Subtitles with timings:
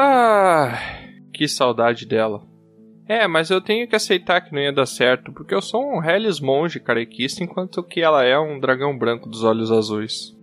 [0.00, 0.78] Ah,
[1.34, 2.46] que saudade dela.
[3.08, 6.00] É, mas eu tenho que aceitar que não ia dar certo, porque eu sou um
[6.00, 10.36] Hellis monge carequista, enquanto que ela é um dragão branco dos olhos azuis.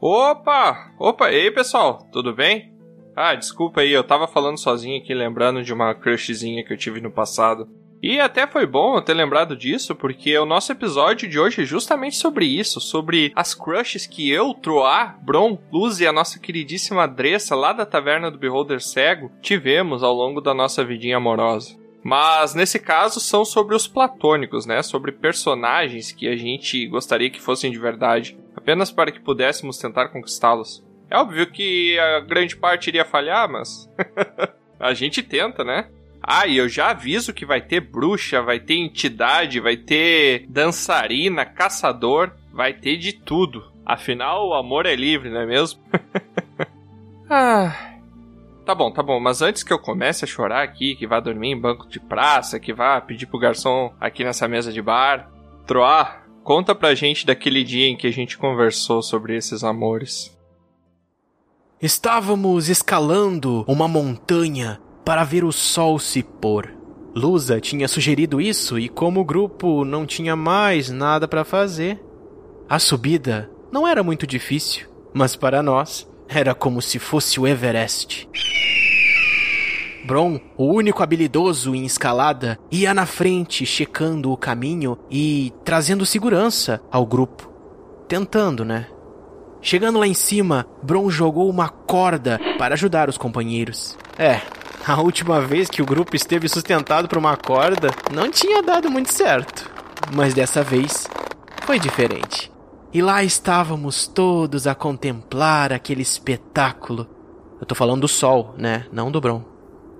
[0.00, 0.94] Opa!
[1.00, 2.72] Opa, ei pessoal, tudo bem?
[3.16, 7.00] Ah, desculpa aí, eu tava falando sozinho aqui, lembrando de uma crushzinha que eu tive
[7.00, 7.68] no passado.
[8.02, 11.64] E até foi bom eu ter lembrado disso, porque o nosso episódio de hoje é
[11.64, 17.08] justamente sobre isso, sobre as crushes que eu, Troar, Bron, Luz e a nossa queridíssima
[17.08, 21.76] Dressa lá da taverna do Beholder Cego tivemos ao longo da nossa vidinha amorosa.
[22.04, 24.80] Mas nesse caso são sobre os platônicos, né?
[24.80, 30.10] Sobre personagens que a gente gostaria que fossem de verdade, apenas para que pudéssemos tentar
[30.10, 30.86] conquistá-los.
[31.10, 33.90] É óbvio que a grande parte iria falhar, mas
[34.78, 35.88] a gente tenta, né?
[36.28, 41.46] Ah, e eu já aviso que vai ter bruxa, vai ter entidade, vai ter dançarina,
[41.46, 43.72] caçador, vai ter de tudo.
[43.84, 45.80] Afinal, o amor é livre, não é mesmo?
[47.30, 47.92] ah.
[48.64, 51.50] Tá bom, tá bom, mas antes que eu comece a chorar aqui, que vá dormir
[51.50, 55.30] em banco de praça, que vá pedir pro garçom aqui nessa mesa de bar,
[55.64, 60.36] Troar, conta pra gente daquele dia em que a gente conversou sobre esses amores.
[61.80, 66.74] Estávamos escalando uma montanha para ver o sol se pôr.
[67.14, 72.02] Lusa tinha sugerido isso e, como o grupo não tinha mais nada para fazer,
[72.68, 78.28] a subida não era muito difícil, mas para nós era como se fosse o Everest.
[80.04, 86.82] Bron, o único habilidoso em escalada, ia na frente checando o caminho e trazendo segurança
[86.90, 87.48] ao grupo.
[88.08, 88.88] Tentando, né?
[89.62, 93.96] Chegando lá em cima, Bron jogou uma corda para ajudar os companheiros.
[94.18, 94.40] É,
[94.86, 99.12] a última vez que o grupo esteve sustentado por uma corda não tinha dado muito
[99.12, 99.68] certo.
[100.14, 101.08] Mas dessa vez
[101.62, 102.52] foi diferente.
[102.92, 107.08] E lá estávamos todos a contemplar aquele espetáculo.
[107.60, 108.86] Eu tô falando do sol, né?
[108.92, 109.42] Não do Bron.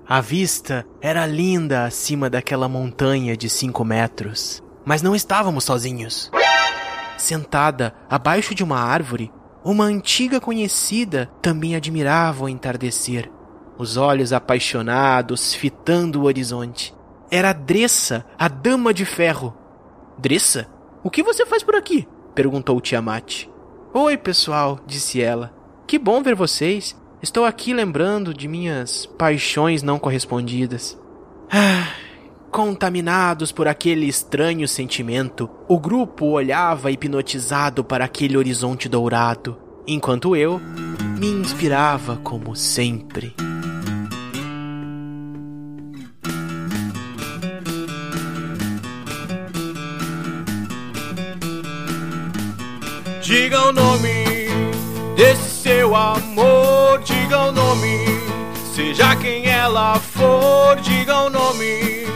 [0.07, 4.63] A vista era linda acima daquela montanha de cinco metros.
[4.85, 6.31] Mas não estávamos sozinhos.
[7.17, 9.33] Sentada abaixo de uma árvore,
[9.65, 13.29] uma antiga conhecida também admirava o entardecer
[13.77, 16.93] os olhos apaixonados fitando o horizonte.
[17.29, 19.55] Era Dressa, a Dama de Ferro.
[20.17, 20.67] Dressa?
[21.03, 22.07] O que você faz por aqui?
[22.33, 23.47] perguntou Tiamat.
[23.93, 25.53] Oi, pessoal, disse ela.
[25.85, 26.95] Que bom ver vocês.
[27.21, 30.97] Estou aqui lembrando de minhas paixões não correspondidas.
[31.51, 31.87] Ah,
[32.51, 39.57] contaminados por aquele estranho sentimento, o grupo olhava hipnotizado para aquele horizonte dourado,
[39.87, 40.59] enquanto eu
[41.17, 43.33] me inspirava como sempre.
[53.27, 54.23] Diga o nome
[55.17, 58.05] desse seu amor, diga o nome.
[58.73, 62.07] Seja quem ela for, diga o nome.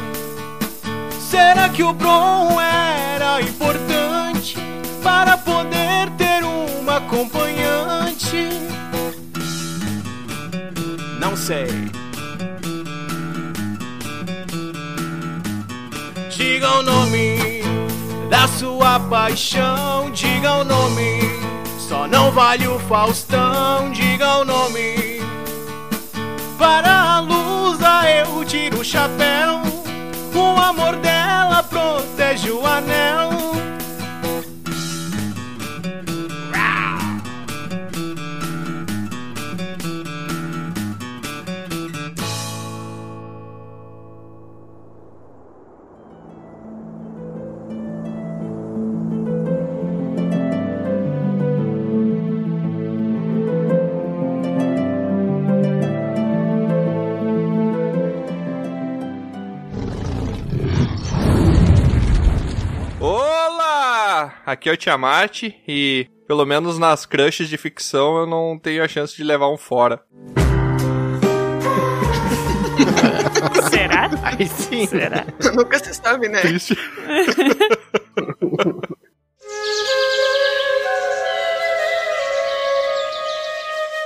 [1.20, 4.56] Será que o Bron era importante
[5.04, 8.48] para poder ter uma acompanhante?
[11.20, 11.68] Não sei.
[16.30, 17.41] Diga o nome
[18.32, 21.20] da sua paixão, diga o nome.
[21.78, 25.20] Só não vale o Faustão, diga o nome.
[26.58, 29.62] Para a lusa eu tiro o chapéu.
[30.34, 33.61] O amor dela protege o anel.
[64.52, 68.88] Aqui é o Tiamat e pelo menos nas crushes de ficção eu não tenho a
[68.88, 70.02] chance de levar um fora.
[73.70, 74.10] Será?
[74.24, 74.86] Aí sim.
[74.88, 75.26] Será?
[75.56, 76.42] Nunca se sabe, né?
[76.42, 76.76] Triste.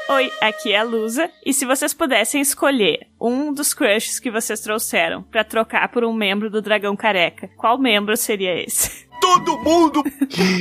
[0.08, 4.62] Oi, aqui é a Lusa, e se vocês pudessem escolher um dos crushes que vocês
[4.62, 9.05] trouxeram para trocar por um membro do Dragão Careca, qual membro seria esse?
[9.26, 10.04] Todo mundo!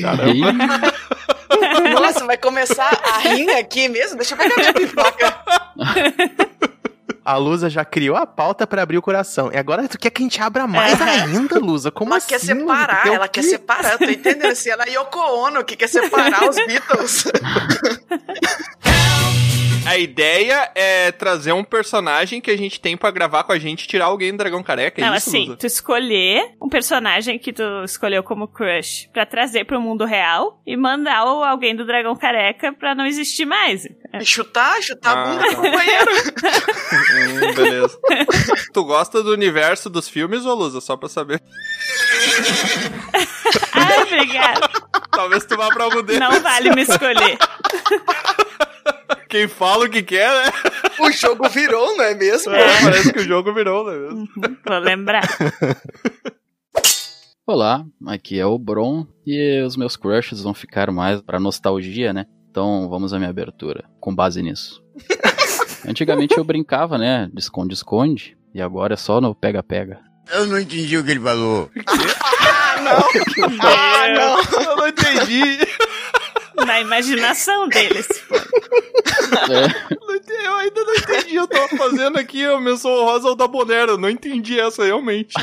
[0.01, 0.93] Caramba.
[2.01, 4.17] Nossa, vai começar a rir aqui mesmo?
[4.17, 5.37] Deixa eu pegar minha pipoca.
[7.25, 9.51] A Lusa já criou a pauta para abrir o coração.
[9.53, 11.05] E agora tu quer que a gente abra mais É.
[11.23, 11.91] ainda, Lusa?
[11.91, 12.29] Como Ela assim?
[12.29, 15.89] quer separar, ela quer separar, eu tô entendendo assim, ela é Yoko Ono que quer
[15.89, 17.25] separar os Beatles.
[19.87, 23.85] a ideia é trazer um personagem que a gente tem pra gravar com a gente
[23.85, 25.57] e tirar alguém do Dragão Careca, é Não, isso, assim, Lusa?
[25.59, 30.77] tu escolher um personagem que tu escolheu como crush pra trazer pro mundo real e
[30.77, 33.85] mandar alguém do Dragão Careca pra não existir mais.
[34.21, 35.49] E chutar, chutar a Ah, bunda tá.
[35.51, 36.11] do companheiro.
[37.15, 37.99] Hum, beleza.
[38.73, 40.81] tu gosta do universo dos filmes, ô Lusa?
[40.81, 41.41] Só pra saber.
[43.73, 44.69] Ai, obrigada.
[45.11, 46.21] Talvez tu vá pra algum deles.
[46.21, 47.37] Não vale me escolher.
[49.35, 50.53] Quem fala o que quer, né?
[51.01, 52.55] O jogo virou, não é mesmo?
[52.55, 53.99] É, parece que o jogo virou, né?
[53.99, 54.29] mesmo?
[54.65, 55.25] Vou lembrar.
[57.45, 62.27] Olá, aqui é o Bron e os meus crushes vão ficar mais pra nostalgia, né?
[62.49, 64.81] Então vamos à minha abertura, com base nisso.
[65.85, 67.29] Antigamente eu brincava, né?
[67.33, 69.99] De esconde-esconde, e agora é só no pega-pega.
[70.33, 71.69] Eu não entendi o que ele falou.
[71.89, 73.59] Ah, não.
[73.61, 74.63] Ah, não.
[74.63, 75.59] Eu não entendi.
[76.67, 78.07] Na imaginação deles.
[79.51, 80.15] É, Não
[80.45, 81.35] Eu ainda não entendi.
[81.37, 83.93] Eu tava fazendo aqui a menção honrosa ao da Bonero.
[83.93, 85.35] Eu não entendi essa realmente.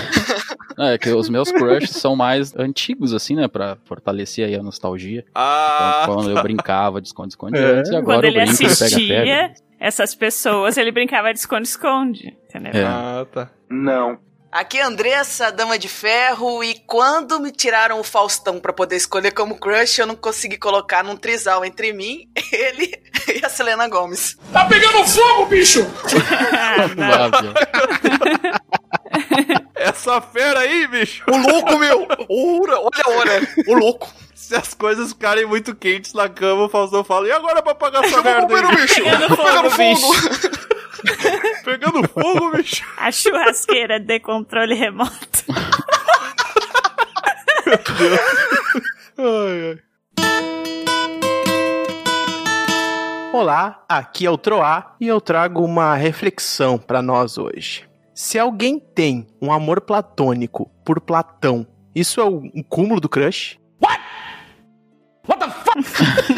[0.80, 3.48] é que os meus crushes são mais antigos, assim, né?
[3.48, 5.26] Pra fortalecer aí a nostalgia.
[5.36, 7.62] Ah, Então, quando eu brincava de esconde-esconde É.
[7.80, 9.54] antes, e agora Quando eu ele brinco de assistia pega-pega.
[9.80, 12.36] essas pessoas, ele brincava de esconde-esconde.
[12.50, 12.72] Entendeu?
[12.74, 12.86] É.
[12.86, 13.50] ah, tá.
[14.52, 18.98] Aqui é a Andressa, Dama de Ferro, e quando me tiraram o Faustão pra poder
[18.98, 23.02] escolher como crush, eu não consegui colocar num trisal entre mim, ele
[23.34, 24.38] e a Selena Gomes.
[26.52, 27.10] Ah, não.
[27.10, 27.54] Lá, viu?
[29.74, 31.24] Essa fera aí, bicho.
[31.32, 32.06] O louco, meu!
[32.30, 33.48] Ora, olha a hora!
[33.68, 34.12] O louco!
[34.36, 38.04] Se as coisas ficarem muito quentes na cama, o Faustão fala, e agora pra apagar
[38.04, 38.76] essa merda aí?
[38.76, 39.02] bicho!
[39.02, 40.71] Pegando fogo, bicho.
[41.64, 42.84] Pegando fogo, bicho.
[42.98, 45.12] A churrasqueira de controle remoto.
[49.18, 49.80] Ai, ai.
[53.34, 57.86] Olá, aqui é o Troá e eu trago uma reflexão pra nós hoje.
[58.14, 61.66] Se alguém tem um amor platônico por Platão,
[61.96, 63.58] isso é o- um cúmulo do crush?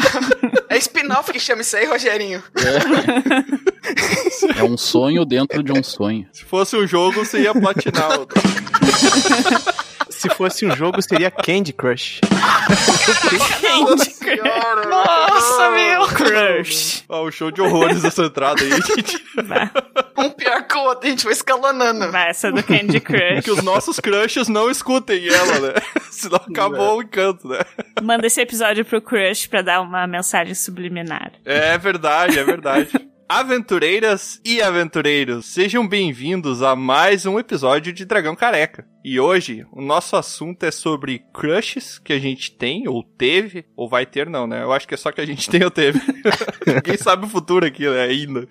[0.74, 2.42] É spin-off que chama isso aí, Rogerinho.
[4.56, 6.26] É um sonho dentro de um sonho.
[6.32, 8.10] Se fosse um jogo, você ia platinar.
[10.10, 12.20] Se fosse um jogo, seria Candy Crush.
[13.60, 14.88] Candy Crush.
[14.88, 16.08] Nossa, meu!
[16.08, 17.04] Crush.
[17.08, 19.24] Ah, o show de horrores essa entrada aí, gente.
[20.24, 22.04] Um pior que o outro, a gente vai escalonando.
[22.16, 23.44] essa do Candy Crush.
[23.44, 25.74] Que os nossos crushes não escutem ela, né?
[26.10, 27.58] Senão acabou o encanto, né?
[28.02, 31.32] Manda esse episódio pro Crush pra dar uma mensagem subliminar.
[31.44, 32.88] É verdade, é verdade.
[33.28, 38.86] Aventureiras e aventureiros, sejam bem-vindos a mais um episódio de Dragão Careca.
[39.04, 43.86] E hoje o nosso assunto é sobre crushes que a gente tem, ou teve, ou
[43.86, 44.62] vai ter, não, né?
[44.62, 46.00] Eu acho que é só que a gente tem ou teve.
[46.66, 48.04] Ninguém sabe o futuro aqui, né?
[48.04, 48.48] Ainda.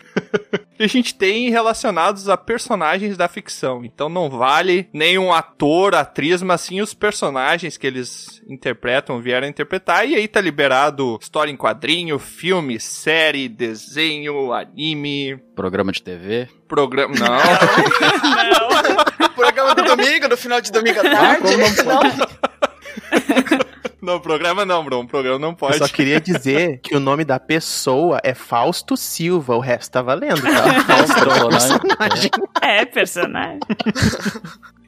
[0.78, 3.84] que a gente tem relacionados a personagens da ficção.
[3.84, 10.08] Então não vale nenhum ator, atriz, mas sim os personagens que eles interpretam, vieram interpretar.
[10.08, 16.48] E aí tá liberado história em quadrinho, filme, série, desenho, anime, Programa de TV.
[16.68, 17.14] programa.
[17.16, 17.28] Não.
[17.28, 19.33] Não.
[19.44, 21.58] Programa do domingo, no final de domingo à tarde.
[21.58, 22.18] não pode?
[24.02, 25.06] não, programa não, bro.
[25.08, 25.78] Programa não Eu pode.
[25.78, 30.42] só queria dizer que o nome da pessoa é Fausto Silva, o resto tá valendo,
[30.42, 30.84] tá?
[30.84, 32.32] Fausto é um personagem.
[32.62, 33.60] É, personagem.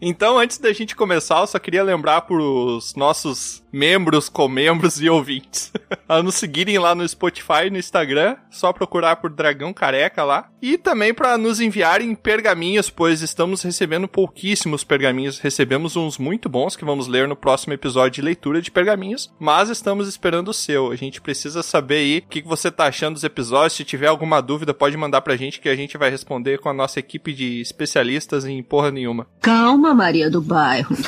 [0.01, 5.71] Então, antes da gente começar, eu só queria lembrar pros nossos membros, comembros e ouvintes
[6.07, 10.49] a nos seguirem lá no Spotify no Instagram, só procurar por Dragão Careca lá.
[10.61, 15.39] E também para nos enviarem pergaminhos, pois estamos recebendo pouquíssimos pergaminhos.
[15.39, 19.69] Recebemos uns muito bons que vamos ler no próximo episódio de leitura de pergaminhos, mas
[19.69, 20.91] estamos esperando o seu.
[20.91, 23.73] A gente precisa saber aí o que você tá achando dos episódios.
[23.73, 26.73] Se tiver alguma dúvida, pode mandar pra gente que a gente vai responder com a
[26.73, 29.27] nossa equipe de especialistas em porra nenhuma.
[29.41, 30.95] Calma, Maria do Bairro.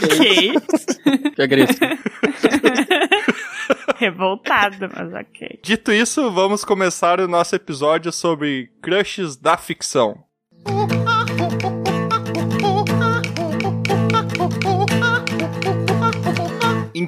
[0.00, 0.52] Ok.
[1.34, 1.80] Que agressivo.
[3.98, 5.58] Revoltado, mas ok.
[5.62, 10.22] Dito isso, vamos começar o nosso episódio sobre crushes da ficção.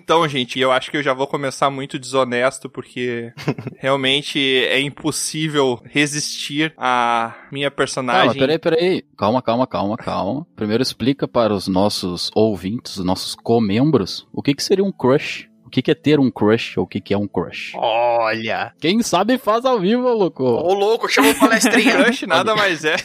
[0.02, 3.32] Então, gente, eu acho que eu já vou começar muito desonesto, porque
[3.78, 8.28] realmente é impossível resistir à minha personagem.
[8.28, 9.02] Calma, peraí, peraí.
[9.16, 10.46] Calma, calma, calma, calma.
[10.56, 15.48] Primeiro explica para os nossos ouvintes, os nossos comembros, o que, que seria um crush.
[15.64, 17.74] O que, que é ter um crush ou o que, que é um crush?
[17.76, 20.42] Olha, Quem sabe faz ao vivo, louco.
[20.42, 22.02] Ô, louco, chama o Um palestrinha.
[22.02, 22.96] crush nada mais é.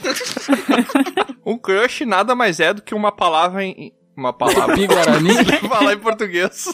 [1.46, 3.94] um crush nada mais é do que uma palavra em.
[4.16, 4.76] Uma palavra.
[4.76, 5.34] Tupi-Guarani.
[5.68, 6.74] falar em português.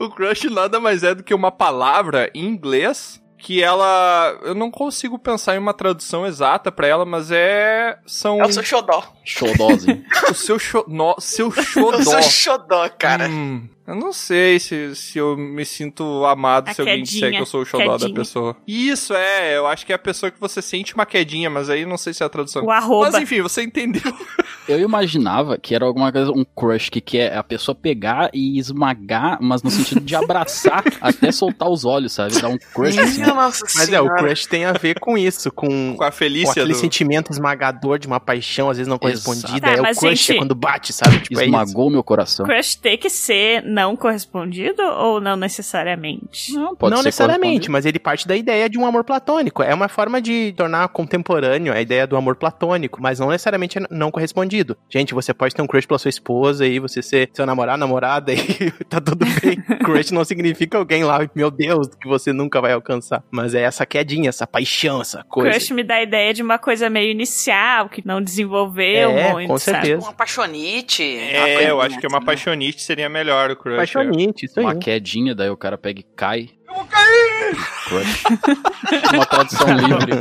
[0.00, 4.36] O crush nada mais é do que uma palavra em inglês que ela.
[4.42, 7.98] Eu não consigo pensar em uma tradução exata pra ela, mas é.
[8.06, 8.40] São.
[8.40, 9.02] É o seu xodó.
[9.24, 10.04] Xodózinho.
[10.30, 10.84] o seu, xo...
[10.88, 11.14] no...
[11.20, 12.02] seu O xodó.
[12.02, 13.28] seu xodó, cara.
[13.28, 17.38] Hum, eu não sei se, se eu me sinto amado A se alguém disser que
[17.38, 18.14] eu sou o xodó da quedinha.
[18.14, 18.54] pessoa.
[18.66, 19.56] Isso, é.
[19.56, 22.12] Eu acho que é a pessoa que você sente uma quedinha, mas aí não sei
[22.12, 22.62] se é a tradução.
[22.66, 23.10] O arroba.
[23.10, 24.02] Mas enfim, você entendeu.
[24.68, 29.38] Eu imaginava que era alguma coisa, um crush que quer a pessoa pegar e esmagar,
[29.40, 32.38] mas no sentido de abraçar até soltar os olhos, sabe?
[32.38, 33.22] Dar um crush assim.
[33.22, 34.22] Nossa Mas é, o senhora.
[34.22, 36.78] crush tem a ver com isso, com, Com a com Felícia aquele do...
[36.78, 39.60] sentimento esmagador de uma paixão, às vezes não correspondida.
[39.60, 41.20] Tá, é o mas, crush gente, é quando bate, sabe?
[41.20, 41.44] Tipo, é isso.
[41.44, 42.44] Esmagou meu coração.
[42.44, 46.52] Crush tem que ser não correspondido ou não necessariamente?
[46.52, 49.62] Não, pode não ser necessariamente, mas ele parte da ideia de um amor platônico.
[49.62, 53.82] É uma forma de tornar contemporâneo a ideia do amor platônico, mas não necessariamente é
[53.90, 54.76] não correspondido.
[54.90, 58.32] Gente, você pode ter um crush pela sua esposa e você ser seu namorado, namorada
[58.34, 59.56] e tá tudo bem.
[59.84, 63.22] crush não significa alguém lá, meu Deus, que você nunca vai alcançar.
[63.30, 65.50] Mas é essa quedinha, essa paixão, essa coisa.
[65.50, 69.48] Crush me dá a ideia de uma coisa meio inicial, que não desenvolveu É, muito,
[69.48, 69.86] com sabe?
[69.86, 70.02] certeza.
[70.06, 71.02] Uma paixonite.
[71.02, 72.26] uma É, eu acho que uma assim.
[72.26, 73.67] paixonite seria melhor o crush.
[73.72, 73.76] É.
[73.76, 74.66] Paixonite, isso aí.
[74.66, 76.50] Uma quedinha, daí o cara pega e cai.
[76.68, 77.56] Eu vou cair!
[77.88, 78.24] Crush.
[79.14, 80.12] Uma tradução livre.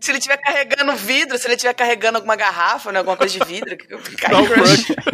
[0.00, 3.44] Se ele estiver carregando vidro, se ele estiver carregando alguma garrafa, né, alguma coisa de
[3.44, 3.76] vidro,
[4.18, 4.86] cai Dá um crush.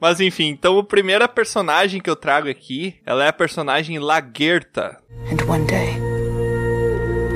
[0.00, 4.98] Mas enfim, então a primeira personagem que eu trago aqui, ela é a personagem Lagerta,
[5.30, 5.94] And one day,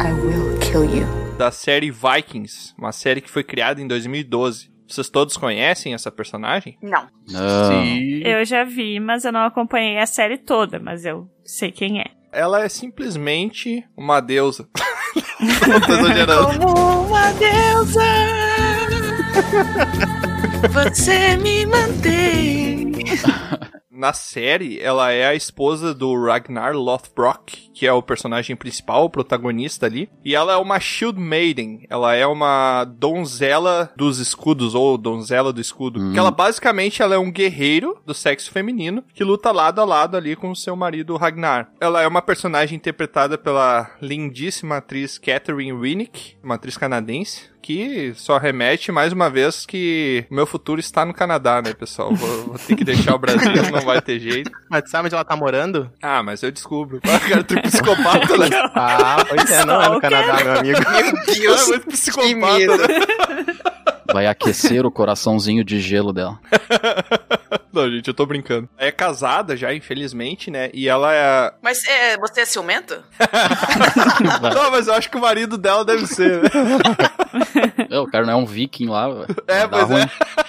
[0.01, 1.07] I will kill you.
[1.39, 4.71] da série Vikings, uma série que foi criada em 2012.
[4.89, 6.79] Vocês todos conhecem essa personagem?
[6.83, 7.07] Não.
[7.29, 7.85] Não.
[8.25, 12.07] Eu já vi, mas eu não acompanhei a série toda, mas eu sei quem é.
[12.33, 14.69] Ela é simplesmente uma deusa.
[16.59, 18.03] Como uma deusa,
[20.73, 22.93] você me mantém.
[23.91, 29.11] Na série, ela é a esposa do Ragnar Lothbrok, que é o personagem principal, o
[29.11, 30.11] protagonista ali.
[30.25, 31.87] E ela é uma Shield Maiden.
[31.89, 36.11] Ela é uma donzela dos escudos, ou donzela do escudo.
[36.11, 40.17] Que ela basicamente ela é um guerreiro do sexo feminino que luta lado a lado
[40.17, 41.71] ali com o seu marido Ragnar.
[41.81, 47.57] Ela é uma personagem interpretada pela lindíssima atriz Catherine Winnick, uma atriz canadense.
[47.61, 52.15] Que só remete mais uma vez que o meu futuro está no Canadá, né, pessoal?
[52.15, 54.51] Vou, vou ter que deixar o Brasil, não vai ter jeito.
[54.71, 55.91] Mas sabe onde ela tá morando?
[56.01, 57.01] Ah, mas eu descubro.
[57.09, 58.49] O cara psicopata, né?
[58.75, 60.79] Ah, pois é, não é no Canadá, meu amigo.
[60.91, 61.63] Meu Deus.
[61.63, 62.77] é muito que psicopata, medo.
[62.77, 62.89] né?
[64.13, 66.39] Vai aquecer o coraçãozinho de gelo dela.
[67.73, 68.69] Não, gente, eu tô brincando.
[68.79, 70.71] É casada já, infelizmente, né?
[70.73, 71.53] E ela é.
[71.63, 73.03] Mas é, você é ciumento?
[74.55, 76.49] Não, mas eu acho que o marido dela deve ser, né?
[77.91, 79.09] É, o cara não é um viking lá.
[79.09, 80.03] vai É, dar pois ruim.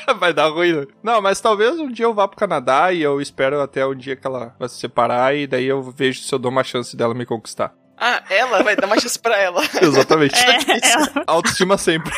[0.08, 0.14] é.
[0.14, 0.86] Vai dar ruim, né?
[1.04, 4.16] Não, mas talvez um dia eu vá pro Canadá e eu espero até o dia
[4.16, 7.14] que ela vai se separar e daí eu vejo se eu dou uma chance dela
[7.14, 7.74] me conquistar.
[7.98, 9.62] Ah, ela vai dar uma chance pra ela.
[9.82, 10.34] Exatamente.
[10.36, 10.58] É,
[10.92, 12.14] ela- Autoestima sempre.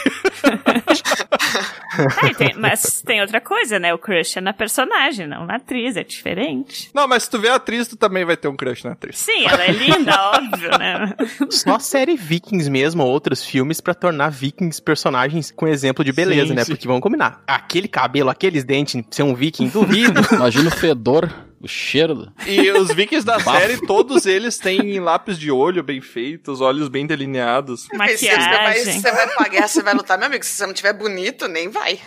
[1.93, 3.93] Ah, e tem- mas tem outra coisa, né?
[3.93, 6.89] O crush é na personagem, não na atriz, é diferente.
[6.93, 9.17] Não, mas se tu vê a atriz, tu também vai ter um crush na atriz.
[9.17, 11.13] Sim, ela é linda, óbvio, né?
[11.49, 16.11] Só a série Vikings mesmo, ou outros filmes, pra tornar Vikings personagens com exemplo de
[16.11, 16.63] beleza, Sim, né?
[16.63, 16.71] sim.
[16.73, 17.41] Porque vamos combinar.
[17.45, 20.21] Aquele cabelo, aqueles dentes, ser um viking, duvido.
[20.33, 21.29] Imagina o fedor,
[21.59, 22.15] o cheiro.
[22.15, 26.87] do- E os vikings da série, todos eles têm lápis de olho bem feitos, olhos
[26.87, 27.87] bem delineados.
[27.93, 29.01] Mas se você vai, Maquiagem.
[29.51, 30.43] guerra, você vai lutar, meu amigo.
[30.45, 31.80] Se você não tiver bonito, nem vai.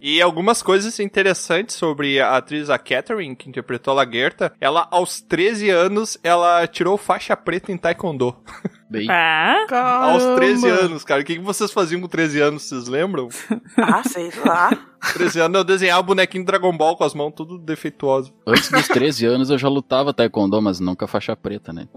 [0.00, 4.52] E algumas coisas interessantes sobre a atriz a Catherine, que interpretou a Lagerta.
[4.60, 8.36] Ela, aos 13 anos, ela tirou faixa preta em Taekwondo.
[8.88, 9.66] Bem, Ah,
[10.12, 11.20] Aos 13 anos, cara.
[11.20, 13.28] O que que vocês faziam com 13 anos, vocês lembram?
[13.76, 14.70] Ah, sei lá.
[15.14, 18.32] 13 anos eu desenhava bonequinho de Dragon Ball com as mãos tudo defeituosas.
[18.46, 21.88] antes dos 13 anos eu já lutava taekwondo, mas nunca faixa preta, né?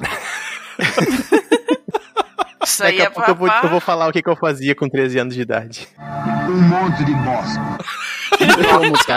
[2.71, 4.35] Isso aí Daqui é a pouco eu vou, eu vou falar o que, que eu
[4.35, 5.89] fazia com 13 anos de idade.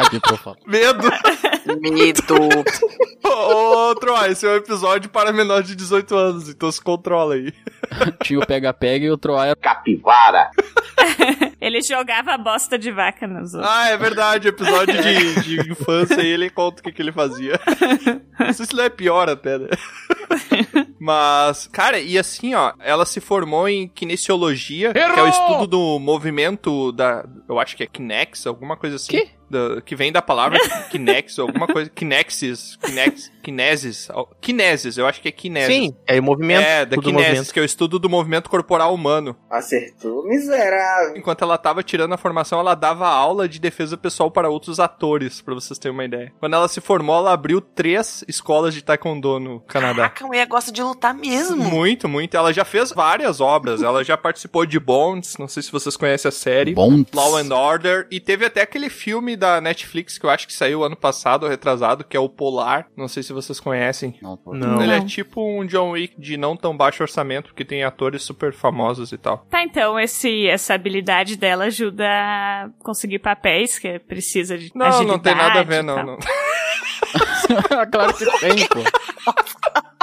[0.07, 0.57] Aqui pra eu falar.
[0.67, 1.09] Medo!
[1.81, 2.35] Medo.
[3.25, 7.35] Ô, ô, Troy, esse é um episódio para menores de 18 anos, então se controla
[7.35, 7.55] aí.
[8.23, 9.57] Tinha o pega-pega e o Troá era
[11.61, 13.73] ele jogava a bosta de vaca nos outros.
[13.73, 17.59] Ah, é verdade, episódio de, de infância e ele conta o que, que ele fazia.
[18.39, 19.69] Não sei se não é pior até, né?
[21.05, 25.99] Mas, cara, e assim, ó, ela se formou em kinesiologia, que é o estudo do
[25.99, 27.27] movimento da.
[27.47, 29.13] Eu acho que é Kinex, alguma coisa assim.
[29.13, 29.29] Que?
[29.51, 30.59] Da- que vem da palavra
[30.91, 34.09] kinex, ou alguma coisa, kinexis, kinex, kinesis,
[34.41, 35.75] kinesis, eu acho que é kinesis.
[35.75, 36.65] Sim, é o movimento.
[36.65, 37.53] É, da kinesis, movimento.
[37.53, 39.37] que é o estudo do movimento corporal humano.
[39.51, 41.17] Acertou, miserável.
[41.17, 45.41] Enquanto ela tava tirando a formação, ela dava aula de defesa pessoal para outros atores,
[45.41, 46.33] pra vocês terem uma ideia.
[46.41, 49.95] Quando ela se formou, ela abriu três escolas de taekwondo no Canadá.
[49.95, 51.57] Caraca, a mulher gosta de lutar mesmo.
[51.65, 52.37] Muito, muito.
[52.37, 53.83] Ela já fez várias obras.
[53.83, 56.75] Ela já participou de Bonds, não sei se vocês conhecem a série.
[56.75, 57.05] Bom.
[57.15, 58.07] Law and Order.
[58.11, 62.05] E teve até aquele filme da Netflix que eu acho que saiu ano passado, retrasado,
[62.05, 62.87] que é o Polar.
[62.97, 64.19] Não sei se vocês conhecem.
[64.23, 64.83] Não, Não.
[64.83, 68.53] Ele é tipo um John Wick de não tão baixo orçamento, porque tem atores super
[68.53, 69.39] famosos e tal.
[69.51, 75.19] Tá, então esse, essa habilidade dela ajuda a conseguir papéis que precisa de Não, não
[75.19, 76.17] tem nada a ver, agilidade não.
[76.17, 76.19] não.
[77.91, 78.81] claro que tem, pô.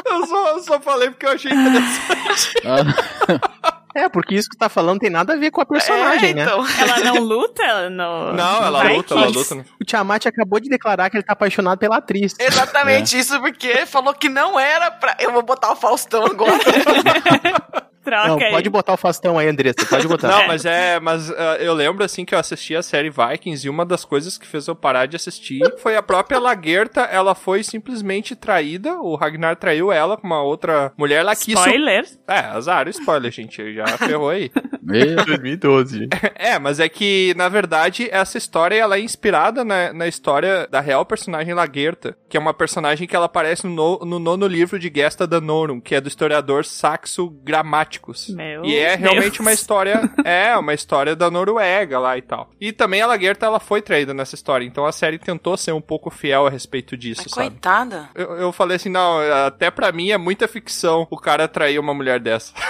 [0.05, 2.61] Eu só, eu só falei porque eu achei interessante.
[2.65, 6.33] Ah, É, porque isso que tá falando tem nada a ver com a personagem, é,
[6.33, 6.43] né?
[6.43, 6.65] então.
[6.79, 8.33] Ela não luta no.
[8.33, 8.97] Não, ela Vikings?
[8.97, 9.65] luta, ela luta.
[9.79, 12.35] O Tiamat acabou de declarar que ele tá apaixonado pela atriz.
[12.39, 15.17] Exatamente isso, porque falou que não era pra.
[15.19, 16.51] Eu vou botar o Faustão agora.
[18.03, 18.49] Troca Não, aí.
[18.49, 20.27] pode botar o Fastão aí, Andressa, pode botar.
[20.27, 23.69] Não, mas é, mas ah, eu lembro assim que eu assisti a série Vikings e
[23.69, 27.63] uma das coisas que fez eu parar de assistir foi a própria Laguerta, ela foi
[27.63, 31.53] simplesmente traída, o Ragnar traiu ela com uma outra mulher, quis...
[31.53, 32.05] su- Spoiler.
[32.27, 34.51] É, azar, spoiler, gente, já ferrou aí.
[34.81, 36.07] meu, 2012.
[36.35, 40.79] É, mas é que, na verdade, essa história ela é inspirada na, na história da
[40.79, 44.77] real personagem Laguerta, que é uma personagem que ela aparece no, no- no nono livro
[44.79, 48.29] de Gesta Danorum, que é do historiador Saxo Gramáticos.
[48.29, 49.39] Meu e é realmente Deus.
[49.39, 52.49] uma história, é, uma história da Noruega lá e tal.
[52.59, 55.81] E também a Laguerta, ela foi traída nessa história, então a série tentou ser um
[55.81, 57.49] pouco fiel a respeito disso, Mas sabe?
[57.51, 58.09] coitada.
[58.15, 61.93] Eu, eu falei assim, não, até pra mim é muita ficção o cara trair uma
[61.93, 62.53] mulher dessa.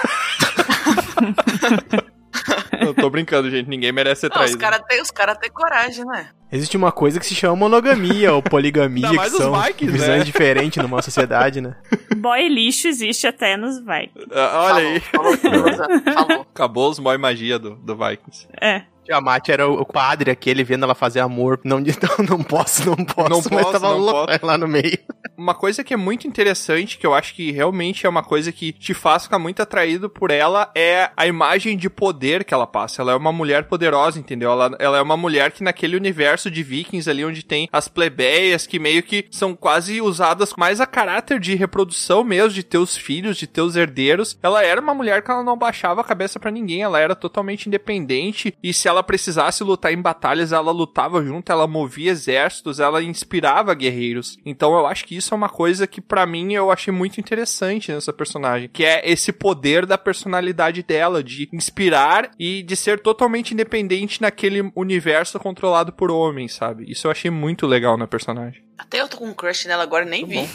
[2.80, 3.68] Eu tô brincando, gente.
[3.68, 4.58] Ninguém merece ser Não, os traído.
[4.58, 6.30] caras têm cara têm coragem, né?
[6.50, 10.24] Existe uma coisa que se chama monogamia ou poligamia, que os são Vikings, visões né?
[10.24, 11.76] diferentes numa sociedade, né?
[12.16, 14.26] Boy lixo existe até nos Vikings.
[14.32, 15.00] Ah, Olha aí.
[15.00, 15.72] Falou, falou,
[16.14, 16.40] falou.
[16.52, 18.48] Acabou os mói magia do, do Vikings.
[18.60, 18.82] É.
[19.04, 21.60] Tiamat era o padre aquele vendo ela fazer amor.
[21.64, 24.46] Não, não, não posso, não posso, Não posso, tava não louco posso.
[24.46, 24.98] lá no meio.
[25.36, 28.72] Uma coisa que é muito interessante, que eu acho que realmente é uma coisa que
[28.72, 33.02] te faz ficar muito atraído por ela, é a imagem de poder que ela passa.
[33.02, 34.50] Ela é uma mulher poderosa, entendeu?
[34.52, 38.66] Ela, ela é uma mulher que naquele universo de vikings ali, onde tem as plebeias,
[38.66, 43.36] que meio que são quase usadas mais a caráter de reprodução mesmo, de teus filhos,
[43.36, 44.38] de teus herdeiros.
[44.42, 47.66] Ela era uma mulher que ela não baixava a cabeça pra ninguém, ela era totalmente
[47.66, 53.02] independente, e se ela precisasse lutar em batalhas, ela lutava junto, ela movia exércitos, ela
[53.02, 54.38] inspirava guerreiros.
[54.44, 57.92] Então eu acho que isso é uma coisa que pra mim eu achei muito interessante
[57.92, 63.52] nessa personagem, que é esse poder da personalidade dela de inspirar e de ser totalmente
[63.52, 66.90] independente naquele universo controlado por homens, sabe?
[66.90, 68.62] Isso eu achei muito legal na personagem.
[68.78, 70.40] Até eu tô com um crush nela agora, nem vi.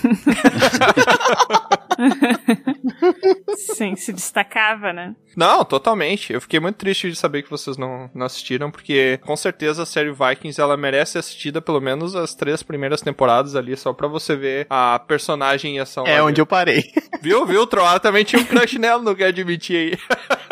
[3.55, 5.15] Sim, se destacava, né?
[5.35, 6.33] Não, totalmente.
[6.33, 9.85] Eu fiquei muito triste de saber que vocês não, não assistiram, porque com certeza a
[9.85, 14.07] série Vikings ela merece ser assistida pelo menos as três primeiras temporadas ali, só pra
[14.07, 16.05] você ver a personagem em ação.
[16.05, 16.83] É onde eu parei.
[17.21, 17.61] Viu, viu?
[17.61, 19.97] O Troá também tinha um crush nela, não quer admitir aí.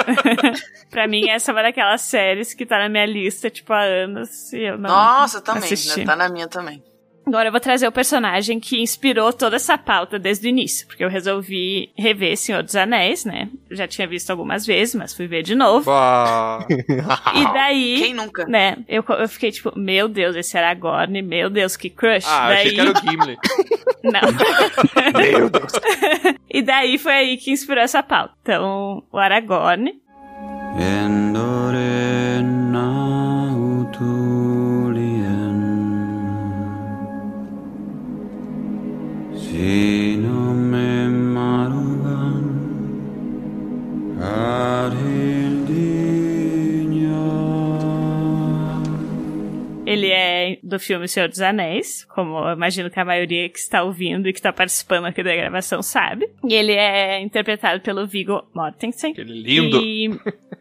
[0.90, 4.52] Pra mim, essa é uma daquelas séries que tá na minha lista, tipo, há anos.
[4.52, 5.64] E eu não Nossa, também.
[5.64, 6.00] assisti.
[6.00, 6.06] Né?
[6.06, 6.82] Tá na minha também.
[7.26, 11.04] Agora eu vou trazer o personagem que inspirou toda essa pauta desde o início, porque
[11.04, 13.50] eu resolvi rever Senhor dos Anéis, né?
[13.72, 15.90] Já tinha visto algumas vezes, mas fui ver de novo.
[17.36, 18.46] E daí, Quem nunca?
[18.46, 22.26] né, eu, eu fiquei tipo, meu Deus, esse Aragorn, meu Deus, que crush.
[22.28, 23.38] Ah, daí, achei que era o Gimli.
[24.04, 24.22] não.
[25.40, 25.72] Meu Deus.
[26.50, 28.34] e daí foi aí que inspirou essa pauta.
[28.42, 29.94] Então, o Aragorn,
[49.86, 53.82] Ele é do filme Senhor dos Anéis, como eu imagino que a maioria que está
[53.84, 56.28] ouvindo e que está participando aqui da gravação sabe.
[56.44, 59.12] E ele é interpretado pelo Viggo Mortensen.
[59.12, 59.82] Aquele lindo.
[59.82, 60.10] E...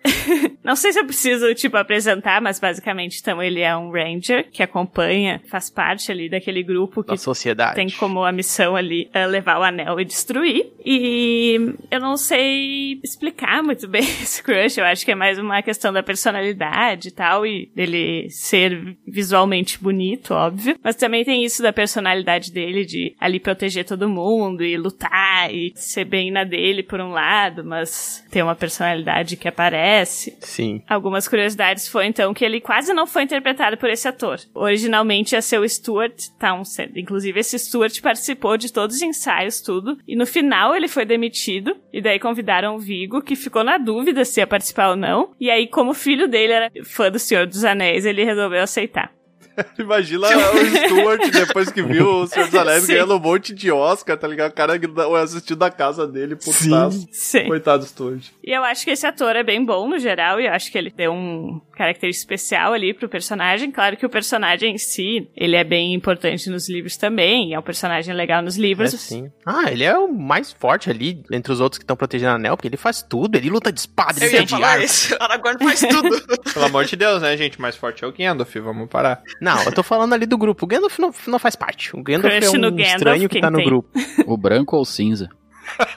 [0.62, 4.62] Não sei se eu preciso, tipo, apresentar, mas basicamente, então, ele é um ranger que
[4.62, 7.74] acompanha, faz parte ali daquele grupo que Da sociedade.
[7.74, 10.72] tem como a missão ali eh, levar o anel e destruir.
[10.84, 14.78] E eu não sei explicar muito bem esse crush.
[14.78, 19.78] Eu acho que é mais uma questão da personalidade e tal, e dele ser visualmente
[19.78, 20.78] bonito, óbvio.
[20.82, 25.72] Mas também tem isso da personalidade dele de ali proteger todo mundo e lutar e
[25.74, 29.93] ser bem na dele por um lado, mas ter uma personalidade que aparece.
[30.40, 30.82] Sim.
[30.88, 34.40] Algumas curiosidades foi então que ele quase não foi interpretado por esse ator.
[34.54, 36.98] Originalmente ia ser o Stuart Townsend.
[36.98, 39.98] Inclusive, esse Stuart participou de todos os ensaios, tudo.
[40.06, 41.76] E no final ele foi demitido.
[41.92, 45.32] E daí convidaram o Vigo, que ficou na dúvida se ia participar ou não.
[45.40, 49.12] E aí, como o filho dele era fã do Senhor dos Anéis, ele resolveu aceitar.
[49.78, 52.94] Imagina o Stuart depois que viu o Senhor dos Anéis Sim.
[52.94, 54.50] ganhando um monte de Oscar, tá ligado?
[54.50, 54.80] O cara
[55.22, 57.06] assistindo da casa dele, putaço.
[57.12, 57.46] Sim.
[57.46, 58.26] Coitado do Stuart.
[58.42, 60.78] E eu acho que esse ator é bem bom no geral, e eu acho que
[60.78, 63.70] ele deu um característica especial ali pro personagem.
[63.70, 67.62] Claro que o personagem em si, ele é bem importante nos livros também, é um
[67.62, 68.90] personagem legal nos É livros.
[68.92, 69.30] sim.
[69.44, 72.56] Ah, ele é o mais forte ali entre os outros que estão protegendo o anel,
[72.56, 73.36] porque ele faz tudo.
[73.36, 75.14] Ele luta de espada, Eu ele ia de falar isso.
[75.20, 76.52] Aragorn faz tudo.
[76.52, 77.60] Pelo amor de Deus, né, gente?
[77.60, 79.22] Mais forte é o Gandalf, vamos parar.
[79.40, 80.64] Não, eu tô falando ali do grupo.
[80.64, 81.94] O Gandalf não, não faz parte.
[81.96, 83.66] O Gandalf Crush é um no Gandalf, estranho que tá no tem?
[83.66, 83.88] grupo.
[84.26, 85.28] O branco ou cinza?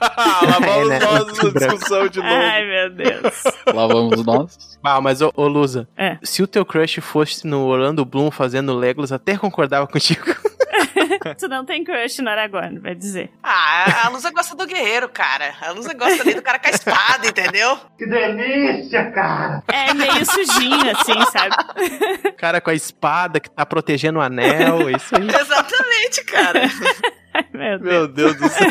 [0.00, 1.04] Ah, lá vamos É, né?
[1.04, 2.34] nós na discussão de novo.
[2.34, 3.42] Ai, meu Deus.
[3.74, 4.78] Lá vamos nós.
[4.82, 6.18] Ah, mas ô, ô Lusa, É.
[6.22, 10.24] se o teu crush fosse no Orlando Bloom fazendo Legolas, até concordava contigo.
[11.38, 13.30] tu não tem crush no Aragorn, vai dizer.
[13.42, 15.52] Ah, a Lusa gosta do guerreiro, cara.
[15.60, 17.78] A Lusa gosta ali do cara com a espada, entendeu?
[19.68, 21.54] É meio sujinho, assim, sabe?
[22.28, 25.28] O cara com a espada que tá protegendo o anel, isso aí.
[25.28, 25.77] Exatamente,
[26.26, 26.62] cara.
[27.34, 27.82] Ai, meu Deus.
[27.82, 28.66] Meu Deus do céu.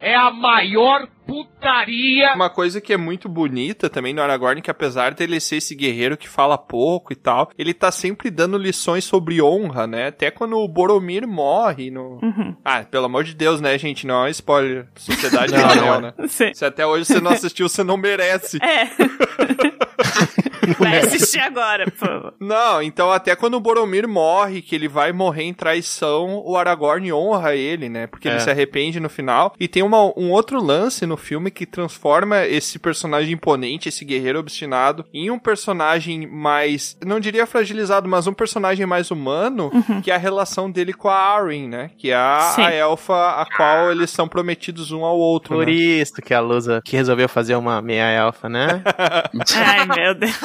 [0.00, 2.32] É a maior putaria.
[2.34, 6.16] Uma coisa que é muito bonita também no Aragorn, que apesar dele ser esse guerreiro
[6.16, 10.08] que fala pouco e tal, ele tá sempre dando lições sobre honra, né?
[10.08, 12.20] Até quando o Boromir morre no...
[12.22, 12.56] Uhum.
[12.64, 14.06] Ah, pelo amor de Deus, né, gente?
[14.06, 14.86] Não é um spoiler.
[14.94, 16.00] Sociedade Não, Anel, não é.
[16.02, 16.12] né?
[16.28, 16.54] Sim.
[16.54, 18.58] Se até hoje você não assistiu, você não merece.
[18.62, 18.86] É.
[20.78, 22.34] Vai assistir agora, por favor.
[22.40, 27.12] Não, então até quando o Boromir morre, que ele vai morrer em traição, o Aragorn
[27.12, 28.06] honra ele, né?
[28.06, 28.40] Porque ele É.
[28.40, 29.54] se arrepende no final.
[29.58, 34.38] E tem uma, um outro lance no filme que transforma esse personagem imponente, esse guerreiro
[34.38, 39.70] obstinado, em um personagem mais, não diria fragilizado, mas um personagem mais humano,
[40.02, 41.90] que é a relação dele com a Arryn, né?
[41.96, 45.72] Que é a, a elfa a qual eles são prometidos um ao outro, Por né?
[45.72, 48.82] isso que a Lusa que resolveu fazer uma meia elfa, né?
[49.56, 50.36] Ai, meu Deus.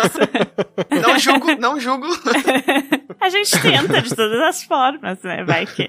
[1.01, 2.07] Não julgo, não julgo.
[3.19, 5.43] A gente tenta de todas as formas, né?
[5.43, 5.87] Vai que.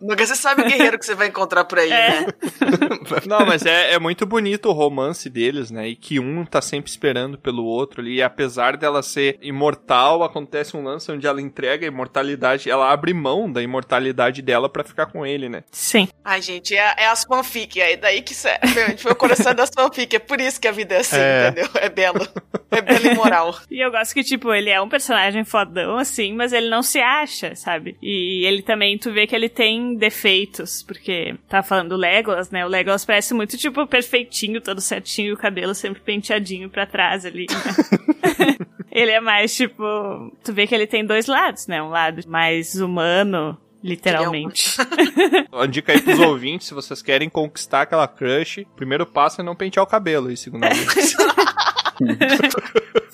[0.00, 2.20] Nunca você sabe o guerreiro que você vai encontrar por aí, É.
[2.22, 2.26] né?
[3.26, 5.88] Não, mas é, é muito bonito o romance deles, né?
[5.88, 8.16] E que um tá sempre esperando pelo outro ali.
[8.16, 13.14] E apesar dela ser imortal, acontece um lance onde ela entrega a imortalidade, ela abre
[13.14, 15.62] mão da imortalidade dela pra ficar com ele, né?
[15.70, 16.08] Sim.
[16.24, 18.60] Ai, gente, é, é as fanfic, é daí que é.
[18.88, 21.48] Gente foi o coração das fanfic, é por isso que a vida é assim, É.
[21.48, 21.70] entendeu?
[21.76, 22.26] É belo.
[22.70, 23.58] É e moral.
[23.70, 26.98] E eu gosto que, tipo, ele é um personagem fodão, assim, mas ele não se
[26.98, 27.96] acha, sabe?
[28.02, 32.64] E ele também, tu vê que ele tem defeitos, porque tá falando do Legolas, né?
[32.64, 37.24] O Legolas parece muito, tipo, perfeitinho, todo certinho, e o cabelo sempre penteadinho pra trás
[37.24, 38.56] ali, né?
[38.90, 39.84] ele é mais, tipo,
[40.42, 41.82] tu vê que ele tem dois lados, né?
[41.82, 44.76] Um lado mais humano, literalmente.
[45.52, 49.44] Uma dica aí pros ouvintes, se vocês querem conquistar aquela crush, o primeiro passo é
[49.44, 50.64] não pentear o cabelo, e segundo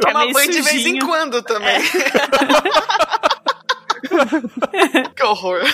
[0.06, 0.12] a Luísa.
[0.12, 1.06] Fica Toma meio banho de vez em sujinho.
[1.06, 1.82] quando também.
[5.14, 5.60] que horror.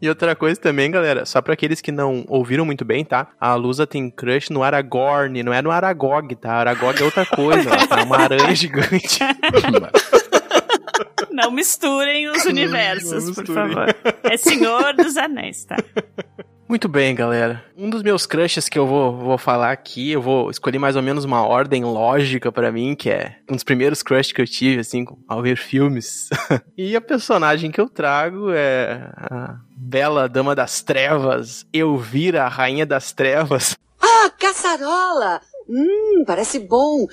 [0.00, 3.28] E outra coisa também, galera, só pra aqueles que não ouviram muito bem, tá?
[3.40, 6.52] A Lusa tem crush no Aragorn, não é no Aragog, tá?
[6.52, 8.02] Aragog é outra coisa, ó, tá?
[8.02, 9.20] Uma aranha gigante.
[11.30, 13.72] Não misturem os universos, Não por misturem.
[13.74, 13.96] favor.
[14.22, 15.76] É Senhor dos Anéis, tá?
[16.68, 17.64] Muito bem, galera.
[17.76, 21.02] Um dos meus crushes que eu vou, vou falar aqui, eu vou escolher mais ou
[21.02, 24.80] menos uma ordem lógica pra mim, que é um dos primeiros crushes que eu tive,
[24.80, 26.28] assim, ao ver filmes.
[26.76, 32.84] e a personagem que eu trago é a bela Dama das Trevas, Elvira, a Rainha
[32.84, 33.76] das Trevas.
[34.02, 35.40] Ah, caçarola!
[35.68, 37.06] Hum, parece bom.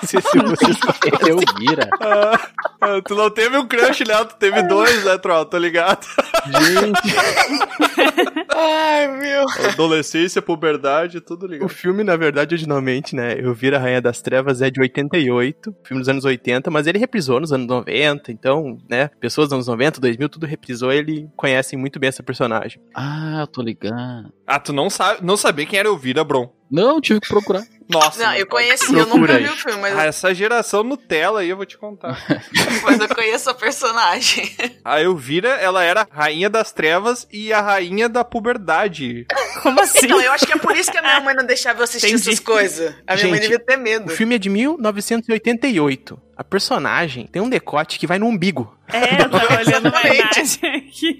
[0.08, 0.78] sei se vocês
[1.28, 1.88] Eu vira.
[2.00, 4.24] Ah, tu não teve um crush, né?
[4.24, 5.44] Tu teve dois, né, Troll?
[5.44, 6.06] Tô ligado.
[6.46, 7.00] Gente,
[8.54, 9.46] Ai, meu.
[9.72, 11.68] Adolescência, puberdade, tudo o ligado.
[11.68, 16.08] filme, na verdade, originalmente, né, Elvira, a Rainha das Trevas é de 88, filme dos
[16.08, 20.28] anos 80, mas ele reprisou nos anos 90, então, né, pessoas dos anos 90, 2000,
[20.28, 22.80] tudo reprisou, ele conhecem muito bem essa personagem.
[22.94, 24.32] Ah, eu tô ligando.
[24.46, 26.50] Ah, tu não sabe, não sabia quem era o Vira, Bron.
[26.70, 27.64] Não, tive que procurar.
[27.88, 28.22] Nossa.
[28.24, 31.56] Não, eu conheci, eu nunca vi o filme, mas, Ah, essa geração Nutella aí eu
[31.56, 32.16] vou te contar.
[32.84, 34.48] mas eu conheço a personagem.
[34.84, 39.26] A Elvira, ela era a rainha das trevas e a rainha da puberdade.
[39.62, 40.06] Como assim?
[40.06, 42.06] Então, eu acho que é por isso que a minha mãe não deixava eu assistir
[42.08, 42.30] Entendi.
[42.30, 42.94] essas coisas.
[43.06, 44.08] A minha mãe Gente, devia ter O medo.
[44.10, 46.20] filme é de 1988.
[46.40, 48.74] A personagem tem um decote que vai no umbigo.
[48.88, 51.18] É, eu tava olhando uma imagem aqui.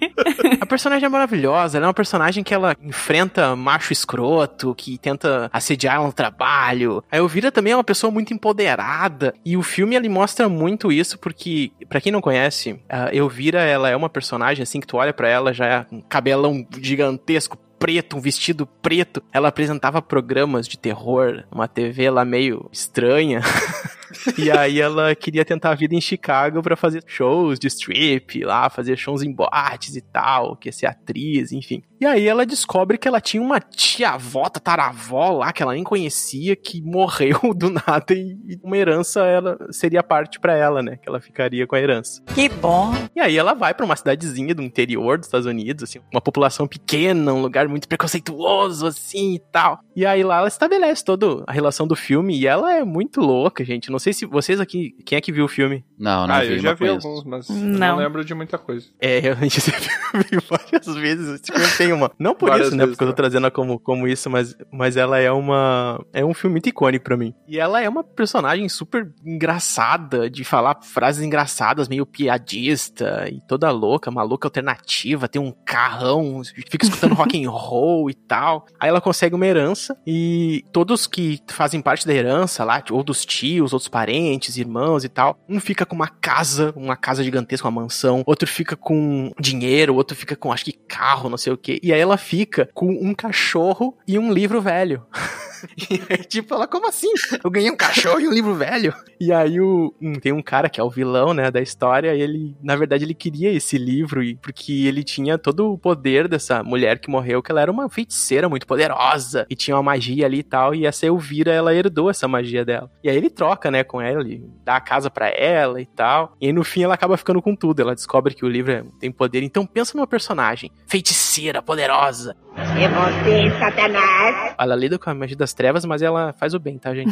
[0.59, 5.51] A personagem é maravilhosa, ela é uma personagem que ela enfrenta macho escroto, que tenta
[5.53, 7.05] assediar ela no trabalho.
[7.13, 9.35] A Elvira também é uma pessoa muito empoderada.
[9.45, 13.91] E o filme ele mostra muito isso, porque, pra quem não conhece, a Elvira ela
[13.91, 18.17] é uma personagem assim que tu olha pra ela, já é um cabelão gigantesco, preto,
[18.17, 19.23] um vestido preto.
[19.35, 23.43] Ela apresentava programas de terror, uma TV lá meio estranha.
[24.37, 28.69] e aí ela queria tentar a vida em Chicago pra fazer shows de strip lá,
[28.69, 31.83] fazer shows em boates e tal, que ser atriz, enfim.
[32.01, 36.57] E aí ela descobre que ela tinha uma tia-avó, tataravó lá, que ela nem conhecia,
[36.57, 40.97] que morreu do nada e uma herança ela seria parte pra ela, né?
[40.97, 42.23] Que ela ficaria com a herança.
[42.35, 42.95] Que bom.
[43.15, 46.67] E aí ela vai pra uma cidadezinha do interior dos Estados Unidos, assim, uma população
[46.67, 49.81] pequena, um lugar muito preconceituoso, assim, e tal.
[50.01, 53.63] E aí lá ela estabelece toda a relação do filme e ela é muito louca,
[53.63, 53.91] gente.
[53.91, 55.85] Não sei se vocês aqui, quem é que viu o filme?
[55.99, 57.07] Não, não ah, vi, eu já não vi conheço.
[57.07, 57.79] alguns, mas Não.
[57.79, 58.87] não lembro de muita coisa.
[58.99, 61.43] É, realmente esse filme eu vi várias vezes.
[61.45, 62.11] Filme tem uma.
[62.19, 62.85] Não por Várias isso, né?
[62.85, 63.17] vezes, Porque eu tô né?
[63.17, 66.03] trazendo ela como, como isso, mas, mas ela é uma.
[66.15, 67.35] É um filme muito icônico pra mim.
[67.47, 73.71] E ela é uma personagem super engraçada, de falar frases engraçadas, meio piadista e toda
[73.71, 78.65] louca, maluca alternativa, tem um carrão, fica escutando rock and roll e tal.
[78.81, 83.25] Aí ela consegue uma herança e todos que fazem parte da herança lá, ou dos
[83.25, 87.81] tios, outros parentes, irmãos e tal, um fica com uma casa, uma casa gigantesca, uma
[87.83, 91.81] mansão, outro fica com dinheiro, outro fica com acho que carro, não sei o que.
[91.83, 95.05] E aí ela fica com um cachorro e um livro velho.
[95.91, 97.09] E aí, tipo, ela, como assim?
[97.43, 98.95] Eu ganhei um cachorro e um livro velho.
[99.21, 102.21] E aí o, um- tem um cara que é o vilão, né, da história, e
[102.21, 106.63] ele, na verdade, ele queria esse livro, e porque ele tinha todo o poder dessa
[106.63, 110.39] mulher que morreu, que ela era uma feiticeira muito poderosa, e tinha uma magia ali
[110.39, 112.91] e tal, e essa Elvira, ela herdou essa magia dela.
[113.03, 116.35] E aí ele troca, né, com ela, ele dá a casa pra ela e tal,
[116.41, 118.85] e aí no fim ela acaba ficando com tudo, ela descobre que o livro é-
[118.99, 119.43] tem poder.
[119.43, 124.55] Então pensa numa personagem, feiticeira, poderosa, É você, Satanás.
[124.59, 127.11] ela lida com a magia das trevas, mas ela faz o bem, tá, gente?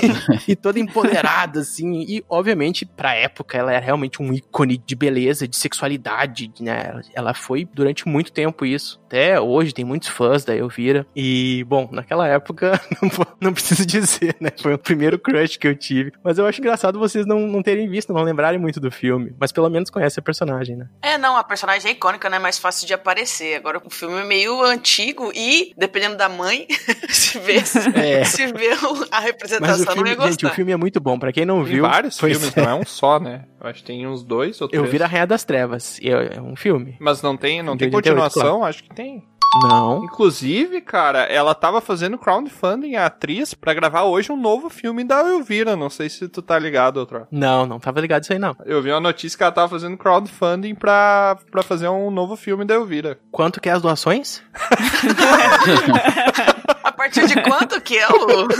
[0.48, 2.00] e toda empoderada, assim.
[2.00, 7.00] E, obviamente, pra época, ela era realmente um ícone de beleza, de sexualidade, né?
[7.14, 9.00] Ela- foi durante muito tempo isso.
[9.06, 11.04] Até hoje tem muitos fãs da Elvira.
[11.14, 14.50] E, bom, naquela época, não, não preciso dizer, né?
[14.62, 16.12] Foi o primeiro crush que eu tive.
[16.22, 19.34] Mas eu acho engraçado vocês não, não terem visto, não lembrarem muito do filme.
[19.38, 20.88] Mas pelo menos conhecem a personagem, né?
[21.02, 22.38] É, não, a personagem é icônica, né?
[22.38, 23.56] Mais fácil de aparecer.
[23.56, 26.66] Agora o filme é meio antigo e, dependendo da mãe,
[27.10, 27.60] se vê,
[27.94, 28.24] É.
[28.24, 28.76] se vê a
[29.10, 30.56] Mas representação, o filme, não ia gente, o gostar.
[30.56, 31.18] filme é muito bom.
[31.18, 31.82] Pra quem não Tem viu.
[31.82, 33.44] vários pois filmes, não é um só, né?
[33.60, 34.82] Eu acho que tem uns dois ou três.
[34.84, 35.98] Eu vi a Rainha das Trevas.
[36.00, 36.96] e É é um filme.
[37.00, 38.64] Mas não tem, não tem 88, continuação?
[38.64, 39.22] Acho que tem.
[39.62, 40.02] Não.
[40.04, 45.20] Inclusive, cara, ela tava fazendo crowdfunding, a atriz, pra gravar hoje um novo filme da
[45.20, 45.76] Elvira.
[45.76, 47.28] Não sei se tu tá ligado, outra.
[47.30, 48.56] Não, não tava ligado isso aí, não.
[48.66, 52.64] Eu vi uma notícia que ela tava fazendo crowdfunding pra, pra fazer um novo filme
[52.64, 53.16] da Elvira.
[53.30, 54.42] Quanto que é as doações?
[56.84, 58.46] A partir de quanto que é o.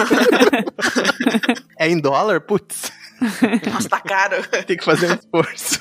[1.79, 2.41] É em dólar?
[2.41, 2.91] Putz,
[3.73, 4.37] Nossa, tá caro.
[4.67, 5.81] tem que fazer um esforço.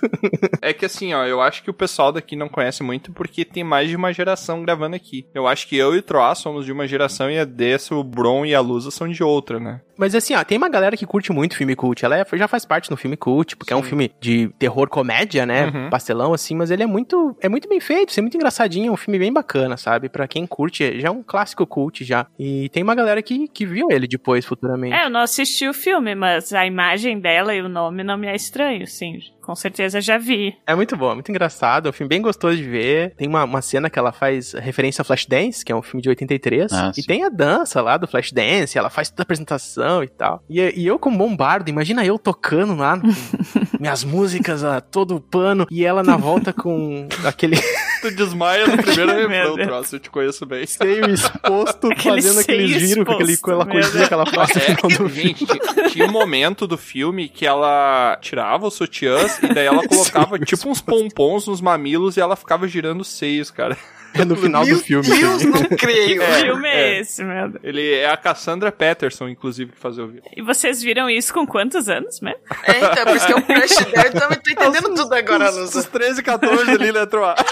[0.62, 3.64] É que assim, ó, eu acho que o pessoal daqui não conhece muito porque tem
[3.64, 5.26] mais de uma geração gravando aqui.
[5.34, 8.04] Eu acho que eu e o Troá somos de uma geração e a dessa, o
[8.04, 9.82] Bron e a Lusa são de outra, né?
[9.98, 12.04] Mas assim, ó, tem uma galera que curte muito filme cult.
[12.04, 13.90] Ela é- já faz parte do filme cult, porque é um Sim.
[13.90, 15.66] filme de terror comédia, né?
[15.68, 15.90] Uhum.
[15.90, 18.98] Pastelão, assim, mas ele é muito, é muito bem feito, é muito engraçadinho, é um
[18.98, 20.10] filme bem bacana, sabe?
[20.10, 22.26] Pra quem curte, já é um clássico cult já.
[22.40, 24.96] E tem uma galera que, que viu ele depois, futuramente.
[24.96, 28.28] É, eu não assisti o filme, mas a imagem dela e o nome não me
[28.28, 29.20] é estranho, sim.
[29.42, 30.56] Com certeza já vi.
[30.68, 33.16] É muito bom, é muito engraçado, é um filme bem gostoso de ver.
[33.16, 36.10] Tem uma, uma cena que ela faz referência a Flashdance, que é um filme de
[36.10, 36.72] 83.
[36.72, 40.44] Ah, e tem a dança lá do Flashdance, ela faz toda a apresentação e tal.
[40.50, 43.08] E, e eu como bombardo, imagina eu tocando lá, com
[43.80, 47.58] minhas músicas a todo pano, e ela na volta com aquele
[48.04, 49.56] Tu desmaia no primeiro refrão.
[49.56, 50.66] Troço, eu te conheço bem.
[50.68, 54.82] seio exposto, Aquele fazendo aquele giro com, aquele, aquela coisinha que ela faz É, final
[54.84, 55.10] do filme.
[55.10, 55.46] gente,
[55.92, 60.70] tinha- um momento do filme que ela tirava os sutiãs e daí ela colocava tipo
[60.70, 63.78] uns pompons nos mamilos e ela ficava girando os seios, cara.
[64.14, 65.08] É no final do Meu filme.
[65.08, 66.22] Deus, não creio.
[66.24, 67.00] Que filme é, é.
[67.00, 67.64] esse, meu Deus?
[67.64, 70.24] Ele é a Cassandra Peterson, inclusive, que fazia o vídeo.
[70.36, 72.34] E vocês viram isso com quantos anos, né?
[72.64, 74.08] É, então, por isso que é um crush dela.
[74.08, 75.84] Eu também tô entendendo tudo agora, Os Lusa.
[75.84, 77.36] 13, 14 ali, né, Troá?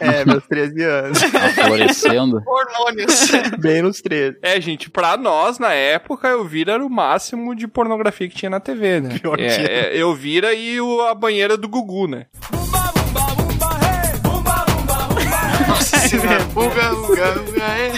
[0.00, 1.18] É, meus 13 anos.
[1.20, 2.42] Tá florescendo.
[2.46, 3.30] Hormônios.
[3.58, 4.38] Bem nos 13.
[4.42, 8.60] É, gente, pra nós, na época, Elvira era o máximo de pornografia que tinha na
[8.60, 9.18] TV, né?
[9.18, 9.72] Pior que é, era.
[9.94, 12.26] é, Elvira e o, a banheira do Gugu, né?
[15.76, 16.38] Nossa senhora.
[16.54, 17.92] Uga, uga, uga, é.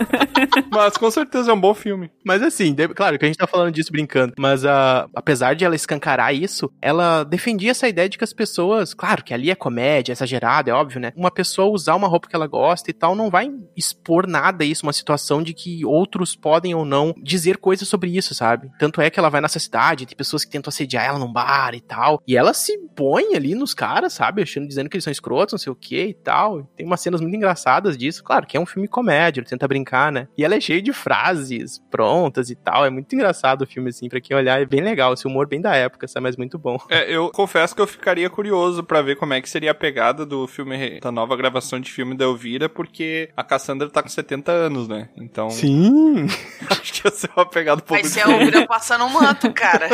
[0.70, 2.10] Mas com certeza é um bom filme.
[2.24, 5.64] Mas assim, de- claro que a gente tá falando disso brincando, mas ah, apesar de
[5.64, 9.54] ela escancarar isso, ela defendia essa ideia de que as pessoas, claro que ali é
[9.54, 11.12] comédia, é exagerado, é óbvio, né?
[11.16, 14.66] Uma pessoa usar uma roupa que ela gosta e tal não vai expor nada a
[14.66, 18.70] isso, uma situação de que outros podem ou não dizer coisas sobre isso, sabe?
[18.78, 21.74] Tanto é que ela vai nessa cidade, tem pessoas que tentam assediar ela num bar
[21.74, 24.42] e tal, e ela se põe ali nos caras, sabe?
[24.42, 26.64] Achando, dizendo que eles são escrotos, não sei o que e tal.
[26.76, 30.10] Tem umas cenas muito engraçadas disso, claro que é um filme comédia, ele tenta brincar,
[30.12, 30.25] né?
[30.36, 34.08] E ela é cheia de frases prontas e tal, é muito engraçado o filme, assim,
[34.08, 36.24] pra quem olhar, é bem legal, esse humor bem da época, sabe?
[36.24, 36.78] Mas muito bom.
[36.88, 40.26] É, eu confesso que eu ficaria curioso pra ver como é que seria a pegada
[40.26, 44.50] do filme, da nova gravação de filme da Elvira, porque a Cassandra tá com 70
[44.50, 45.08] anos, né?
[45.16, 46.26] Então, Sim!
[46.70, 49.52] acho que ia ser uma pegada um pouco Vai ser a Elvira passando um manto,
[49.52, 49.88] cara.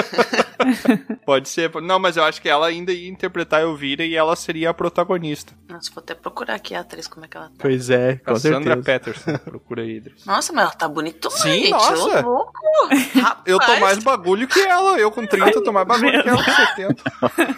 [1.25, 1.71] Pode ser.
[1.83, 4.75] Não, mas eu acho que ela ainda ia interpretar a Elvira e ela seria a
[4.75, 5.53] protagonista.
[5.69, 7.55] Nossa, vou até procurar aqui a atriz, como é que ela tá.
[7.59, 8.83] Pois é, com Cassandra certeza.
[8.83, 9.39] Peterson.
[9.39, 10.22] Procura aí, Idris.
[10.25, 11.71] Nossa, mas ela tá bonitona, Sim, gente.
[11.71, 12.27] nossa.
[12.27, 12.53] Ô, louco.
[13.21, 14.99] Rapaz, Eu tô mais bagulho que ela.
[14.99, 17.03] Eu com 30 tô mais bagulho que ela com 70.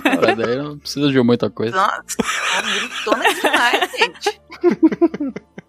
[0.02, 1.76] Cara, daí não precisa de muita coisa.
[1.76, 4.40] Nossa, tá bonitona demais, gente.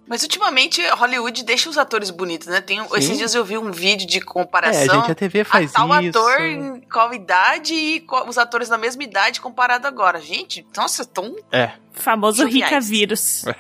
[0.08, 2.62] Mas ultimamente Hollywood deixa os atores bonitos, né?
[2.62, 4.96] Tem, esses dias eu vi um vídeo de É, comparação.
[5.02, 6.18] gente, a TV faz a tal isso.
[6.20, 10.22] ator em qual idade e qual- os atores na mesma idade comparado agora.
[10.22, 11.36] Gente, nossa, tão.
[11.52, 11.72] É.
[11.96, 13.46] Famoso rica vírus.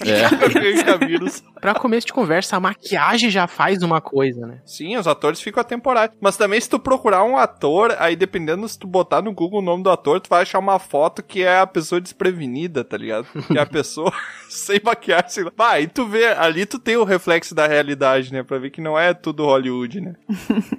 [0.00, 0.96] É.
[1.06, 1.42] vírus.
[1.60, 4.62] Pra começo de conversa, a maquiagem já faz uma coisa, né?
[4.64, 6.10] Sim, os atores ficam atemporais.
[6.18, 9.62] Mas também se tu procurar um ator, aí dependendo se tu botar no Google o
[9.62, 13.26] nome do ator, tu vai achar uma foto que é a pessoa desprevenida, tá ligado?
[13.46, 14.10] Que é a pessoa
[14.48, 15.28] sem maquiagem.
[15.28, 15.52] Sei lá.
[15.54, 18.42] Vai, e tu vê, ali tu tem o reflexo da realidade, né?
[18.42, 20.14] Pra ver que não é tudo Hollywood, né?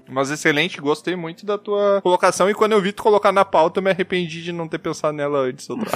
[0.10, 2.50] Mas excelente, gostei muito da tua colocação.
[2.50, 5.16] E quando eu vi tu colocar na pauta, eu me arrependi de não ter pensado
[5.16, 5.70] nela antes.
[5.70, 5.92] outra.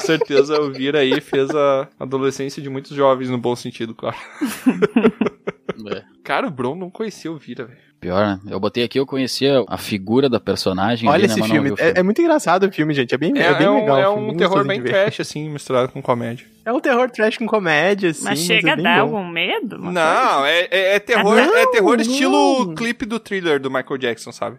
[0.00, 4.16] Com certeza o Vira aí fez a adolescência de muitos jovens, no bom sentido, claro.
[5.94, 6.02] É.
[6.24, 7.78] Cara, o Bron não conhecia o Vira, velho.
[8.00, 8.40] Pior, né?
[8.48, 11.06] Eu botei aqui, eu conhecia a figura da personagem.
[11.08, 11.68] Olha ali, né, esse mas não filme.
[11.76, 13.14] vi o É, é muito engraçado o filme, gente.
[13.14, 13.98] É bem, é, É, bem é um, legal.
[13.98, 16.46] é o filme, um terror bem trash, assim, misturado com comédia.
[16.64, 18.24] É um terror trash com comédia, assim.
[18.24, 19.16] Mas chega é a dar bom.
[19.16, 19.78] algum medo?
[19.78, 22.02] Não, é, é, é terror, Não, é terror não.
[22.02, 24.58] estilo clipe do thriller do Michael Jackson, sabe?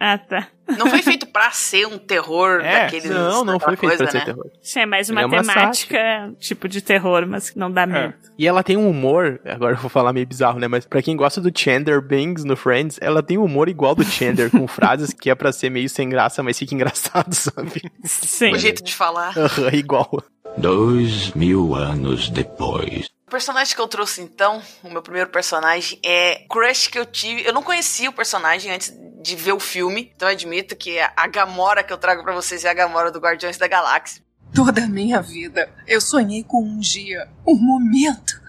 [0.00, 0.48] Ah, tá.
[0.76, 3.10] Não foi feito pra ser um terror É, daqueles.
[3.10, 4.24] Não, não foi feito coisa, pra ser né?
[4.26, 4.46] terror.
[4.62, 8.14] Isso é mais uma é uma temática, tipo de terror, mas que não dá medo.
[8.38, 10.68] E ela tem um humor, agora eu vou falar meio bizarro, né?
[10.68, 14.04] Mas pra quem gosta do Chandler Bings no Friends, ela tem um humor igual do
[14.04, 17.82] Chandler, com frases que é pra ser meio sem graça, mas fica engraçado, sabe?
[18.04, 18.52] Sim.
[18.52, 19.32] O jeito de falar.
[19.72, 20.22] Igual.
[20.56, 23.08] Dois mil anos depois.
[23.28, 27.44] O personagem que eu trouxe então, o meu primeiro personagem, é crush que eu tive.
[27.44, 31.26] Eu não conhecia o personagem antes de ver o filme, então eu admito que a
[31.26, 34.22] Gamora que eu trago pra vocês é a Gamora do Guardiões da Galáxia.
[34.54, 38.40] Toda a minha vida eu sonhei com um dia, um momento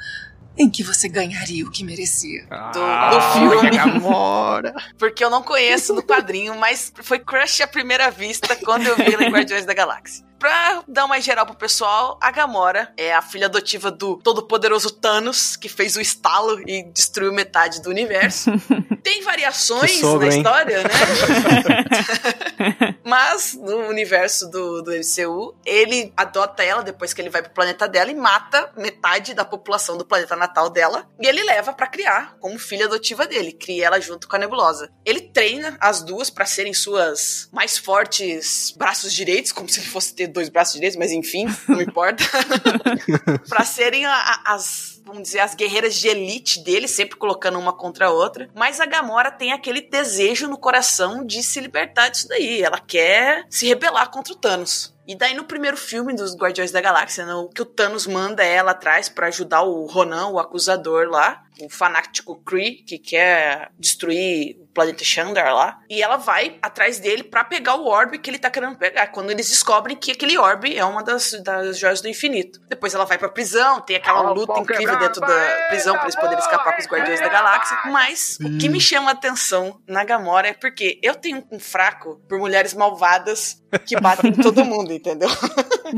[0.57, 2.47] em que você ganharia o que merecia.
[2.71, 3.71] Do, do filme.
[3.75, 4.73] Gamora.
[4.97, 9.13] Porque eu não conheço no quadrinho, mas foi crush à primeira vista quando eu vi
[9.13, 10.28] ela em Guardiões da Galáxia.
[10.39, 15.57] Pra dar uma geral pro pessoal, a Gamora é a filha adotiva do todo-poderoso Thanos,
[15.57, 18.49] que fez o estalo e destruiu metade do universo.
[19.03, 20.37] Tem variações sogro, na hein?
[20.37, 20.89] história, né?
[23.03, 27.87] Mas no universo do, do MCU, ele adota ela depois que ele vai pro planeta
[27.87, 31.05] dela e mata metade da população do planeta natal dela.
[31.19, 33.51] E ele leva pra criar como filha adotiva dele.
[33.51, 34.89] Cria ela junto com a Nebulosa.
[35.05, 40.13] Ele treina as duas pra serem suas mais fortes braços direitos, como se ele fosse
[40.13, 42.23] ter dois braços direitos, mas enfim, não importa.
[43.47, 47.73] pra serem a- a- as vamos dizer, as guerreiras de elite dele, sempre colocando uma
[47.73, 48.47] contra a outra.
[48.53, 52.61] Mas a Gamora tem aquele desejo no coração de se libertar disso daí.
[52.61, 54.95] Ela quer se rebelar contra o Thanos.
[55.07, 58.69] E daí no primeiro filme dos Guardiões da Galáxia, no, que o Thanos manda ela
[58.71, 64.67] atrás pra ajudar o Ronan, o acusador lá, o fanático Kree, que quer destruir o
[64.67, 65.79] planeta Xandar lá.
[65.89, 69.07] E ela vai atrás dele pra pegar o orbe que ele tá querendo pegar.
[69.07, 72.59] Quando eles descobrem que aquele orbe é uma das, das joias do infinito.
[72.67, 76.39] Depois ela vai pra prisão, tem aquela luta incrível dentro da prisão pra eles poderem
[76.39, 77.77] escapar com os Guardiões da Galáxia.
[77.85, 82.21] Mas o que me chama a atenção na Gamora é porque eu tenho um fraco
[82.27, 85.29] por mulheres malvadas que batem em todo mundo, entendeu?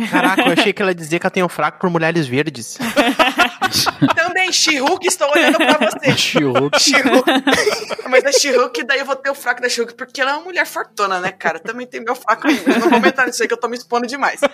[0.09, 2.77] Caraca, eu achei que ela ia dizer que ela tem um fraco por mulheres verdes.
[4.15, 6.17] Também, She-Hulk, estou olhando pra você.
[6.17, 6.79] She-Hulk.
[6.79, 7.29] She-Hulk.
[8.09, 10.43] Mas a She-Hulk, daí eu vou ter o fraco da She-Hulk, porque ela é uma
[10.43, 11.59] mulher fortuna, né, cara?
[11.59, 12.61] Também tem meu fraco aí.
[12.65, 14.41] Mas não vou entrar nisso aí que eu tô me expondo demais.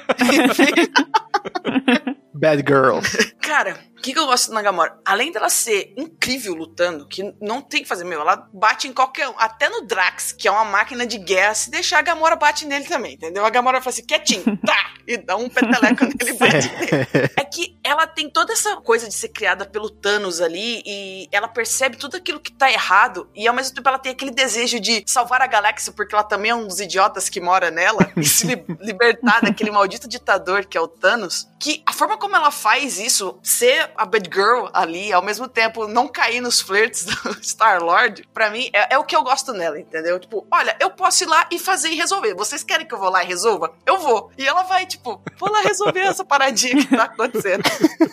[2.38, 3.00] Bad girl.
[3.42, 5.00] Cara, o que, que eu gosto da Gamora?
[5.04, 9.28] Além dela ser incrível lutando, que não tem que fazer, meu, ela bate em qualquer
[9.28, 9.34] um.
[9.38, 12.86] Até no Drax, que é uma máquina de guerra, se deixar a Gamora bate nele
[12.86, 13.46] também, entendeu?
[13.46, 14.92] A Gamora fala assim, quietinho, tá!
[15.08, 17.32] E dá um peteleco nele e bate nele.
[17.38, 21.48] É que ela tem toda essa coisa de ser criada pelo Thanos ali e ela
[21.48, 25.04] percebe tudo aquilo que tá errado e ao mesmo tempo ela tem aquele desejo de
[25.08, 28.46] salvar a galáxia porque ela também é um dos idiotas que mora nela e se
[28.46, 31.48] li libertar daquele maldito ditador que é o Thanos.
[31.60, 35.88] Que a forma como ela faz isso, ser a bad girl ali, ao mesmo tempo
[35.88, 39.80] não cair nos flirts do Star-Lord, pra mim é, é o que eu gosto nela,
[39.80, 40.20] entendeu?
[40.20, 42.34] Tipo, olha, eu posso ir lá e fazer e resolver.
[42.34, 43.74] Vocês querem que eu vou lá e resolva?
[43.86, 44.32] Eu vou.
[44.38, 47.64] E ela vai, tipo, vou lá resolver essa paradinha que tá acontecendo.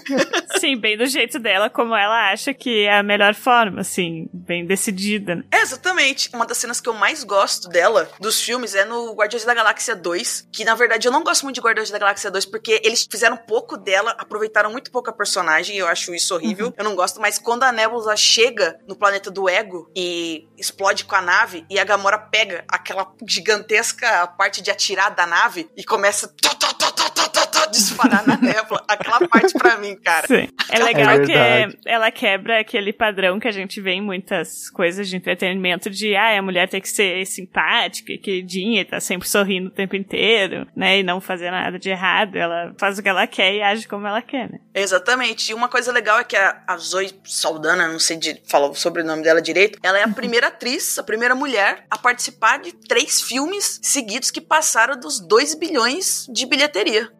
[0.59, 4.65] Sim, bem do jeito dela, como ela acha que é a melhor forma, assim, bem
[4.67, 5.37] decidida.
[5.37, 5.45] né?
[5.51, 6.31] É, exatamente.
[6.33, 9.95] Uma das cenas que eu mais gosto dela, dos filmes, é no Guardiões da Galáxia
[9.95, 10.49] 2.
[10.53, 13.34] Que na verdade eu não gosto muito de Guardiões da Galáxia 2 porque eles fizeram
[13.37, 15.77] pouco dela, aproveitaram muito pouco a personagem.
[15.77, 16.73] E eu acho isso horrível.
[16.77, 21.15] Eu não gosto, mas quando a Nebula chega no planeta do Ego e explode com
[21.15, 26.29] a nave e a Gamora pega aquela gigantesca parte de atirar da nave e começa.
[26.29, 27.04] Tó, tó, tó,
[27.75, 28.83] disparar na névoa.
[28.89, 30.27] Aquela parte pra mim, cara.
[30.27, 30.49] Sim.
[30.71, 35.09] É legal É que ela quebra aquele padrão que a gente vê em muitas coisas
[35.09, 39.29] de entretenimento de ah, a mulher tem que ser simpática, e queridinha, e tá sempre
[39.29, 40.99] sorrindo o tempo inteiro, né?
[40.99, 42.37] E não fazer nada de errado.
[42.37, 44.59] Ela faz o que ela quer e age como ela quer, né?
[44.75, 45.51] Exatamente.
[45.51, 48.75] E uma coisa legal é que a, a Zoe Saldana, não sei de, falar o
[48.75, 53.21] sobrenome dela direito, ela é a primeira atriz, a primeira mulher a participar de três
[53.21, 57.11] filmes seguidos que passaram dos 2 bilhões de bilheteria.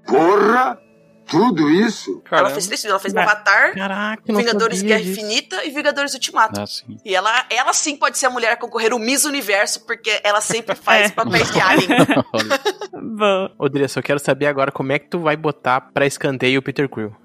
[0.47, 0.81] Porra!
[1.27, 2.23] Tudo isso?
[2.31, 2.91] Ela fez três filmes.
[2.93, 5.13] Ela fez Avatar, Caraca, Vingadores Guerra disso.
[5.13, 6.61] Infinita e Vingadores Ultimato.
[6.61, 6.65] Ah.
[7.03, 10.43] E ela, ela sim pode ser a mulher a concorrer o Miss Universo, porque ela
[10.43, 11.15] sempre faz É.
[11.15, 11.89] papéis de alien.
[13.17, 16.61] Bom, Ô, Dressa, eu quero saber agora como é que tu vai botar pra escanteio
[16.61, 17.17] o Peter Quill.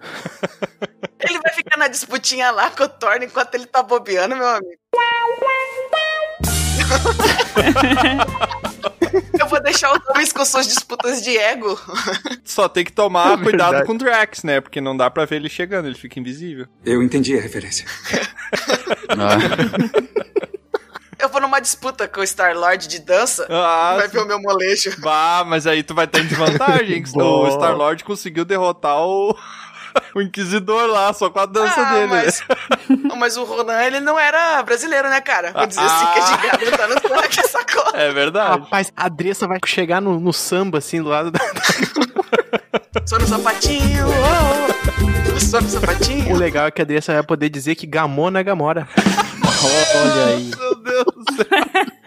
[1.19, 4.79] Ele vai ficar na disputinha lá com o Thor enquanto ele tá bobeando, meu amigo.
[9.39, 11.79] Eu vou deixar o Thomas com suas disputas de ego.
[12.43, 13.85] Só tem que tomar cuidado Verdade.
[13.85, 14.61] com o Drax, né?
[14.61, 16.67] Porque não dá pra ver ele chegando, ele fica invisível.
[16.85, 17.85] Eu entendi a referência.
[19.09, 19.37] ah,
[21.19, 23.45] Eu vou numa disputa com o Star-Lord de dança.
[23.49, 24.95] Ah, vai ver o meu molejo.
[25.01, 27.03] Bah, mas aí tu vai estar em desvantagem.
[27.03, 27.49] que o.
[27.51, 29.37] Star-Lord conseguiu derrotar o...
[30.15, 32.07] o Inquisidor lá, só com a dança Ah, dele.
[32.07, 32.43] mas,
[33.17, 35.51] mas o Ronan, ele não era brasileiro, né, cara?
[35.51, 37.95] Vou dizer assim que é gigante, tá no que sacou?
[37.95, 38.59] É verdade.
[38.61, 41.39] Rapaz, a Dressa vai chegar no, no samba, assim, do lado da...
[43.05, 45.39] Só no sapatinho, oh, oh.
[45.39, 46.35] só no O sapatinho.
[46.35, 48.87] legal é que a Dressa vai poder dizer que Gamona é Gamora.
[48.95, 50.51] olha aí.
[50.57, 51.98] Meu Deus do céu.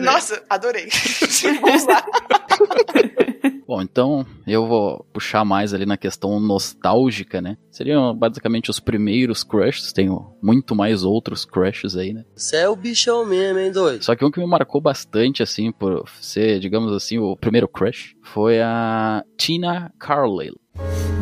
[0.00, 0.88] Nossa, adorei.
[1.60, 2.04] Vamos usar.
[3.66, 7.56] Bom, então eu vou puxar mais ali na questão nostálgica, né?
[7.70, 12.24] Seriam basicamente os primeiros crushes, tenho muito mais outros crushes aí, né?
[12.36, 14.04] Você é o bichão mesmo, hein, doido?
[14.04, 18.14] Só que um que me marcou bastante, assim, por ser, digamos assim, o primeiro crush,
[18.22, 20.60] foi a Tina Carlyle.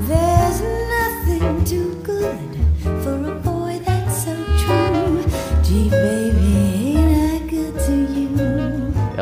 [0.09, 2.52] There's nothing too good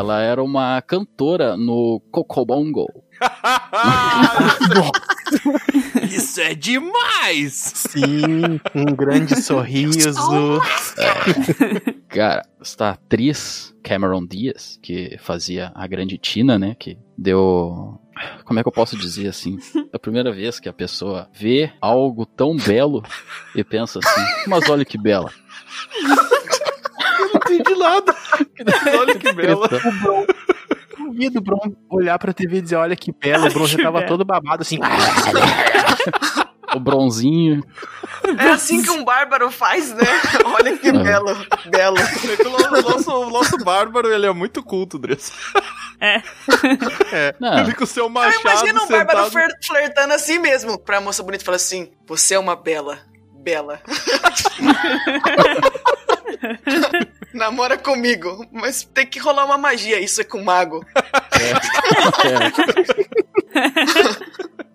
[0.00, 2.86] Ela era uma cantora no Cocobongo.
[6.10, 7.52] Isso é demais!
[7.74, 10.58] Sim, um grande sorriso.
[12.08, 16.74] Cara, esta atriz, Cameron Diaz, que fazia a grande Tina, né?
[16.78, 18.00] Que deu.
[18.46, 19.58] Como é que eu posso dizer assim?
[19.92, 23.02] É a primeira vez que a pessoa vê algo tão belo
[23.54, 25.30] e pensa assim: mas olha que bela.
[27.80, 28.14] Nada.
[29.00, 29.66] Olha que bela.
[29.66, 30.26] O Bron.
[30.98, 33.46] Duvido o Bron olhar pra TV e dizer, olha que belo.
[33.48, 34.78] O Bron já tava todo babado, assim.
[36.72, 37.64] O bronzinho.
[38.38, 40.06] É assim que um bárbaro faz, né?
[40.54, 41.34] Olha que belo,
[41.68, 41.96] belo.
[41.98, 45.32] É o nosso, o nosso, bárbaro, ele é muito culto, Dress.
[46.00, 46.22] É.
[47.40, 49.32] Não, Ele com o seu Eu machado imagino um bárbaro sentado...
[49.32, 50.78] flir- flertando assim mesmo.
[50.78, 53.00] Pra moça bonita falar assim: Você é uma bela,
[53.42, 53.80] bela.
[57.32, 60.00] Namora comigo, mas tem que rolar uma magia.
[60.00, 60.84] Isso é com mago.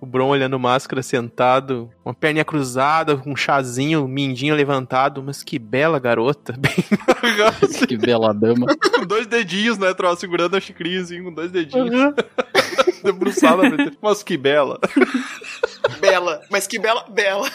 [0.01, 5.24] O Bron olhando máscara sentado, uma perninha cruzada, com um chazinho, um mindinho levantado.
[5.24, 6.53] Mas que bela garota.
[6.56, 6.76] Bem,
[7.88, 8.68] que bela dama.
[8.93, 11.89] com dois dedinhos, né, Troll, segurando a xicrinha assim, com dois dedinhos.
[13.06, 13.97] Debruçada, frente.
[14.01, 14.80] Mas que bela.
[16.01, 17.47] Bela, mas que bela, bela.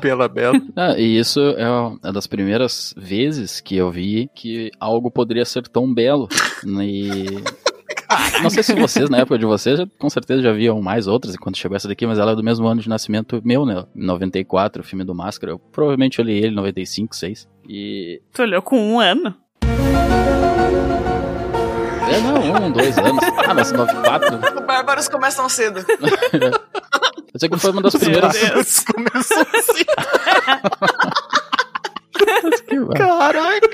[0.00, 0.60] bela, bela.
[0.76, 5.66] Ah, e isso é uma das primeiras vezes que eu vi que algo poderia ser
[5.68, 6.28] tão belo.
[6.64, 7.24] E
[8.42, 11.34] Não sei se vocês, na época de vocês, já- com certeza já viam mais outras
[11.34, 13.84] enquanto chegou essa daqui, mas ela é do mesmo ano de nascimento meu, né?
[13.94, 15.52] 94, o filme do Máscara.
[15.52, 17.48] Eu provavelmente olhei ele em 95, 6.
[17.68, 18.20] E.
[18.32, 19.34] Tu olhou com um ano.
[22.12, 23.24] É, não, um, dois anos.
[23.46, 24.36] Ah, mas 94.
[24.60, 25.84] Os bárbaros começam cedo.
[27.32, 28.32] Eu sei que foi uma das primeiras.
[28.32, 29.84] Deus, começou assim.
[32.94, 33.68] Caraca!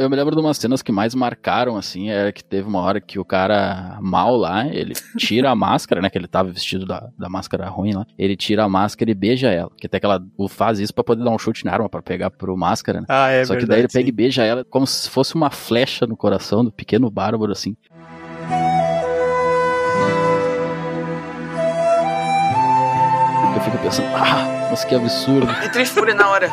[0.00, 3.00] Eu me lembro de umas cenas que mais marcaram, assim, é que teve uma hora
[3.00, 7.08] que o cara mal lá, ele tira a máscara, né, que ele tava vestido da,
[7.18, 10.24] da máscara ruim lá, ele tira a máscara e beija ela, que até que ela
[10.38, 13.06] o faz isso pra poder dar um chute na arma, pra pegar pro máscara, né.
[13.08, 14.08] Ah, é Só que verdade, daí ele pega sim.
[14.08, 17.76] e beija ela como se fosse uma flecha no coração do pequeno bárbaro, assim.
[23.64, 25.50] Eu fico pensando, ah, mas que absurdo.
[25.64, 26.52] Entra em fúria na hora.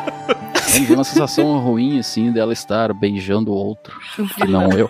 [0.87, 3.99] Deu uma sensação ruim, assim, dela estar beijando o outro,
[4.35, 4.89] que não eu.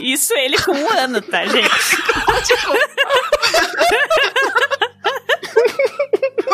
[0.00, 1.68] Isso ele com um ano, tá, gente?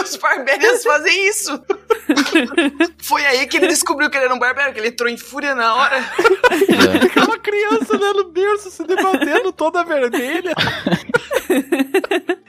[0.09, 1.63] Os barbérios fazem isso.
[2.99, 5.55] Foi aí que ele descobriu que ele era um barbero, que ele entrou em fúria
[5.55, 5.99] na hora.
[7.05, 10.55] Aquela criança né, no berço se debatendo toda vermelha.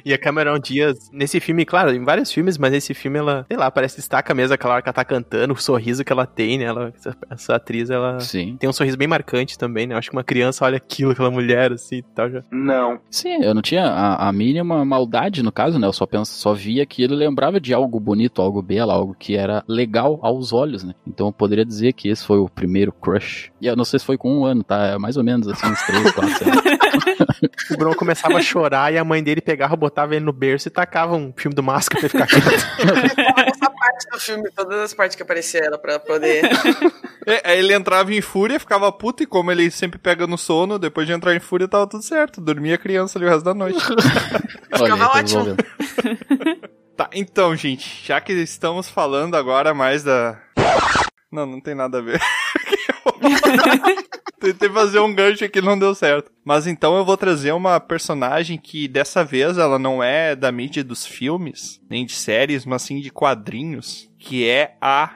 [0.05, 3.57] E a Cameron Diaz, nesse filme, claro, em vários filmes, mas nesse filme ela, sei
[3.57, 6.25] lá, parece que destaca mesmo aquela hora que ela tá cantando, o sorriso que ela
[6.25, 6.65] tem, né?
[6.65, 8.57] Ela, essa, essa atriz, ela Sim.
[8.59, 9.93] tem um sorriso bem marcante também, né?
[9.93, 12.29] Eu acho que uma criança olha aquilo, aquela mulher assim e tal.
[12.29, 12.43] Já.
[12.51, 12.99] Não.
[13.09, 15.87] Sim, eu não tinha a, a mínima maldade no caso, né?
[15.87, 19.37] Eu só, penso, só via que ele lembrava de algo bonito, algo belo, algo que
[19.37, 20.93] era legal aos olhos, né?
[21.07, 23.49] Então eu poderia dizer que esse foi o primeiro crush.
[23.61, 24.87] E eu não sei se foi com um ano, tá?
[24.87, 26.61] É mais ou menos assim, uns três, quatro, lá.
[27.71, 30.71] O Bruno começava a chorar e a mãe dele pegava, botava ele no berço e
[30.71, 33.19] tacava um filme do Máscara pra ele ficar quieto.
[33.47, 36.43] Essa parte do filme, todas as partes que aparecia ela pra poder.
[37.25, 40.79] É, aí ele entrava em fúria, ficava puto, e como ele sempre pega no sono,
[40.79, 42.41] depois de entrar em fúria tava tudo certo.
[42.41, 43.79] Dormia a criança ali o resto da noite.
[44.73, 45.55] Olha, aí, tá ótimo.
[46.99, 50.37] Tá, então, gente, já que estamos falando agora mais da.
[51.31, 52.19] Não, não tem nada a ver.
[54.37, 56.29] Tentei fazer um gancho aqui, não deu certo.
[56.43, 60.83] Mas então eu vou trazer uma personagem que dessa vez ela não é da mídia
[60.83, 65.09] dos filmes, nem de séries, mas sim de quadrinhos, que é a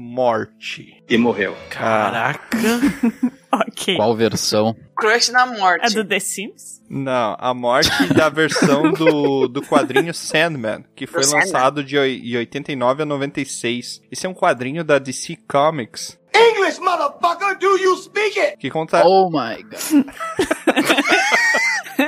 [0.00, 1.02] Morte.
[1.08, 1.56] E morreu.
[1.70, 2.56] Caraca.
[3.50, 3.96] ok.
[3.96, 4.76] Qual versão?
[4.96, 5.86] Crush na morte.
[5.86, 6.80] É do The Sims?
[6.88, 11.46] Não, a morte da versão do, do quadrinho Sandman, que foi Do Sandman.
[11.46, 14.02] lançado de de 89 a 96.
[14.08, 18.56] Esse é um quadrinho da DC Comics, English, motherfucker, do you speak it?
[18.58, 19.02] que conta...
[19.04, 20.06] Oh my god.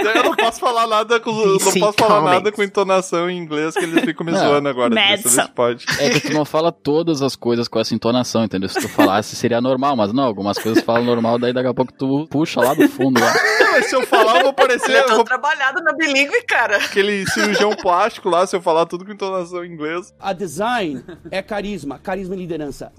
[0.02, 3.84] Eu não posso falar nada com, não posso falar nada com entonação em inglês, que
[3.84, 4.38] eles ficam me Não.
[4.40, 4.94] zoando agora.
[4.94, 5.84] Dessa pode.
[5.98, 8.68] É que tu não fala todas as coisas com essa entonação, entendeu?
[8.68, 11.92] Se tu falasse seria normal, mas não, algumas coisas falam normal, daí daqui a pouco
[11.92, 13.32] tu puxa lá do fundo lá.
[13.72, 16.76] Mas se eu falar, eu vou parecer é eu tão vou- trabalhado na bilíngue, cara.
[16.76, 20.12] aquele cirurgião plástico lá, se eu falar tudo com entonação em inglês.
[20.18, 22.92] A design é carisma, carisma e liderança.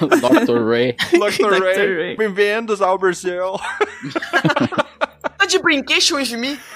[0.00, 0.68] Dr.
[0.68, 0.92] Ray.
[1.12, 1.48] Dr.
[1.56, 1.62] Dr.
[1.62, 2.16] Ray, Ray.
[2.16, 3.54] bem-vindos ao Brasil.
[5.48, 6.58] De brincation with me?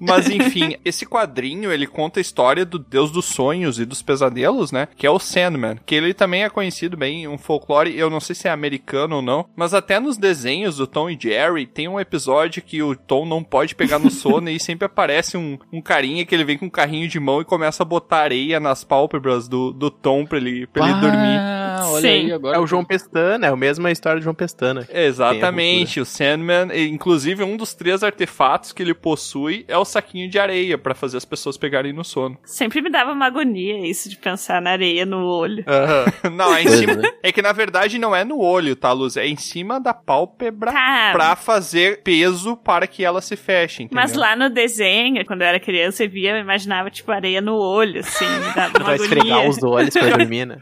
[0.00, 4.72] Mas enfim, esse quadrinho ele conta a história do deus dos sonhos e dos pesadelos,
[4.72, 4.88] né?
[4.96, 5.78] Que é o Sandman.
[5.84, 9.22] Que ele também é conhecido bem, um folclore, eu não sei se é americano ou
[9.22, 13.26] não, mas até nos desenhos do Tom e Jerry tem um episódio que o Tom
[13.26, 16.66] não pode pegar no sono e sempre aparece um, um carinha que ele vem com
[16.66, 20.38] um carrinho de mão e começa a botar areia nas pálpebras do, do Tom pra
[20.38, 21.69] ele, pra ele dormir.
[21.80, 22.08] Ah, olha Sim.
[22.08, 22.56] aí agora.
[22.56, 24.86] É o João Pestana, é a mesma história do João Pestana.
[24.92, 30.38] Exatamente, o Sandman, inclusive um dos três artefatos que ele possui é o saquinho de
[30.38, 32.38] areia pra fazer as pessoas pegarem no sono.
[32.44, 35.64] Sempre me dava uma agonia isso de pensar na areia no olho.
[36.32, 36.92] Não, é em cima.
[37.22, 37.28] é.
[37.30, 39.16] É que na verdade não é no olho, tá, Luz?
[39.16, 41.10] É em cima da pálpebra Tá.
[41.12, 44.02] pra fazer peso para que ela se feche, entendeu?
[44.02, 47.54] Mas lá no desenho, quando eu era criança, eu via, eu imaginava, tipo, areia no
[47.56, 49.48] olho, assim, me dava uma Vai esfregar agonia.
[49.50, 50.58] os olhos pra dormir, né?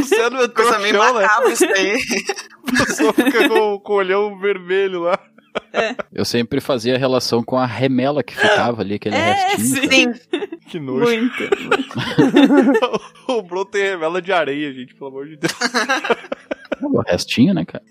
[0.00, 1.52] O Sandman Coisa meio trouxão, né?
[1.52, 1.96] isso aí.
[2.80, 5.18] A pessoa fica com, com o olhão vermelho lá.
[6.12, 10.12] Eu sempre fazia relação com a remela que ficava ali, aquele É, restinho.
[10.12, 10.46] cara.
[10.46, 10.58] Sim.
[10.68, 11.00] Que nojo.
[11.04, 11.34] Muito.
[13.26, 15.52] o Bro tem remela de areia, gente, pelo amor de Deus.
[16.82, 17.84] O restinho, né, cara?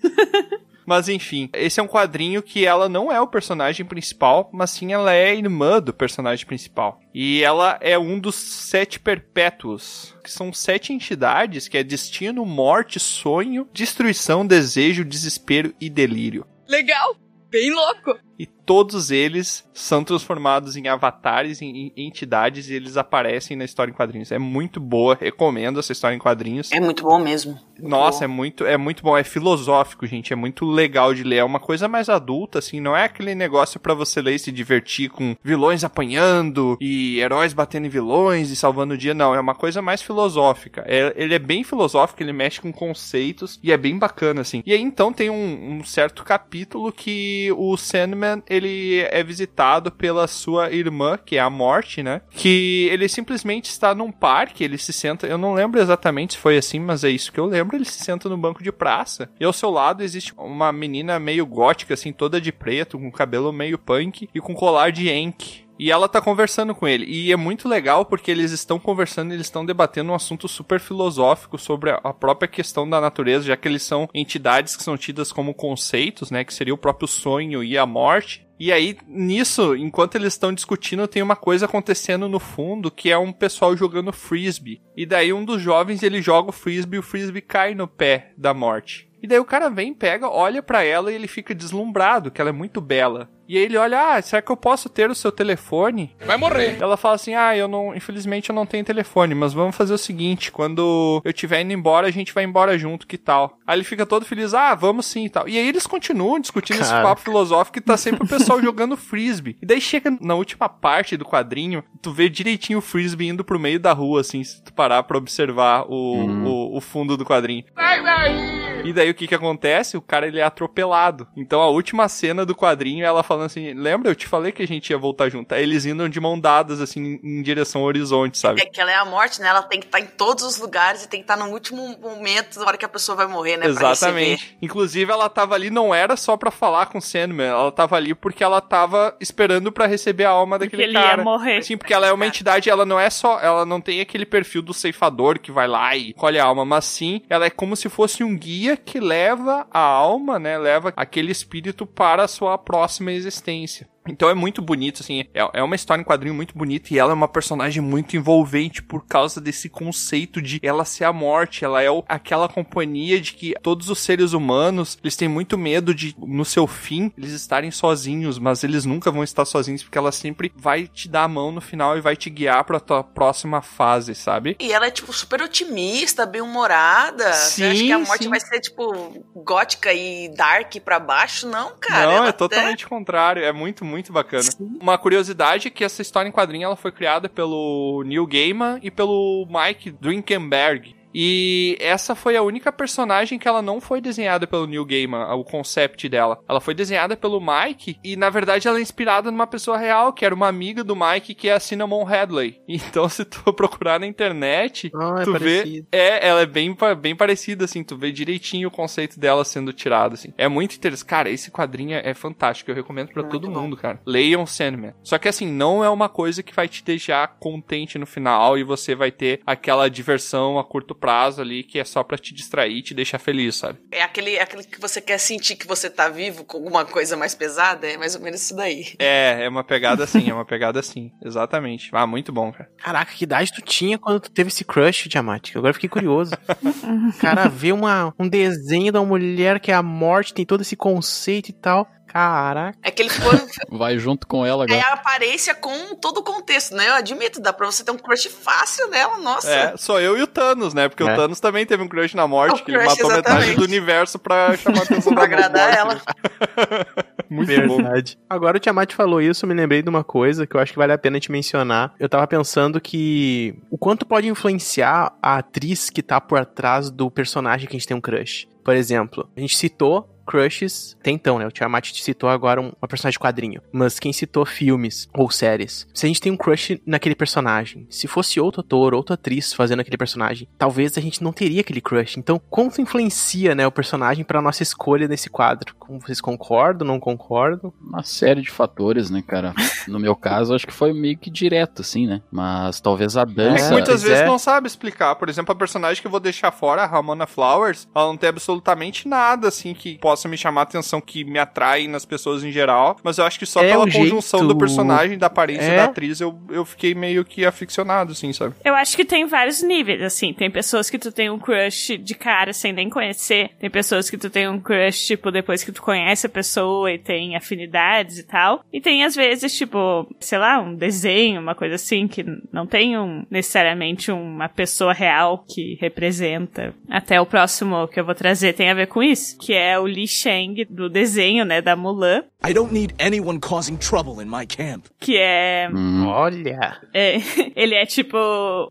[0.90, 4.92] Mas enfim, esse é um quadrinho que ela não é o personagem principal, mas sim
[4.92, 6.98] ela é irmã do personagem principal.
[7.14, 12.98] E ela é um dos sete perpétuos, que são sete entidades que é destino, morte,
[12.98, 16.44] sonho, destruição, desejo, desespero e delírio.
[16.66, 17.14] Legal,
[17.48, 18.18] bem louco.
[18.40, 23.90] E todos eles são transformados em avatares, em, em entidades e eles aparecem na história
[23.90, 24.32] em quadrinhos.
[24.32, 26.72] É muito boa, recomendo essa história em quadrinhos.
[26.72, 27.58] É muito bom mesmo.
[27.78, 31.44] Nossa, é muito, é muito bom, é filosófico, gente, é muito legal de ler, é
[31.44, 35.08] uma coisa mais adulta, assim, não é aquele negócio pra você ler e se divertir
[35.10, 39.54] com vilões apanhando e heróis batendo em vilões e salvando o dia, não, é uma
[39.54, 40.84] coisa mais filosófica.
[40.86, 44.62] É- ele é bem filosófico, ele mexe com conceitos e é bem bacana, assim.
[44.66, 50.26] E aí, então, tem um, um certo capítulo que o Sandman, ele é visitado pela
[50.26, 52.22] sua irmã, que é a Morte, né?
[52.30, 56.56] Que ele simplesmente está num parque, ele se senta, eu não lembro exatamente se foi
[56.56, 59.44] assim, mas é isso que eu lembro, ele se senta no banco de praça, e
[59.44, 63.78] ao seu lado existe uma menina meio gótica, assim, toda de preto, com cabelo meio
[63.78, 65.69] punk e com colar de Enk.
[65.80, 67.06] E ela tá conversando com ele.
[67.06, 71.56] E é muito legal porque eles estão conversando, eles estão debatendo um assunto super filosófico
[71.56, 75.54] sobre a própria questão da natureza, já que eles são entidades que são tidas como
[75.54, 76.44] conceitos, né?
[76.44, 78.46] Que seria o próprio sonho e a morte.
[78.60, 83.16] E aí, nisso, enquanto eles estão discutindo, tem uma coisa acontecendo no fundo, que é
[83.16, 84.82] um pessoal jogando frisbee.
[84.94, 88.34] E daí um dos jovens, ele joga o frisbee e o frisbee cai no pé
[88.36, 89.09] da morte.
[89.22, 92.50] E daí o cara vem, pega, olha pra ela e ele fica deslumbrado, que ela
[92.50, 93.28] é muito bela.
[93.50, 96.14] E aí ele olha, ah, será que eu posso ter o seu telefone?
[96.24, 96.76] Vai morrer.
[96.80, 99.98] Ela fala assim, ah, eu não, infelizmente eu não tenho telefone, mas vamos fazer o
[99.98, 103.58] seguinte, quando eu estiver indo embora, a gente vai embora junto, que tal?
[103.66, 105.48] Aí ele fica todo feliz, ah, vamos sim e tal.
[105.48, 107.02] E aí eles continuam discutindo esse Cara.
[107.02, 109.56] papo filosófico e tá sempre o pessoal jogando frisbee.
[109.60, 113.58] E daí chega na última parte do quadrinho, tu vê direitinho o frisbee indo pro
[113.58, 117.64] meio da rua, assim, se tu parar pra observar o, o, o fundo do quadrinho.
[117.74, 118.59] Sai daí!
[118.84, 119.96] E daí o que que acontece?
[119.96, 121.28] O cara ele é atropelado.
[121.36, 124.10] Então a última cena do quadrinho é ela falando assim: Lembra?
[124.10, 125.54] Eu te falei que a gente ia voltar junto.
[125.54, 128.60] Aí eles indo de mão dadas, assim, em direção ao horizonte, sabe?
[128.62, 129.48] É que ela é a morte, né?
[129.48, 132.58] Ela tem que estar em todos os lugares e tem que estar no último momento,
[132.58, 133.62] na hora que a pessoa vai morrer, né?
[133.62, 134.56] pra Exatamente.
[134.60, 138.14] Inclusive, ela tava ali, não era só pra falar com o Sandman, ela tava ali
[138.14, 141.22] porque ela tava esperando pra receber a alma daquele ele ia cara.
[141.22, 141.62] morrer.
[141.62, 144.62] Sim, porque ela é uma entidade, ela não é só, ela não tem aquele perfil
[144.62, 147.88] do ceifador que vai lá e colhe a alma, mas sim, ela é como se
[147.88, 153.12] fosse um guia que leva a alma, né, leva aquele espírito para a sua próxima
[153.12, 153.89] existência.
[154.08, 157.12] Então é muito bonito, assim, é, é uma história em quadrinho muito bonita e ela
[157.12, 161.82] é uma personagem muito envolvente por causa desse conceito de ela ser a morte, ela
[161.82, 166.14] é o- aquela companhia de que todos os seres humanos, eles têm muito medo de,
[166.18, 170.50] no seu fim, eles estarem sozinhos, mas eles nunca vão estar sozinhos porque ela sempre
[170.56, 174.14] vai te dar a mão no final e vai te guiar pra tua próxima fase,
[174.14, 174.56] sabe?
[174.58, 177.32] E ela é, tipo, super otimista, bem-humorada.
[177.32, 178.30] Você acha que a morte sim.
[178.30, 181.46] vai ser, tipo, gótica e dark pra baixo?
[181.48, 182.06] Não, cara.
[182.06, 183.44] Não, ela é até- totalmente contrário.
[183.44, 184.48] É muito, muito bacana.
[184.80, 188.90] Uma curiosidade é que essa história em quadrinho ela foi criada pelo Neil Gaiman e
[188.90, 190.94] pelo Mike Drinkenberg.
[191.14, 195.44] E essa foi a única personagem que ela não foi desenhada pelo Neil Gaiman, o
[195.44, 196.38] concept dela.
[196.48, 200.24] Ela foi desenhada pelo Mike e, na verdade, ela é inspirada numa pessoa real, que
[200.24, 202.60] era uma amiga do Mike, que é a Cinnamon Hadley.
[202.90, 205.38] Então, se tu procurar na internet, Ah, é tu vê...
[205.38, 205.86] parecido.
[205.92, 210.14] É, ela é bem, bem parecida, assim, tu vê direitinho o conceito dela sendo tirado,
[210.14, 210.32] assim.
[210.36, 211.06] É muito interessante.
[211.06, 214.00] Cara, esse quadrinho é fantástico, eu recomendo pra todo mundo, cara.
[214.06, 214.94] Leiam Sandman.
[215.02, 218.64] Só que, assim, não é uma coisa que vai te deixar contente no final e
[218.64, 222.76] você vai ter aquela diversão a curto prazo ali que é só pra te distrair
[222.76, 223.78] e te deixar feliz, sabe?
[223.90, 227.34] É aquele, aquele que você quer sentir que você tá vivo com alguma coisa mais
[227.34, 228.86] pesada, é mais ou menos isso daí.
[229.00, 231.10] É, é uma pegada assim, é uma pegada assim.
[231.24, 231.88] Exatamente.
[231.92, 232.70] Ah, muito bom, cara.
[232.76, 235.56] Caraca, que idade tu tinha quando tu teve esse crush, Tiamat?
[235.56, 236.32] Agora fiquei curioso.
[237.18, 241.48] Cara, ver uma, um desenho da mulher que é a morte, tem todo esse conceito
[241.48, 241.88] e tal.
[242.12, 242.78] Caraca.
[242.82, 243.38] É que ele foi.
[243.70, 244.88] Vai junto com ela É agora.
[244.90, 246.88] a aparência com todo o contexto, né?
[246.88, 249.50] Eu admito, dá pra você ter um crush fácil nela, nossa.
[249.50, 250.88] É, sou eu e o Thanos, né?
[250.88, 251.12] Porque É.
[251.12, 253.56] o Thanos também teve um crush na morte, O que ele crush, matou metade exatamente.
[253.58, 256.00] do universo pra chamar a atenção Pra da agradar morte.
[256.00, 256.00] ela.
[257.30, 257.76] Muito bom.
[257.76, 258.18] Verdade.
[258.28, 260.78] Agora o Tiamat falou isso, eu me lembrei de uma coisa que eu acho que
[260.78, 261.94] vale a pena te mencionar.
[261.98, 267.10] Eu tava pensando que o quanto pode influenciar a atriz que tá por trás do
[267.10, 268.48] personagem que a gente tem um crush.
[268.64, 271.46] Por exemplo, a gente citou crushes, até então, né?
[271.46, 273.60] O Tiamat te citou agora um, uma personagem de quadrinho.
[273.72, 275.88] Mas quem citou filmes ou séries?
[275.92, 279.80] Se a gente tem um crush naquele personagem, se fosse outro ator, outra atriz fazendo
[279.80, 282.16] aquele personagem, talvez a gente não teria aquele crush.
[282.16, 285.74] Então, quanto influencia, né, o personagem pra nossa escolha nesse quadro?
[285.78, 287.72] Como vocês concordam, não concordam?
[287.80, 289.52] Uma série de fatores, né, cara?
[289.88, 292.22] No meu caso, acho que foi meio que direto, assim, né?
[292.30, 293.72] Mas talvez a É que dança.
[293.72, 294.26] muitas pois vezes é.
[294.26, 295.16] não sabe explicar.
[295.16, 298.28] Por exemplo, a personagem que eu vou deixar fora, a Ramona Flowers, ela não tem
[298.28, 302.44] absolutamente nada, assim, que possa possa me chamar a atenção, que me atrai nas pessoas
[302.44, 305.62] em geral, mas eu acho que só É pela conjunção jeito- do personagem, da aparência
[305.64, 305.76] É.
[305.76, 308.54] da atriz, eu, eu fiquei meio que aficionado, assim, sabe?
[308.64, 310.32] Eu acho que tem vários níveis, assim.
[310.34, 313.50] Tem pessoas que tu tem um crush de cara sem nem conhecer.
[313.58, 316.98] Tem pessoas que tu tem um crush, tipo, depois que tu conhece a pessoa e
[316.98, 318.62] tem afinidades e tal.
[318.72, 322.98] E tem, às vezes, tipo, sei lá, um desenho, uma coisa assim, que não tem
[322.98, 326.74] um, necessariamente uma pessoa real que representa.
[326.90, 329.86] Até o próximo que eu vou trazer tem a ver com isso, que é o
[329.86, 332.24] Li Sheng do desenho, né, da Mulan.
[332.42, 334.86] I don't need anyone causing trouble in my camp.
[334.98, 335.68] Que é
[336.06, 336.80] Olha.
[336.94, 337.18] é,
[337.54, 338.16] ele é tipo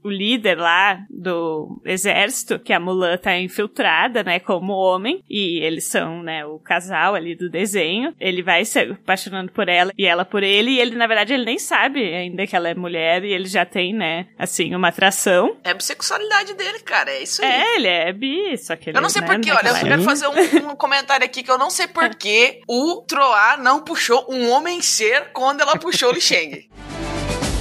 [0.03, 5.85] o líder lá do exército, que a Mulan tá infiltrada, né, como homem, e eles
[5.85, 8.13] são, né, o casal ali do desenho.
[8.19, 11.45] Ele vai se apaixonando por ela e ela por ele, e ele, na verdade, ele
[11.45, 15.57] nem sabe ainda que ela é mulher, e ele já tem, né, assim, uma atração.
[15.63, 17.11] É a bissexualidade dele, cara.
[17.11, 17.51] É isso aí.
[17.51, 20.01] É, ele é bi, só que ele Eu não sei né, porquê, olha, eu quero
[20.01, 24.49] fazer um, um comentário aqui que eu não sei porquê o Troá não puxou um
[24.49, 26.67] homem ser quando ela puxou o Lixeng.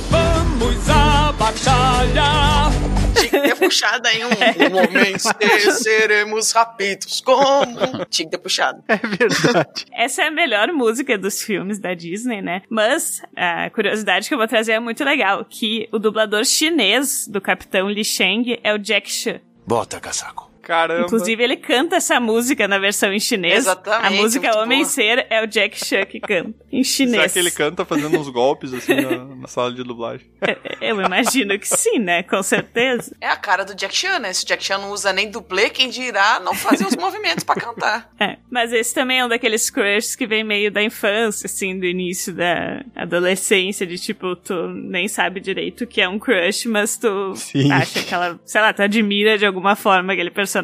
[0.08, 2.68] Vamos à batalha!
[3.14, 8.04] Tinha que ter puxado aí um, um homem ser, seremos rapidos como...
[8.08, 8.82] Tinha que ter puxado.
[8.86, 9.86] É verdade.
[9.92, 12.62] Essa é a melhor música dos filmes da Disney, né?
[12.70, 17.40] Mas a curiosidade que eu vou trazer é muito legal, que o dublador chinês do
[17.40, 19.40] Capitão Li Sheng é o Jack Chan.
[19.66, 20.47] Bota casaco.
[20.68, 21.06] Caramba.
[21.06, 23.60] Inclusive, ele canta essa música na versão em chinês.
[23.60, 24.90] Exatamente, A música Homem boa.
[24.90, 26.54] Ser é o Jack Chan que canta.
[26.70, 27.22] Em chinês.
[27.22, 30.26] Será que ele canta fazendo uns golpes, assim, na, na sala de dublagem?
[30.78, 32.22] Eu imagino que sim, né?
[32.22, 33.16] Com certeza.
[33.18, 34.30] É a cara do Jack Chan, né?
[34.34, 37.54] Se o Jack Chan não usa nem dublê, quem dirá não fazer os movimentos pra
[37.54, 38.10] cantar.
[38.20, 41.86] É, mas esse também é um daqueles crushes que vem meio da infância, assim, do
[41.86, 46.96] início da adolescência, de tipo, tu nem sabe direito o que é um crush, mas
[46.96, 47.70] tu Sim.
[47.70, 50.57] acha que ela, sei lá, tu admira de alguma forma aquele personagem.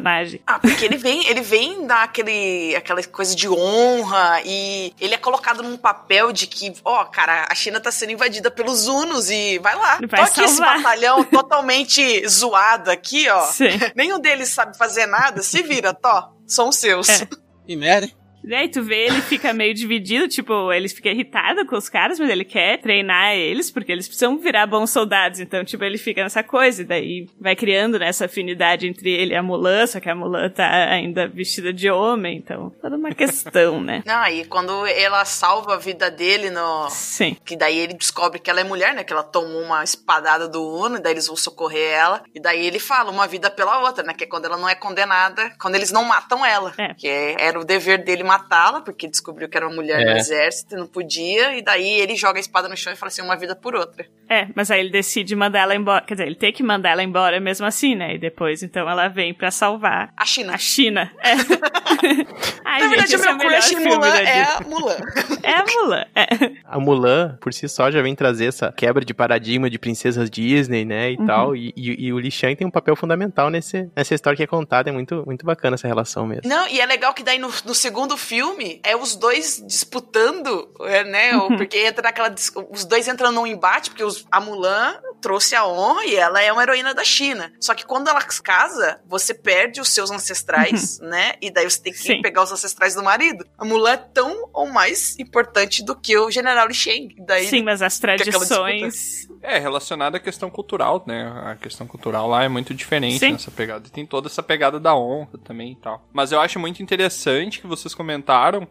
[0.45, 5.61] Ah, porque ele vem, ele vem daquele, aquela coisa de honra e ele é colocado
[5.63, 9.75] num papel de que, ó, cara, a China tá sendo invadida pelos Hunos e vai
[9.75, 9.99] lá.
[10.07, 10.77] Vai Tô aqui esse salvar.
[10.77, 13.41] batalhão totalmente zoado aqui, ó.
[13.45, 13.69] Sim.
[13.95, 16.31] Nenhum deles sabe fazer nada, se vira, tó.
[16.47, 17.09] São os seus.
[17.09, 17.27] É.
[17.65, 18.09] Que merda,
[18.45, 18.51] hein?
[18.51, 22.19] E aí tu vê, ele fica meio dividido, tipo, ele fica irritado com os caras,
[22.19, 25.39] mas ele quer treinar eles, porque eles precisam virar bons soldados.
[25.39, 29.33] Então, tipo, ele fica nessa coisa, e daí vai criando né, essa afinidade entre ele
[29.33, 33.13] e a Mulan, só que a Mulan tá ainda vestida de homem, então, toda uma
[33.13, 34.03] questão, né?
[34.17, 36.89] Ah, e quando ela salva a vida dele no.
[36.89, 37.35] Sim.
[37.43, 39.03] Que daí ele descobre que ela é mulher, né?
[39.03, 42.23] Que ela tomou uma espadada do Uno, e daí eles vão socorrer ela.
[42.33, 44.13] E daí ele fala uma vida pela outra, né?
[44.13, 46.73] Que é quando ela não é condenada, quando eles não matam ela.
[46.77, 46.93] É.
[46.93, 50.17] Que é- era o dever dele matá-la, porque descobriu que era uma mulher no É.
[50.17, 51.55] exército e não podia.
[51.57, 54.05] E daí ele joga a espada no chão e fala assim: uma vida por outra.
[54.29, 56.03] É, mas aí ele decide mandar ela embora.
[56.03, 58.15] Quer dizer, ele tem que mandar ela embora mesmo assim, né?
[58.15, 60.53] E depois, então, ela vem pra salvar A China.
[60.53, 61.11] a China.
[61.21, 61.33] É.
[62.65, 64.97] Ai, Na verdade, gente, o é meu o melhor crush filme Mulan é a Mulan.
[65.43, 66.05] É a Mulan.
[66.15, 66.25] É.
[66.65, 70.83] A Mulan, por si só, já vem trazer essa quebra de paradigma de princesas Disney,
[70.85, 71.25] né, e Uhum.
[71.25, 71.55] tal.
[71.55, 74.47] E, e- e o Li Shang tem um papel fundamental nesse, nessa história que é
[74.47, 74.89] contada.
[74.89, 76.49] É muito, muito bacana essa relação mesmo.
[76.49, 81.03] Não, e é legal que daí no, no segundo filme é os dois disputando, é,
[81.03, 81.35] né?
[81.37, 81.57] Uhum.
[81.57, 82.33] Porque entra naquela.
[82.71, 86.51] Os dois entram num embate, porque os- a Mulan trouxe a honra e ela é
[86.51, 87.51] uma heroína da China.
[87.59, 91.33] Só que quando ela casa, você perde os seus ancestrais, né?
[91.41, 92.05] E daí você tem que Uhum.
[92.17, 92.21] Sim.
[92.21, 93.45] pegar os ancestrais do marido.
[93.57, 97.15] A Mulan é tão ou mais importante do que o general Li Sheng.
[97.19, 99.27] Daí Sim, mas as tradições.
[99.41, 101.31] É, relacionado à questão cultural, né?
[101.45, 103.33] A questão cultural lá é muito diferente Sim.
[103.33, 103.87] nessa pegada.
[103.87, 106.03] E tem toda essa pegada da honra também e tal.
[106.11, 108.14] Mas eu acho muito interessante que vocês comentaram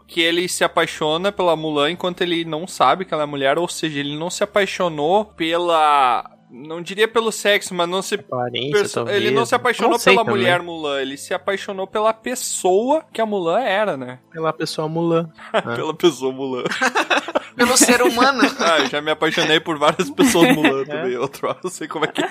[0.06, 3.68] que ele se apaixona pela Mulan enquanto ele não sabe que ela é mulher, ou
[3.68, 6.30] seja, ele não se apaixonou pela.
[6.50, 8.16] Não diria pelo sexo, mas não se.
[8.16, 9.08] Perso-.
[9.08, 10.34] Ele não se apaixonou Não pela também.
[10.36, 14.20] mulher Mulan, ele se apaixonou pela pessoa que a Mulan era, né?
[14.30, 15.28] Pela pessoa Mulan.
[15.74, 16.62] pela pessoa Mulan.
[17.56, 18.42] pelo ser humano.
[18.60, 21.16] ah, eu já me apaixonei por várias pessoas Mulan também.
[21.16, 22.28] Outro, eu sei como é que é.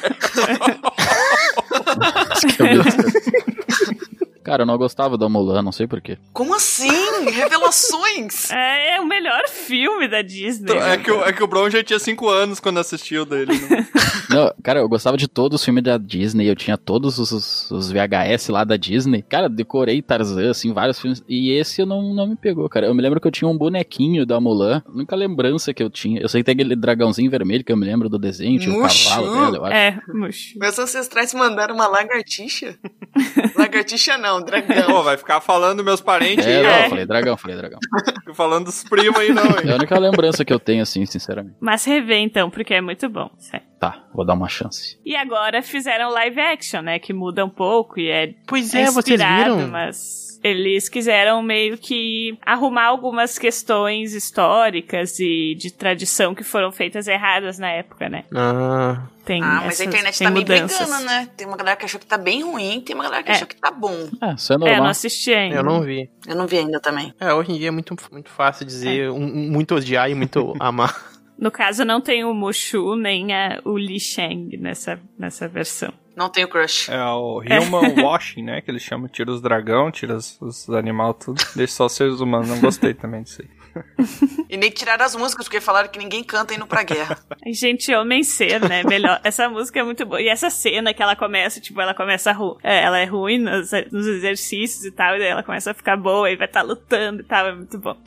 [4.44, 6.18] Cara, eu não gostava da Mulan, não sei porquê.
[6.34, 6.90] Como assim?
[7.32, 8.52] Revelações!
[8.54, 10.74] É, é o melhor filme da Disney.
[10.78, 13.54] É que, o- é que o Bron já tinha 5 anos quando assistiu dele.
[13.70, 13.88] Né?
[14.30, 17.92] Não, cara, eu gostava de todos os filmes da Disney, eu tinha todos os, os
[17.92, 19.22] VHS lá da Disney.
[19.22, 21.24] Cara, decorei Tarzan, assim, vários filmes.
[21.28, 22.88] E esse não, não me pegou, cara.
[22.88, 24.82] Eu me lembro que eu tinha um bonequinho da Mulan.
[24.86, 26.22] A única lembrança que eu tinha.
[26.22, 28.82] Eu sei que tem aquele dragãozinho vermelho que eu me lembro do desenho, tinha um
[28.82, 29.10] Muxu.
[29.10, 29.76] cavalo dela, eu acho.
[29.76, 30.60] É, murcho.
[30.60, 32.78] Meus ancestrais mandaram uma lagartixa.
[33.56, 34.86] lagartixa não, dragão.
[34.88, 37.80] Pô, vai ficar falando meus parentes É, aí, não, falei dragão, falei dragão.
[38.20, 39.74] Fica falando dos primos aí, não, É a hein?
[39.74, 41.56] única lembrança que eu tenho, assim, sinceramente.
[41.60, 43.30] Mas revê então, porque é muito bom.
[43.38, 43.66] sério.
[43.80, 44.98] Tá, vou dar uma chance.
[45.06, 47.00] E agora fizeram live action, né?
[47.00, 48.34] Que muda um pouco e é.
[48.48, 49.68] Pois é, vocês inspirado, viram?
[49.70, 50.23] Mas.
[50.44, 57.58] Eles quiseram meio que arrumar algumas questões históricas e de tradição que foram feitas erradas
[57.58, 58.26] na época, né?
[58.36, 61.30] Ah, Tem Ah, mas essas- a internet tá meio brigando, né?
[61.38, 63.36] Tem uma galera que achou que tá bem ruim, tem uma galera que É.
[63.36, 64.10] achou que tá bom.
[64.22, 64.78] É, isso é É, eu normal.
[64.84, 65.56] não assisti ainda.
[65.56, 66.10] eu não vi.
[66.28, 67.14] Eu não vi ainda também.
[67.22, 70.54] É, hoje em dia é muito, muito fácil dizer um, um muito odiar e muito
[70.60, 70.94] amar.
[71.40, 75.94] No caso, não tem o Mushu nem a, o Li Shang nessa, nessa versão.
[76.16, 76.90] Não tenho crush.
[76.90, 78.62] É o human washing, né?
[78.62, 79.08] Que eles chamam.
[79.08, 81.44] Tira os dragão, tira os, os animais, tudo.
[81.56, 82.50] Deixa só os seres humanos.
[82.50, 83.50] Não gostei também disso aí.
[84.50, 87.18] E nem tiraram as músicas, porque falaram que ninguém canta indo pra guerra.
[87.48, 88.84] Gente, homem ser, né?
[88.84, 89.20] Melhor.
[89.24, 90.22] Essa música é muito boa.
[90.22, 92.58] E essa cena que ela começa, tipo, ela começa ru...
[92.62, 95.98] é, ela é ruim nos, nos exercícios e tal, e daí ela começa a ficar
[95.98, 97.98] boa e vai estar lutando e tal, é muito bom.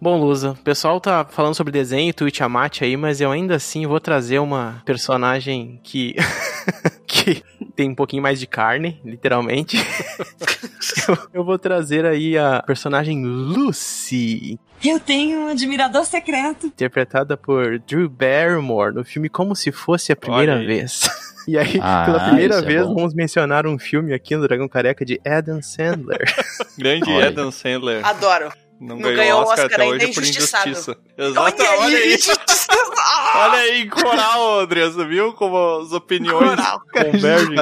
[0.00, 3.56] Bom, Lusa, o pessoal tá falando sobre desenho, tu e Tiamat aí, mas eu ainda
[3.56, 6.14] assim vou trazer uma personagem que.
[7.76, 9.76] Tem um pouquinho mais de carne, literalmente.
[11.08, 16.66] eu, eu vou trazer aí a personagem Lucy, Eu tenho um admirador secreto.
[16.66, 20.58] interpretada por Drew Barrymore no filme Como Se Fosse a Primeira.
[20.64, 21.00] Vez.
[21.48, 22.96] E aí, Ah, pela primeira é vez, bom.
[22.96, 26.24] vamos mencionar um filme aqui no Dragão Careca de Adam Sandler.
[26.76, 27.28] Grande Olha.
[27.28, 28.04] Adam Sandler.
[28.04, 28.50] Adoro.
[28.80, 30.68] Não, Não ganhou, ganhou Oscar, Oscar até ainda, hoje por injustiçado.
[30.68, 30.98] injustiça.
[31.16, 32.18] Exato, olha, Olha aí, aí.
[33.36, 36.82] Olha aí, coral, Andressa, viu como as opiniões Coral.
[37.12, 37.56] convergem?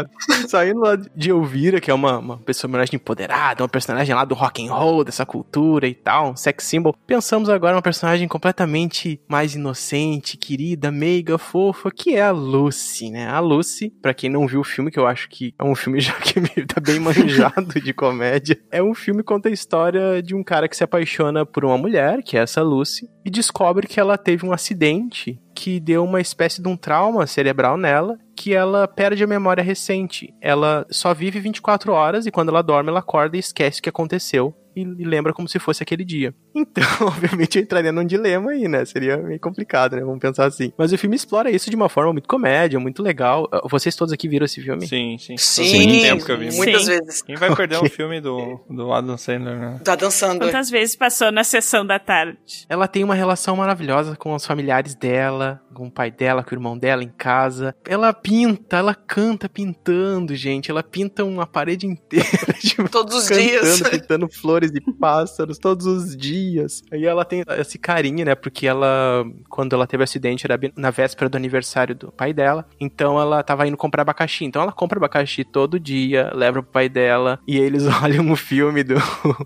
[0.48, 4.66] Saindo lá de Elvira, que é uma, uma personagem empoderada, uma personagem lá do rock
[4.66, 6.94] and roll, dessa cultura e tal, um sex symbol.
[7.06, 13.28] Pensamos agora uma personagem completamente mais inocente, querida, meiga, fofa, que é a Lucy, né?
[13.28, 16.00] A Lucy, pra quem não viu o filme, que eu acho que é um filme
[16.00, 20.34] já que tá bem manjado de comédia, é um filme que conta a história de
[20.34, 21.03] um cara que se apaixona
[21.44, 25.78] por uma mulher, que é essa Lucy, e descobre que ela teve um acidente que
[25.80, 30.34] deu uma espécie de um trauma cerebral nela, que ela perde a memória recente.
[30.40, 33.88] Ela só vive 24 horas e quando ela dorme, ela acorda e esquece o que
[33.88, 34.54] aconteceu.
[34.76, 36.34] E lembra como se fosse aquele dia.
[36.56, 38.84] Então, obviamente, eu entraria num dilema aí, né?
[38.84, 40.02] Seria meio complicado, né?
[40.02, 40.72] Vamos pensar assim.
[40.78, 43.48] Mas o filme explora isso de uma forma muito comédia, muito legal.
[43.52, 44.86] Ah, Vocês todos aqui viram esse filme?
[44.86, 45.36] Sim, sim.
[45.36, 46.52] Sim, muito tempo que eu vi.
[46.56, 46.90] muitas Sim.
[46.90, 47.22] vezes.
[47.22, 47.88] Quem vai perder Ok.
[47.88, 49.80] um filme do, do Adam Sandler, né?
[49.84, 50.38] Tá dançando.
[50.44, 52.38] Quantas vezes passou na sessão da tarde?
[52.68, 55.43] Ela tem uma relação maravilhosa com os familiares dela,
[55.74, 57.74] com o pai dela, com o irmão dela em casa.
[57.86, 60.70] Ela pinta, ela canta pintando, gente.
[60.70, 62.26] Ela pinta uma parede inteira.
[62.60, 63.82] tipo, Todos os cantando, dias.
[63.90, 66.82] pintando flores e pássaros todos os dias.
[66.92, 68.34] Aí ela tem esse carinho, né?
[68.34, 72.66] Porque ela, quando ela teve o acidente, era na véspera do aniversário do pai dela.
[72.80, 74.44] Então ela tava indo comprar abacaxi.
[74.44, 77.38] Então ela compra abacaxi todo dia, leva pro pai dela.
[77.46, 78.94] E eles olham o filme do.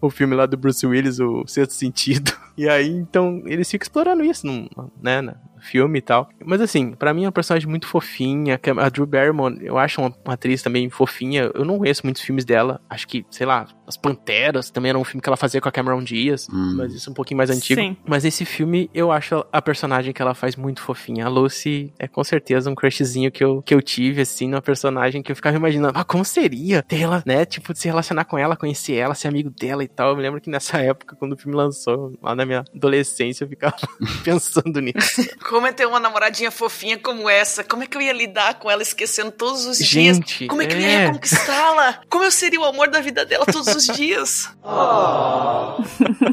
[0.01, 2.32] o filme lá do Bruce Willis, o Sexto Sentido.
[2.57, 4.68] E aí, então, eles ficam explorando isso, num,
[5.01, 5.22] né?
[5.61, 6.28] Filme e tal.
[6.44, 8.59] Mas assim, pra mim é uma personagem muito fofinha.
[8.59, 11.50] que A Drew Barrymore, eu acho uma atriz também fofinha.
[11.54, 12.80] Eu não conheço muitos filmes dela.
[12.88, 15.72] Acho que, sei lá, As Panteras também era um filme que ela fazia com a
[15.72, 16.47] Cameron Diaz.
[16.53, 16.74] Hum.
[16.76, 17.80] Mas isso é um pouquinho mais antigo.
[17.80, 17.97] Sim.
[18.07, 21.24] Mas esse filme, eu acho a personagem que ela faz muito fofinha.
[21.26, 25.22] A Lucy é com certeza um crushzinho que eu, que eu tive, assim, numa personagem
[25.22, 27.45] que eu ficava imaginando, ah, como seria ter ela, né?
[27.45, 30.11] Tipo, de se relacionar com ela, conhecer ela, ser amigo dela e tal.
[30.11, 33.49] Eu me lembro que nessa época, quando o filme lançou, lá na minha adolescência, eu
[33.49, 33.76] ficava
[34.22, 35.26] pensando nisso.
[35.49, 37.64] Como é ter uma namoradinha fofinha como essa?
[37.64, 40.49] Como é que eu ia lidar com ela esquecendo todos os Gente, dias?
[40.49, 40.82] Como é que eu é.
[40.82, 42.01] ia reconquistá-la?
[42.09, 44.56] Como eu seria o amor da vida dela todos os dias?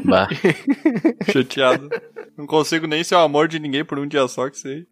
[0.05, 0.27] Bah.
[1.31, 1.89] Chateado.
[2.37, 4.87] Não consigo nem ser o amor de ninguém por um dia só, que sei.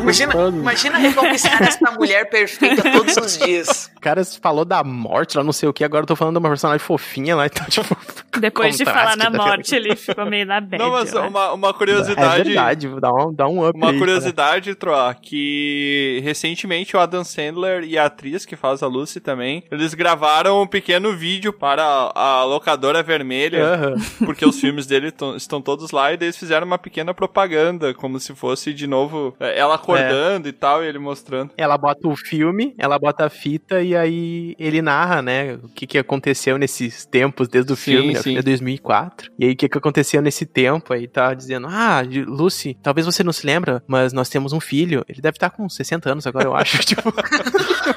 [0.00, 3.90] Imagina, imagina reconquistar essa mulher perfeita todos os dias.
[3.96, 6.38] O cara falou da morte lá, não sei o que, agora eu tô falando de
[6.38, 7.96] uma personagem fofinha lá, então, tipo.
[8.38, 10.78] Depois de falar na morte, ele ficou meio na bad.
[10.82, 11.26] Não, mas acho.
[11.28, 12.42] uma, uma É curiosidade.
[12.44, 13.76] verdade, dá um, dá um up.
[13.76, 18.86] Uma aí, curiosidade, Troa, que recentemente o Adam Sandler e a atriz que faz a
[18.86, 21.82] Lucy também, eles gravaram um pequeno vídeo para
[22.14, 23.64] a, a locadora vermelha.
[23.64, 23.94] Aham.
[24.24, 27.94] porque os filmes dele tão- estão todos lá, e daí eles fizeram uma pequena propaganda,
[27.94, 31.50] como se fosse de novo é, ela acordando e tal, e ele mostrando.
[31.56, 35.86] Ela bota o filme, ela bota a fita e aí ele narra, né, o que,
[35.86, 38.22] que aconteceu nesses tempos desde o Sim, filme, né, sim.
[38.24, 39.30] filme é 2004.
[39.38, 43.22] E aí o que, que aconteceu nesse tempo aí, tá dizendo, ah, Lucy, talvez você
[43.24, 45.04] não se lembra, mas nós temos um filho.
[45.08, 47.02] Ele deve estar com 60 anos agora, eu acho, tipo,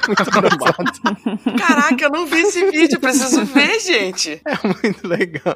[0.06, 1.58] muito engraçado.
[1.58, 4.40] Caraca, eu não vi esse vídeo, preciso ver, gente.
[4.50, 5.54] É muito legal.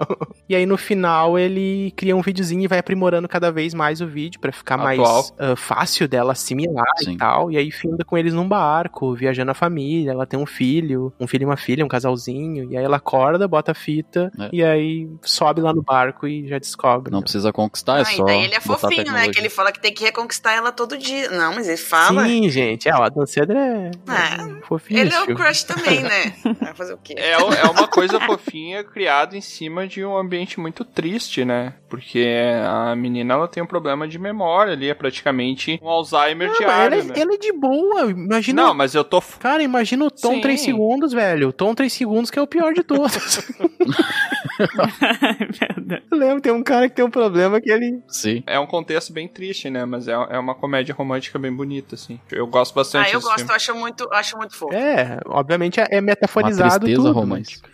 [0.48, 4.07] E aí no final ele cria um videozinho e vai aprimorando cada vez mais o
[4.07, 5.24] vídeo pra ficar mais Atual.
[5.38, 5.57] ah,
[5.95, 7.12] fácil dela assimilar Sim.
[7.12, 7.51] e tal.
[7.51, 10.11] E aí finda com eles num barco, viajando a família.
[10.11, 13.47] Ela tem um filho, um filho e uma filha, um casalzinho, e aí ela acorda,
[13.47, 14.49] bota a fita, É.
[14.53, 17.12] e aí sobe lá no barco e já descobre.
[17.12, 18.24] Não precisa conquistar, é Ah, só.
[18.24, 19.28] daí ele é fofinho, né?
[19.28, 21.30] Que ele fala que tem que reconquistar ela todo dia.
[21.30, 22.24] Não, mas ele fala.
[22.24, 25.01] Sim, gente, é, o Adam Sandler é, É, fofinho.
[25.01, 26.34] ele é o crush também, né?
[26.61, 27.14] Vai fazer o quê?
[27.16, 27.38] É, é
[27.70, 31.74] uma coisa fofinha criada em cima de um ambiente muito triste, né?
[31.88, 32.26] Porque
[32.66, 36.99] a menina ela tem um problema de memória ali, é praticamente um Alzheimer Não, diário,
[36.99, 37.14] ele, né?
[37.16, 38.62] ele é de boa, imagina...
[38.62, 39.20] Não, mas eu tô.
[39.39, 40.41] Cara, imagina o Tom Sim.
[40.41, 41.49] 3 segundos, velho.
[41.49, 43.41] O Tom 3 segundos que é o pior de todos.
[46.11, 48.01] Eu lembro, tem um cara que tem um problema que ele...
[48.09, 48.43] Sim.
[48.47, 49.85] É um contexto bem triste, né?
[49.85, 52.18] Mas é, é uma comédia romântica bem bonita, assim.
[52.30, 53.51] Eu gosto bastante Ah, eu desse gosto, filme.
[53.53, 54.74] eu acho muito, acho muito fofo.
[54.74, 57.12] É, obviamente é Uma metaforizado tristeza tudo.
[57.12, 57.68] romântica.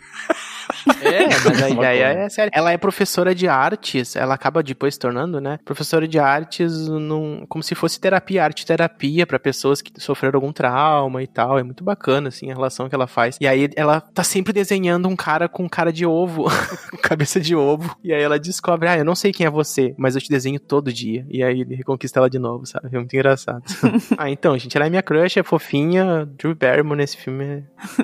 [1.01, 2.51] É, mas a ideia é séria.
[2.53, 5.59] Ela é professora de artes, ela acaba depois se tornando, né?
[5.65, 10.53] Professora de artes num, como se fosse terapia, arte terapia pra pessoas que sofreram algum
[10.53, 11.57] trauma e tal.
[11.57, 13.37] É muito bacana, assim, a relação que ela faz.
[13.41, 16.45] E aí ela tá sempre desenhando um cara com cara de ovo,
[17.01, 17.95] cabeça de ovo.
[18.03, 20.59] E aí ela descobre, ah, eu não sei quem é você, mas eu te desenho
[20.59, 21.25] todo dia.
[21.29, 22.89] E aí ele reconquista ela de novo, sabe?
[22.91, 23.63] É muito engraçado.
[24.17, 26.29] ah, então, gente, ela é minha crush, é fofinha.
[26.37, 27.63] Drew Barrymore nesse filme é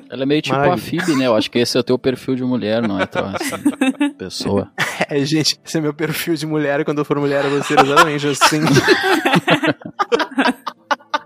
[0.10, 0.78] Ela é meio tipo a.
[0.78, 1.28] Phoebe, né?
[1.28, 3.04] Eu acho que esse é o teu perfil de mulher, não é?
[3.04, 3.56] Então, assim,
[4.18, 4.70] pessoa.
[5.10, 6.84] É, gente, esse é meu perfil de mulher.
[6.86, 8.62] Quando eu for mulher, eu vou ser exatamente assim.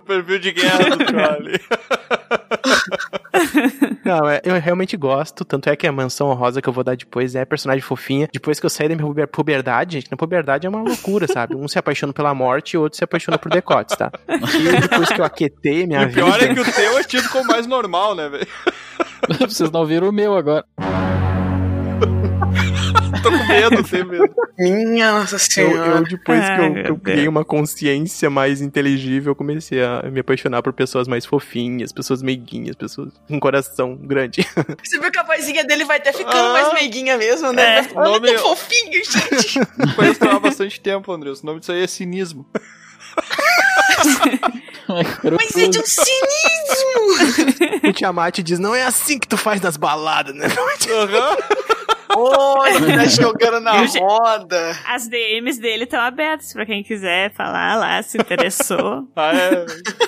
[0.06, 1.60] Perfil de guerra do Trolley.
[4.04, 5.46] Não, é, eu realmente gosto.
[5.46, 8.28] Tanto é que a mansão honrosa que eu vou dar depois é personagem fofinha.
[8.34, 11.56] Depois que eu saí da minha puber- puberdade, gente, na puberdade é uma loucura, sabe?
[11.56, 14.12] Um se apaixona pela morte e o outro se apaixona por decotes, tá?
[14.28, 16.52] E depois que eu aquetei minha E o pior vida.
[16.52, 18.48] é que o teu é tido como mais normal, né, velho?
[19.48, 20.66] Vocês não viram o meu agora.
[23.52, 24.36] Medo, tenho medo.
[24.58, 25.92] Minha nossa Eu, senhora.
[25.98, 27.00] eu, depois que eu, meu que eu Deus.
[27.04, 32.22] criei uma consciência mais inteligível, eu comecei a me apaixonar por pessoas mais fofinhas, pessoas
[32.22, 34.46] meiguinhas, pessoas com coração grande.
[34.84, 36.54] Você viu que a vozinha dele vai até ficando Ah.
[36.54, 37.80] mais meiguinha mesmo, né?
[37.80, 37.84] É.
[37.84, 39.60] Ficando Nome- tão fofinho, gente.
[39.96, 41.32] Conheço teu há bastante tempo, André.
[41.32, 42.46] O nome disso aí é cinismo.
[45.38, 47.80] Mas é de um cinismo.
[47.90, 50.48] o Tiamat diz: não é assim que tu faz nas baladas, né?
[50.48, 51.38] Aham.
[52.14, 54.78] Olha, tá jogando na E ge- roda.
[54.86, 59.08] As DMs dele estão abertas pra quem quiser falar lá, se interessou.
[59.16, 59.66] Ah, é.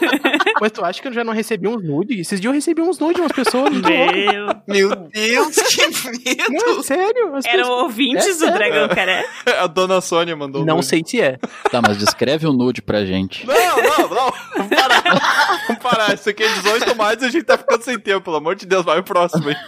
[0.59, 2.19] Mas tu acha que eu já não recebi uns nudes?
[2.19, 3.69] Esses dias eu recebi uns nudes de umas pessoas.
[3.73, 4.47] Meu.
[4.67, 6.51] Meu Deus, que medo.
[6.51, 7.35] Não, é sério.
[7.35, 8.53] as Eram pessoas- ouvintes É do.
[8.53, 9.29] Dragão Careca.
[9.61, 10.65] A dona Sônia mandou.
[10.65, 10.87] Não nude.
[10.87, 11.37] sei se é.
[11.71, 13.45] Tá, mas descreve o nude pra gente.
[13.47, 14.33] Não, não, não.
[14.75, 15.59] Vamos parar.
[15.67, 16.13] Vamos parar.
[16.13, 18.21] Isso aqui é 18 mais e a gente tá ficando sem tempo.
[18.21, 19.55] Pelo amor de Deus, vai o próximo aí.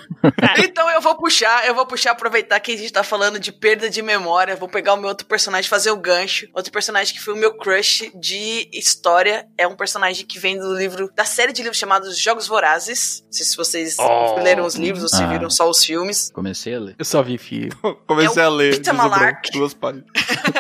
[0.58, 3.90] Então eu vou puxar, eu vou puxar, aproveitar que a gente tá falando de perda
[3.90, 4.56] de memória.
[4.56, 6.48] Vou pegar o meu outro personagem, fazer o gancho.
[6.54, 9.48] Outro personagem que foi o meu crush de história.
[9.58, 13.22] É um personagem que vem do livro, da série de livros chamados Jogos Vorazes.
[13.26, 14.36] Não sei se vocês Oh.
[14.42, 15.28] leram os livros ou se Ah.
[15.28, 16.32] viram só os filmes.
[16.34, 16.96] Comecei a ler.
[16.98, 17.70] Eu só vi fio.
[18.08, 18.72] Comecei É a ler.
[18.72, 19.52] Peter Bruno, Malark.
[19.52, 20.06] Duas páginas.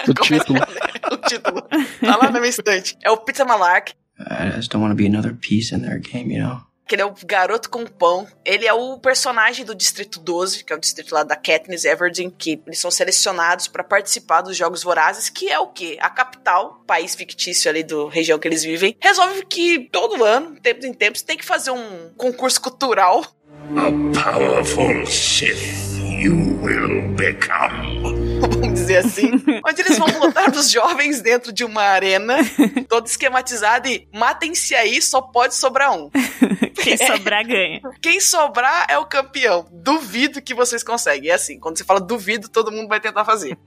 [0.07, 0.59] O título.
[1.11, 1.61] o título.
[1.61, 2.95] Tá lá na minha estante.
[3.03, 3.93] É o Peter Malark.
[4.19, 6.61] I just don't want to be another piece in their game, you know?
[6.87, 8.27] que ele é o garoto com pão.
[8.43, 12.29] Ele é o personagem do Distrito 12, que é o distrito lá da Katniss Everdeen,
[12.29, 15.97] que eles são selecionados para participar dos Jogos Vorazes, que é o quê?
[15.99, 20.85] A capital, país fictício ali do região que eles vivem, resolve que todo ano, tempos
[20.85, 23.25] em tempos, tem que fazer um concurso cultural.
[23.71, 28.24] A powerful Sith you will become.
[28.85, 29.31] Dizer assim,
[29.65, 32.37] onde eles vão lotar os jovens dentro de uma arena,
[32.87, 36.09] toda esquematizada e matem-se aí, só pode sobrar um.
[36.75, 37.81] Quem sobrar ganha.
[37.99, 39.65] Quem sobrar é o campeão.
[39.71, 41.31] Duvido que vocês conseguem.
[41.31, 43.57] É assim, quando você fala duvido, todo mundo vai tentar fazer.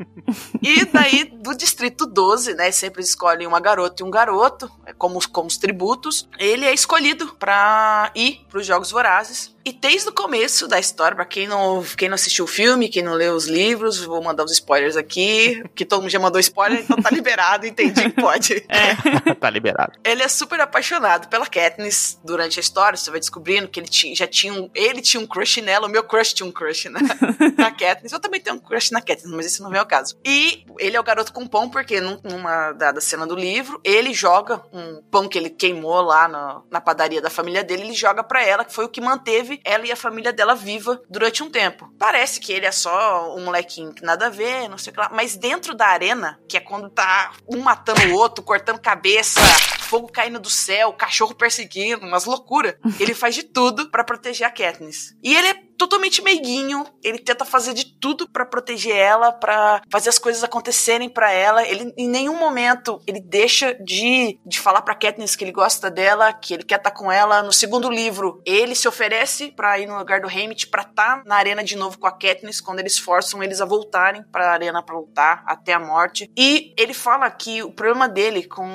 [0.62, 2.70] e daí, do distrito 12, né?
[2.70, 6.28] Sempre escolhem uma garota e um garoto, é como, os- como os tributos.
[6.38, 9.52] Ele é escolhido pra ir pros Jogos Vorazes.
[9.68, 13.02] E desde o começo da história, pra quem não, quem não assistiu o filme, quem
[13.02, 16.80] não leu os livros, vou mandar os spoilers aqui, que todo mundo já mandou spoiler,
[16.80, 18.66] então tá liberado, entendi que pode.
[19.38, 19.92] tá liberado.
[20.02, 22.96] Ele é super apaixonado pela Katniss durante a história.
[22.96, 25.90] Você vai descobrindo que ele tinha, já tinha um, ele tinha um crush nela, o
[25.90, 27.00] meu crush tinha um crush na,
[27.58, 28.12] na Katniss.
[28.12, 30.16] Eu também tenho um crush na Katniss, mas esse não vem ao caso.
[30.24, 34.14] E ele é o garoto com pão, porque num- numa dada cena do livro, ele
[34.14, 38.22] joga um pão que ele queimou lá na, na padaria da família dele, ele joga
[38.24, 41.50] pra ela, que foi o que manteve ela e a família dela viva durante um
[41.50, 41.92] tempo.
[41.98, 45.00] Parece que ele é só um molequinho que nada a ver, não sei o que
[45.00, 49.40] lá, mas dentro da arena, que é quando tá um matando o outro, cortando cabeça,
[49.88, 52.74] fogo caindo do céu, cachorro perseguindo, umas loucuras.
[53.00, 55.16] Ele faz de tudo pra proteger a Katniss.
[55.22, 56.84] E ele é totalmente meiguinho.
[57.02, 61.66] Ele tenta fazer de tudo pra proteger ela, pra fazer as coisas acontecerem pra ela.
[61.66, 66.32] Ele em nenhum momento ele deixa de, de falar pra Katniss que ele gosta dela,
[66.32, 67.42] que ele quer estar com ela.
[67.42, 71.36] No segundo livro, ele se oferece pra ir no lugar do Hamlet pra estar na
[71.36, 74.98] arena de novo com a Katniss quando eles forçam eles a voltarem pra arena pra
[74.98, 76.30] lutar até a morte.
[76.36, 78.68] E ele fala que o problema dele com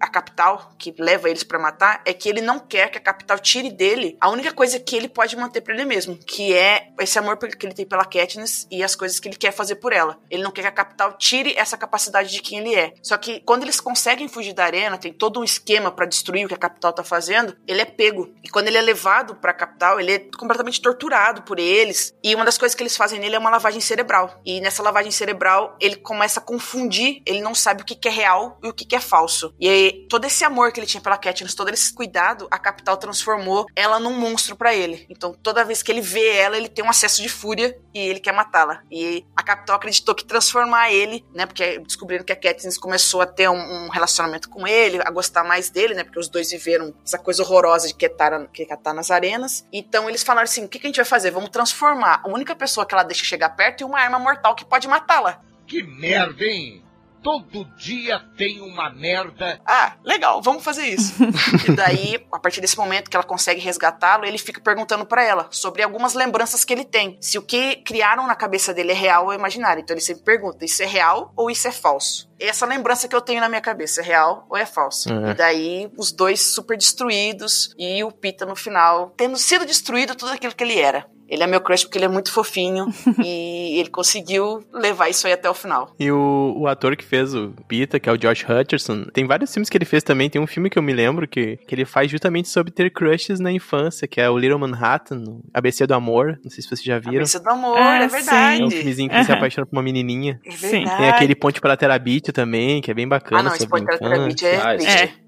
[0.00, 3.38] a capital, que leva eles pra matar, é que ele não quer que a capital
[3.38, 7.18] tire dele a única coisa que ele pode manter pra ele mesmo, que é esse
[7.18, 10.18] amor que ele tem pela Katniss e as coisas que ele quer fazer por ela.
[10.30, 12.92] Ele não quer que a capital tire essa capacidade de quem ele é.
[13.02, 16.48] Só que quando eles conseguem fugir da arena, tem todo um esquema pra destruir o
[16.48, 18.32] que a capital tá fazendo, ele é pego.
[18.42, 22.14] E quando ele é levado pra capital, ele é completamente torturado por eles.
[22.22, 24.40] E uma das coisas que eles fazem nele é uma lavagem cerebral.
[24.44, 28.10] E nessa lavagem cerebral, ele começa a confundir, ele não sabe o que que é
[28.10, 29.54] real e o que que é falso.
[29.58, 32.96] E aí, todo esse amor que ele tinha pela Katniss, todo esse cuidado, a capital
[32.96, 35.06] transformou ela num monstro pra ele.
[35.08, 38.20] Então, toda vez que ele vê ela, ele tem um acesso de fúria e ele
[38.20, 38.82] quer matá-la.
[38.90, 43.26] E a capital acreditou que transformar ele, né, porque descobriram que a Katniss começou a
[43.26, 46.94] ter um, um relacionamento com ele, a gostar mais dele, né, porque os dois viveram
[47.04, 49.66] essa coisa horrorosa de que tá, que tá nas arenas.
[49.72, 51.30] Então, eles falaram assim, o que, que a gente vai fazer?
[51.30, 54.64] Vamos transformar a única pessoa que ela deixa chegar perto em uma arma mortal que
[54.64, 55.40] pode matá-la.
[55.66, 56.82] Que merda, hein?
[57.22, 59.60] Todo dia tem uma merda.
[59.66, 61.14] Ah, legal, vamos fazer isso.
[61.68, 65.48] e daí, a partir desse momento que ela consegue resgatá-lo, ele fica perguntando pra ela
[65.50, 67.18] sobre algumas lembranças que ele tem.
[67.20, 69.80] Se o que criaram na cabeça dele é real ou imaginário.
[69.82, 72.28] Então ele sempre pergunta: isso é real ou isso é falso?
[72.38, 75.12] Essa lembrança que eu tenho na minha cabeça é real ou é falso?
[75.12, 75.30] É.
[75.30, 80.32] E daí, os dois super destruídos e o Pita no final tendo sido destruído tudo
[80.32, 81.06] aquilo que ele era.
[81.28, 82.86] Ele é meu crush porque ele é muito fofinho
[83.24, 85.94] e ele conseguiu levar isso aí até o final.
[85.98, 89.52] E o, o ator que fez o Pita, que é o Josh Hutcherson, tem vários
[89.52, 90.30] filmes que ele fez também.
[90.30, 93.40] Tem um filme que eu me lembro que, que ele faz justamente sobre ter crushes
[93.40, 96.38] na infância, que é o Little Manhattan, ABC do Amor.
[96.42, 97.18] Não sei se vocês já viram.
[97.18, 98.62] ABC do amor, Ah, é verdade.
[98.62, 100.40] É um filmezinho que ele se apaixona por uma menininha.
[100.44, 100.70] É Sim.
[100.70, 100.96] verdade.
[100.96, 103.40] Tem aquele Ponte para Terabit também, que é bem bacana.
[103.40, 104.56] Ah, não, esse Ponte para Terabit é.
[104.56, 104.96] Ah, triste.
[104.96, 105.27] É.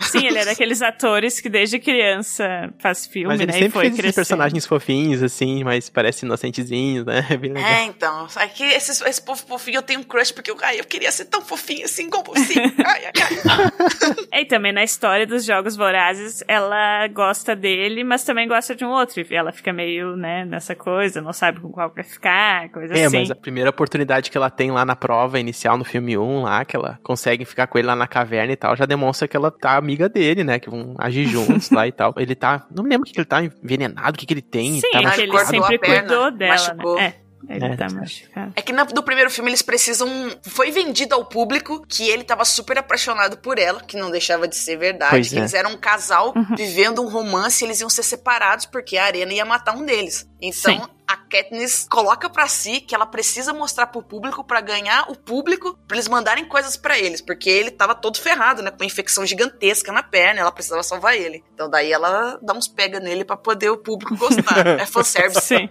[0.00, 3.58] Sim, ele é daqueles atores que desde criança faz filme, Mas ele né?
[3.58, 7.26] e sempre foi fez personagens fofinhos, assim, mas parece inocentezinhos, né?
[7.30, 7.68] É bem legal.
[7.70, 8.26] É, então.
[8.36, 11.10] É que esse, esse povo fofinho eu tenho um crush porque eu, ai, eu queria
[11.10, 12.54] ser tão fofinho assim como você.
[12.86, 14.26] Ai, ai, ai.
[14.32, 18.84] É, e também na história dos Jogos Vorazes, ela gosta dele, mas também gosta de
[18.84, 19.20] um outro.
[19.20, 23.06] E ela fica meio, né, nessa coisa, não sabe com qual vai ficar, coisa É,
[23.06, 23.18] assim.
[23.18, 26.64] mas a primeira oportunidade que ela tem lá na prova inicial no filme 1, lá,
[26.64, 29.50] que ela consegue ficar com ele lá na caverna e tal, já demonstra que ela
[29.60, 30.58] tá amiga dele, né?
[30.58, 32.14] Que vão agir juntos lá e tal.
[32.16, 32.66] Ele tá.
[32.74, 34.80] Não me lembro o que que ele tá envenenado, o que, que ele tem.
[34.80, 35.22] Sim, tá é que machucado.
[35.22, 36.96] ele cortou sempre a perna, cuidou dela, machucou.
[36.96, 37.14] né?
[37.48, 37.94] É, ele É, tá tá.
[37.94, 38.52] machucado.
[38.56, 40.08] É que no primeiro filme eles precisam.
[40.42, 44.56] Foi vendido ao público que ele tava super apaixonado por ela, que não deixava de
[44.56, 45.10] ser verdade.
[45.10, 45.38] Pois que é.
[45.38, 49.32] eles eram um casal vivendo um romance e eles iam ser separados porque a arena
[49.32, 50.28] ia matar um deles.
[50.40, 50.74] Então.
[50.74, 50.82] Sim.
[51.08, 55.78] A Katniss coloca pra si que ela precisa mostrar pro público pra ganhar o público,
[55.86, 59.24] pra eles mandarem coisas pra eles, porque ele tava todo ferrado, né, com uma infecção
[59.24, 61.44] gigantesca na perna, ela precisava salvar ele.
[61.54, 64.66] Então daí ela dá uns pega nele pra poder o público gostar.
[64.80, 65.46] é fanservice.
[65.46, 65.68] Sim.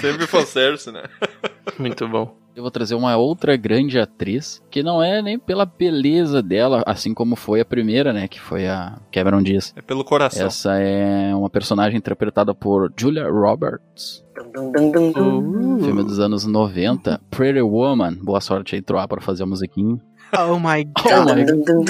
[0.00, 1.04] Sempre fanservice, né?
[1.78, 2.34] Muito bom.
[2.54, 7.14] Eu vou trazer uma outra grande atriz, que não é nem pela beleza dela, assim
[7.14, 9.72] como foi a primeira, né, que foi a Cameron Diaz.
[9.76, 10.46] É pelo coração.
[10.48, 14.24] Essa é uma personagem interpretada por Julia Roberts.
[14.52, 15.76] Dum, dum, dum, dum.
[15.76, 18.16] Uh, Filme dos anos 90, Pretty Woman.
[18.20, 19.96] Boa sorte aí, Troar, para fazer a musiquinha.
[20.36, 21.36] Oh my Oh god.
[21.36, 21.84] my Dum,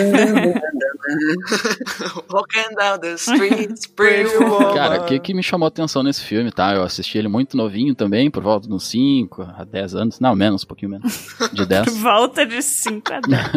[2.30, 4.74] Walking down the streets, pretty woman.
[4.74, 6.74] Cara, o que, que me chamou a atenção nesse filme, tá?
[6.74, 10.20] Eu assisti ele muito novinho também, por volta de uns 5 a 10 anos.
[10.20, 11.36] Não, menos, um pouquinho menos.
[11.52, 11.96] De 10.
[11.98, 13.50] Volta de 5 a 10.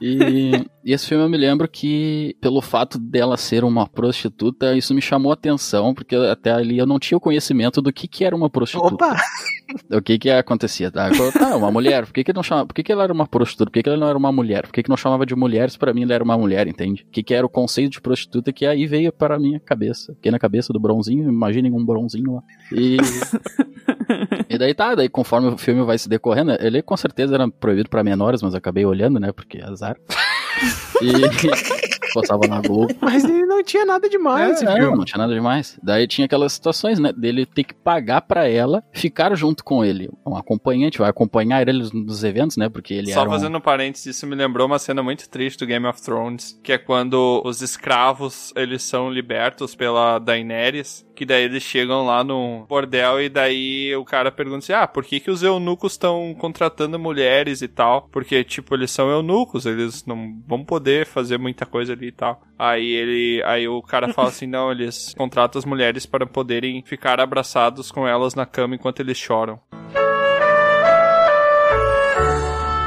[0.00, 4.94] E, e esse filme eu me lembro que, pelo fato dela ser uma prostituta, isso
[4.94, 8.24] me chamou a atenção, porque até ali eu não tinha o conhecimento do que, que
[8.24, 8.94] era uma prostituta.
[8.94, 9.16] Opa!
[9.90, 10.90] O que que acontecia?
[10.90, 13.26] Tá, tá uma mulher, por que que não chamava, por que que ela era uma
[13.26, 13.70] prostituta?
[13.70, 14.66] Por que que ela não era uma mulher?
[14.66, 17.04] Por que que não chamava de mulher se pra mim ela era uma mulher, entende?
[17.08, 20.14] O que que era o conceito de prostituta que aí veio para a minha cabeça.
[20.14, 22.42] Fiquei na cabeça do bronzinho, imaginem um bronzinho lá.
[22.72, 22.96] E...
[24.48, 27.88] e daí tá, daí conforme o filme vai se decorrendo, ele com certeza era proibido
[27.88, 29.96] pra menores, mas eu acabei olhando, né, porque azar.
[31.02, 31.12] E
[32.14, 32.94] passava na Globo.
[33.00, 34.86] Mas ele não tinha nada demais esse É, filme.
[34.86, 35.76] não, não tinha nada demais.
[35.82, 37.12] Daí tinha aquelas situações, né?
[37.12, 40.08] Dele ter que pagar pra ela ficar junto com ele.
[40.24, 42.68] Um acompanhante, vai acompanhar ele nos eventos, né?
[42.68, 43.28] Porque ele Só era.
[43.28, 46.58] um- fazendo um parênteses, isso me lembrou uma cena muito triste do Game of Thrones,
[46.62, 52.24] que é quando os escravos, eles são libertos pela Daenerys, Que daí eles chegam lá
[52.24, 56.34] no bordel e daí o cara pergunta assim: ah, por que, que os eunucos estão
[56.38, 58.08] contratando mulheres e tal?
[58.10, 62.42] Porque, tipo, eles são eunucos, eles não vão poder fazer muita coisa ali e tal.
[62.58, 63.42] Aí ele.
[63.44, 68.06] Aí o cara fala assim: não, eles contratam as mulheres para poderem ficar abraçados com
[68.06, 69.60] elas na cama enquanto eles choram.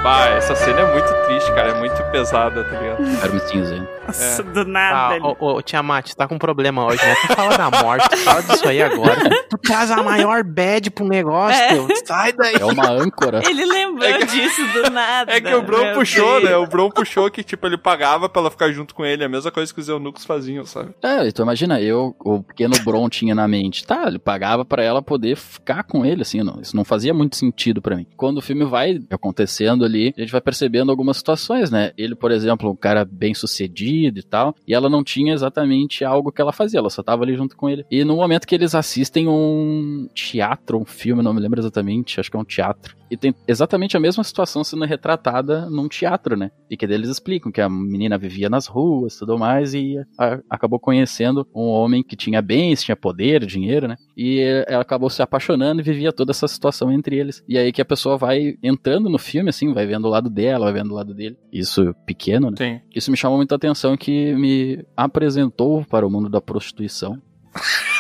[0.03, 1.69] Bah, essa cena é muito triste, cara.
[1.71, 3.19] É muito pesada, tá ligado?
[3.19, 3.87] Carme cinzento.
[4.07, 4.45] Nossa, É.
[4.45, 5.19] do nada.
[5.21, 7.13] Ah, ô, ô, Tiamat, tá com um problema hoje, né?
[7.27, 9.17] Tu fala da morte, tu fala disso aí agora.
[9.49, 11.69] Tu traz a maior bad pro negócio, É.
[11.69, 11.87] teu.
[12.05, 12.55] Sai daí.
[12.59, 13.41] É uma âncora.
[13.47, 15.31] Ele lembrou disso do nada.
[15.31, 16.43] É que o Bron puxou, Deus.
[16.43, 16.57] né?
[16.57, 19.23] O Bron puxou que, tipo, ele pagava pra ela ficar junto com ele.
[19.23, 20.89] A mesma coisa que os eunucos faziam, sabe?
[21.01, 25.01] É, então imagina, eu, o pequeno Bron tinha na mente, tá, ele pagava pra ela
[25.01, 28.05] poder ficar com ele, assim, não, isso não fazia muito sentido pra mim.
[28.17, 31.91] Quando o filme vai acontecendo ali, a gente vai percebendo algumas situações, né?
[31.97, 36.31] Ele, por exemplo, um cara bem sucedido e tal, e ela não tinha exatamente algo
[36.31, 37.85] que ela fazia, ela só tava ali junto com ele.
[37.89, 42.29] E no momento que eles assistem um teatro, um filme, não me lembro exatamente, acho
[42.29, 46.51] que é um teatro, e tem exatamente a mesma situação sendo retratada num teatro, né?
[46.69, 49.95] E que daí eles explicam que a menina vivia nas ruas e tudo mais e
[50.19, 53.95] a- acabou conhecendo um homem que tinha bens, tinha poder, dinheiro, né?
[54.15, 57.43] E ela acabou se apaixonando e vivia toda essa situação entre eles.
[57.47, 60.65] E aí que a pessoa vai entrando no filme, assim, vai vendo o lado dela,
[60.65, 61.37] vai vendo o lado dele.
[61.51, 62.55] Isso pequeno, né?
[62.57, 62.79] Sim.
[62.95, 67.21] Isso me chamou muita atenção que me apresentou para o mundo da prostituição.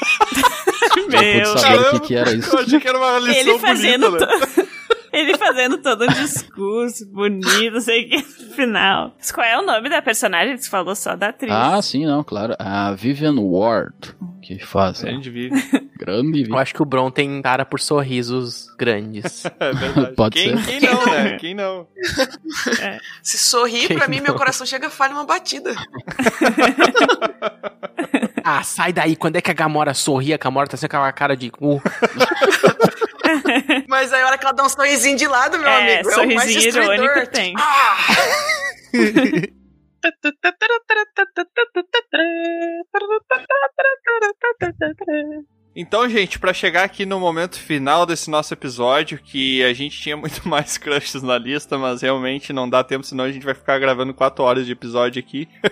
[1.09, 2.53] Meu pude saber o que, que era isso.
[2.55, 4.11] Eu achei que era uma lição Ele fazendo.
[4.11, 4.66] bonita, né?
[5.13, 9.13] Ele fazendo todo um discurso bonito, não sei o que, no final.
[9.17, 10.57] Mas qual é o nome da personagem?
[10.57, 11.51] Você falou só da atriz.
[11.53, 12.55] Ah, sim, não, claro.
[12.59, 15.01] A Vivian Ward, que faz.
[15.01, 15.57] Grande vídeo.
[15.97, 16.57] Grande Eu Vivian.
[16.57, 19.43] acho que o Bron tem cara por sorrisos grandes.
[19.59, 20.15] É verdade.
[20.15, 20.79] Pode quem, ser.
[20.79, 21.37] quem não, né?
[21.39, 21.87] Quem não?
[23.23, 24.37] Se sorrir, Quem pra mim, meu não?
[24.37, 25.73] coração chega a falha uma batida.
[28.43, 29.15] ah, sai daí.
[29.15, 30.33] Quando é que a Gamora sorri?
[30.33, 31.81] A Gamora tá sem aquela cara de cu.
[33.97, 36.15] Mas aí, a hora que ela dá um sorrisinho de lado, meu É, amigo, é
[36.17, 36.93] o mais sorrisinho destruidor.
[37.05, 37.53] irônico tem.
[37.57, 37.97] Ah!
[45.79, 50.17] Então, gente, pra chegar aqui no momento final desse nosso episódio, que a gente tinha
[50.17, 53.77] muito mais crushes na lista, mas realmente não dá tempo, senão a gente vai ficar
[53.77, 55.47] gravando 4 horas de episódio aqui.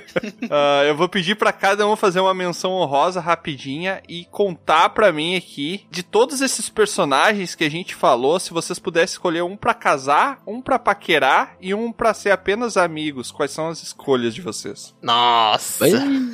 [0.52, 5.12] Ah, eu vou pedir pra cada um fazer uma menção honrosa rapidinha e contar pra
[5.12, 9.58] mim aqui de todos esses personagens que a gente falou, se vocês pudessem escolher um
[9.58, 14.36] pra casar, um pra paquerar e um pra ser apenas amigos, quais são as escolhas
[14.36, 14.94] de vocês?
[15.02, 15.86] Nossa.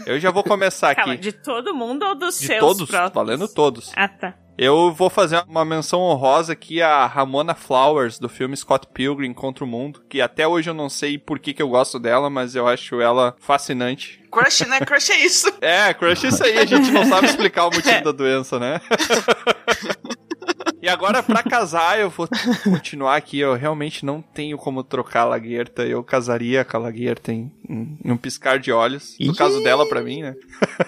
[0.06, 1.22] Eu já vou começar Calma, aqui.
[1.22, 3.14] de todo mundo ou dos De seus todos, próprios?
[3.14, 3.61] valendo todos.
[3.96, 4.34] Ah, tá.
[4.58, 9.64] Eu vou fazer uma menção honrosa aqui a Ramona Flowers, do filme Scott Pilgrim contra
[9.64, 12.56] o Mundo, que até hoje eu não sei por que, que eu gosto dela, mas
[12.56, 14.22] eu acho ela fascinante.
[14.32, 14.80] Crush, né?
[14.82, 15.52] Crush é isso.
[15.62, 18.80] É, crush é isso aí, a gente não sabe explicar o motivo da doença, né?
[20.82, 22.28] E agora, pra casar, eu vou
[22.64, 23.38] continuar aqui.
[23.40, 25.84] Eu realmente não tenho como trocar a Laguerta.
[25.84, 29.16] Eu casaria com a Laguerta em, em- em um piscar de olhos.
[29.20, 29.36] No Ih.
[29.36, 30.36] caso dela, pra mim, né?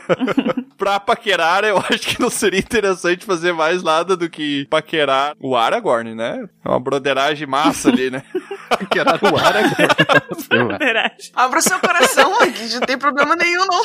[0.77, 5.55] pra paquerar, eu acho que não seria interessante fazer mais nada do que paquerar o
[5.55, 6.49] Aragorn, né?
[6.65, 8.23] É uma broderagem massa ali, né?
[8.77, 10.77] Paquerar o Aragorn.
[10.79, 11.31] Verdade.
[11.35, 13.83] Abra o seu coração, aqui não tem problema nenhum, não.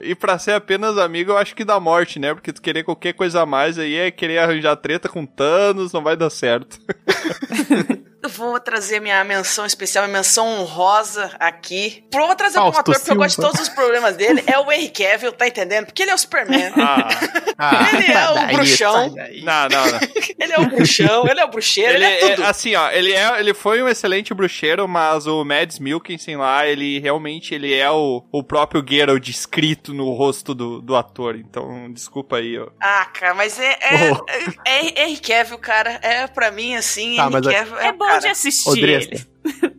[0.00, 2.34] E pra ser apenas amigo, eu acho que dá morte, né?
[2.34, 6.02] Porque tu querer qualquer coisa a mais aí é querer arranjar treta com Thanos, não
[6.02, 6.78] vai dar certo.
[8.28, 12.04] Eu vou trazer minha menção especial, minha menção honrosa aqui.
[12.10, 14.44] Pro- Vou trazer Fausto um ator, porque eu gosto de todos os problemas dele.
[14.46, 15.86] É o Henry Cavill, tá entendendo?
[15.86, 16.72] Porque ele é o Superman.
[16.76, 17.08] Ah,
[17.56, 19.14] Ah, Ele é sai o daí, bruxão.
[19.14, 19.42] daí.
[19.42, 19.98] não, não, não.
[20.38, 22.42] Ele é o bruxão, ele é o bruxeiro, ele, Ele é tudo.
[22.44, 26.64] é, assim, ó, ele, é, ele foi um excelente bruxeiro, mas o Mads Mikkelsen lá,
[26.66, 31.34] ele realmente ele é o, o próprio Geralt escrito no rosto do, do ator.
[31.36, 32.68] Então, desculpa aí, ó.
[32.80, 34.24] Ah, cara, mas é, é, Oh.
[34.64, 35.98] é, é Henry Cavill, cara.
[36.02, 38.32] É pra mim, assim, Tá, Henry mas é- Cavill é, É bom cara.
[38.32, 38.80] de assistir.
[38.80, 39.26] Dresta.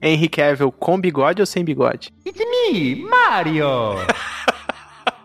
[0.01, 2.11] Henry Cavill com bigode ou sem bigode?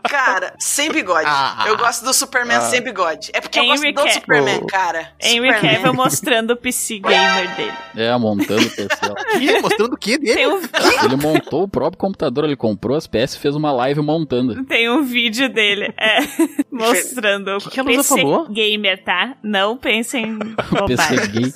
[0.09, 1.27] Cara, sem bigode.
[1.27, 1.65] Ah.
[1.67, 2.61] eu gosto do Superman Ah.
[2.63, 3.31] sem bigode.
[3.33, 4.13] É porque eu Henry gosto do.
[4.13, 5.13] Superman, cara.
[5.21, 5.77] Henry Superman.
[5.77, 7.73] Cavill mostrando o PC gamer dele.
[7.97, 8.89] É, montando o PC.
[9.63, 10.35] mostrando o que dele?
[10.35, 10.61] Tem um,
[11.05, 14.65] Ele montou o próprio computador, ele comprou as peças e fez uma live montando.
[14.65, 16.19] tem um vídeo dele é,
[16.71, 18.49] mostrando o que que a Lusa PC falou?
[18.49, 19.37] gamer, tá?
[19.43, 21.31] Não pensem em PC bobagem.
[21.31, 21.53] gay.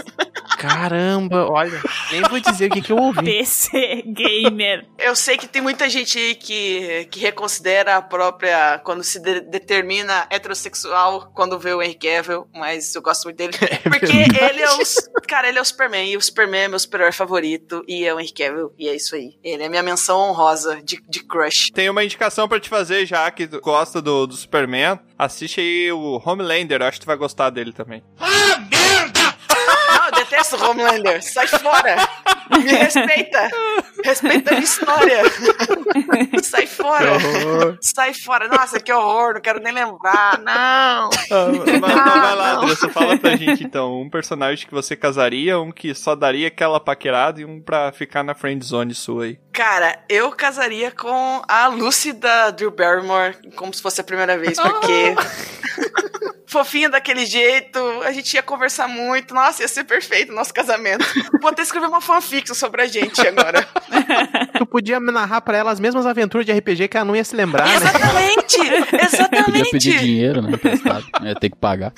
[0.57, 1.81] Caramba, olha.
[2.11, 3.23] Nem vou dizer o que, que eu ouvi.
[3.23, 4.87] PC gamer.
[4.99, 8.79] Eu sei que tem muita gente aí que, que reconsidera a própria própria.
[8.85, 13.53] Quando se de- determina heterossexual quando vê o Henry Cavill, mas eu gosto muito dele.
[13.83, 14.79] Porque ele é o.
[15.27, 18.19] Cara, ele é o Superman, e o Superman é meu super-herói favorito, e é o
[18.21, 19.39] Henry Cavill, e é isso aí.
[19.45, 21.71] Ele é minha menção honrosa de, de crush.
[21.73, 24.99] Tem uma indicação pra te fazer, já que tu gosta do, do Superman.
[25.19, 28.03] Assiste aí o Homelander, acho que tu vai gostar dele também.
[28.21, 28.68] Eu
[30.31, 31.23] detesto Homelander.
[31.23, 31.97] Sai fora.
[32.51, 33.49] Me respeita.
[34.05, 35.23] Respeita a minha história.
[36.43, 37.09] Sai fora.
[37.81, 38.49] Sai fora.
[38.49, 39.35] Nossa, que horror.
[39.35, 40.39] Não quero nem lembrar.
[40.39, 41.11] Não.
[41.31, 42.63] Ah, vai, vai- vai lá, não.
[42.63, 44.01] Andressa, fala pra gente então.
[44.01, 48.23] Um personagem que você casaria, um que só daria aquela paquerada e um pra ficar
[48.23, 49.39] na friend zone sua aí.
[49.59, 54.57] Cara, eu casaria com a Lucy da Drew Barrymore, como se fosse a primeira vez,
[54.57, 55.17] porque.
[56.51, 59.35] Fofinha daquele jeito, a gente ia conversar muito.
[59.35, 61.05] Nossa, ia ser perfeito o nosso casamento.
[61.43, 63.69] Vou até escrever uma fanfiction sobre a gente agora.
[64.59, 67.37] Tu podia narrar pra ela as mesmas aventuras de RPG que ela não ia se
[67.37, 67.75] lembrar, né?
[67.77, 68.57] Exatamente!
[68.91, 69.71] Podia Exatamente!
[69.71, 70.53] pedir dinheiro, né?
[70.55, 71.05] Emprestado.
[71.23, 71.93] Ia ter que pagar.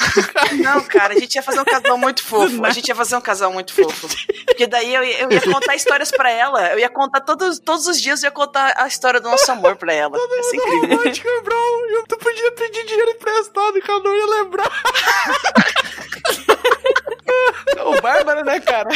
[0.62, 2.64] Não, cara, a gente ia fazer um casal muito fofo.
[2.64, 4.08] A gente ia fazer um casal muito fofo.
[4.46, 6.72] Porque daí eu, ia- eu ia contar histórias pra ela.
[6.72, 7.20] Eu ia contar
[7.58, 10.16] todos, todos os dias, eu ia contar a história do nosso amor pra ela.
[10.20, 10.96] Ia ser incrível.
[10.98, 11.28] Romântico.
[11.28, 14.70] Eu- Tu podia pedir dinheiro emprestado que eu não ia lembrar.
[17.84, 18.88] O Bárbaro, né, cara?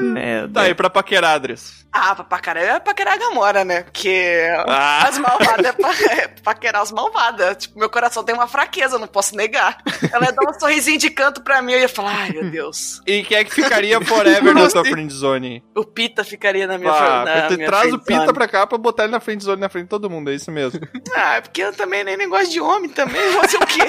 [0.00, 1.80] Meu Tá aí, pra paquerar, Andressa.
[1.92, 3.82] Ah, pra paquerar, ia paquerar a Gamora, né?
[3.82, 5.08] Porque Ah.
[5.08, 7.56] as malvadas é, pa, é paquerar as malvadas.
[7.56, 9.78] Tipo, meu coração tem uma fraqueza, eu não posso negar.
[10.12, 13.00] Ela ia dar um sorrisinho de canto pra mim, eu ia falar, ai, meu Deus.
[13.06, 15.64] E quem é que ficaria forever na tua friend zone?
[15.74, 18.20] O Pita ficaria na minha, Ah, na tu minha traz o friendzone.
[18.20, 20.34] Pita pra cá pra botar ele na friend zone na frente de todo mundo, é
[20.34, 20.80] isso mesmo.
[21.14, 23.80] Ah, é porque eu também nem, gosto de homem também, fazer o quê?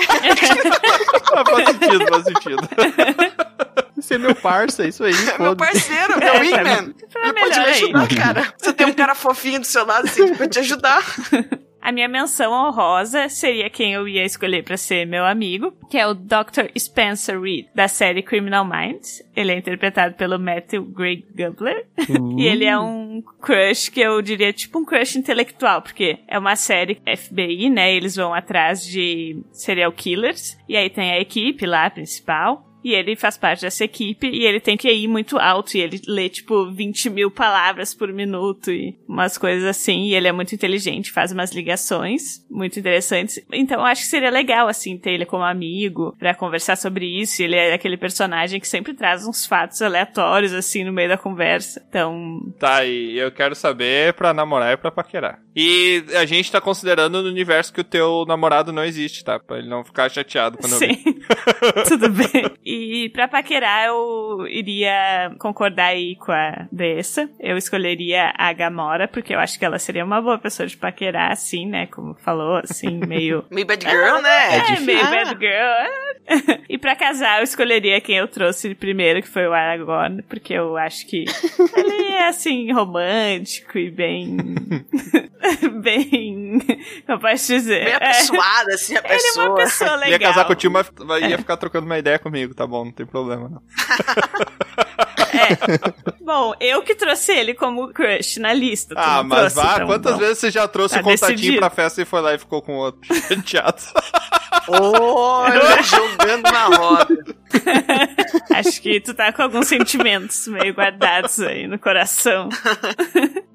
[1.36, 2.70] Ah, faz sentido, faz sentido.
[4.02, 5.14] Você é meu parça, é isso aí.
[5.40, 5.56] meu foda-se.
[5.56, 6.96] parceiro, meu É, wingman.
[7.10, 8.16] Foi Ele pode me melhor ajudar, ainda.
[8.16, 8.54] cara.
[8.58, 11.04] Você tem um cara fofinho do seu lado, assim, pra te ajudar.
[11.84, 16.06] A minha menção honrosa seria quem eu ia escolher pra ser meu amigo, que é
[16.06, 16.70] o Dr.
[16.78, 19.24] Spencer Reed, da série Criminal Minds.
[19.36, 21.88] Ele é interpretado pelo Matthew Gray Gubler.
[22.38, 26.56] e ele é um crush que eu diria tipo um crush intelectual, porque é uma
[26.56, 27.92] série FBI, né?
[27.92, 30.56] Eles vão atrás de serial killers.
[30.70, 32.64] E aí tem a equipe lá, a principal.
[32.84, 36.02] E ele faz parte dessa equipe e ele tem que ir muito alto e ele
[36.08, 40.06] lê, tipo, 20 mil palavras por minuto e umas coisas assim.
[40.06, 43.44] E ele é muito inteligente, faz umas ligações muito interessantes.
[43.52, 47.42] Então eu acho que seria legal, assim, ter ele como amigo pra conversar sobre isso.
[47.42, 51.18] E ele é aquele personagem que sempre traz uns fatos aleatórios, assim, no meio da
[51.18, 51.84] conversa.
[51.88, 55.40] Então, Tá aí, eu quero saber pra namorar e pra paquerar.
[55.56, 59.40] E a gente tá considerando no universo que o teu namorado não existe, tá?
[59.40, 61.04] Pra ele não ficar chateado quando eu sim.
[61.88, 62.52] Tudo bem.
[62.74, 67.30] E pra paquerar, eu iria concordar aí com a Dessa.
[67.40, 71.32] Eu escolheria a Gamora, porque eu acho que ela seria uma boa pessoa de paquerar,
[71.32, 71.88] assim, né?
[71.88, 73.44] Como falou, assim, meio.
[73.52, 74.58] Meio bad girl, né?
[74.76, 75.10] É, meio Ah.
[75.10, 76.62] bad girl.
[76.70, 80.78] e pra casar, eu escolheria quem eu trouxe primeiro, que foi o Aragorn, porque eu
[80.78, 81.26] acho que
[81.76, 84.38] ele é, assim, romântico e bem.
[85.82, 86.60] bem.
[87.06, 87.86] Como eu posso dizer?
[87.86, 89.46] Bem apessoada, assim, a Ele é pessoa.
[89.48, 90.12] uma pessoa legal.
[90.12, 92.86] Ia casar com o tio, mas vai- ia ficar trocando uma ideia comigo, tá bom,
[92.86, 93.62] não tem problema não.
[96.22, 98.94] Bom, eu que trouxe ele como crush na lista.
[98.98, 100.20] Ah, mas trouxe, vá, então, quantas bom.
[100.20, 101.58] vezes você já trouxe Tá o contatinho decidido.
[101.60, 103.02] pra festa e foi lá e ficou com outro?
[103.28, 103.82] Chateado.
[104.68, 107.36] Olha, jogando na roda.
[108.56, 112.50] Acho que tu tá com alguns sentimentos meio guardados aí no coração.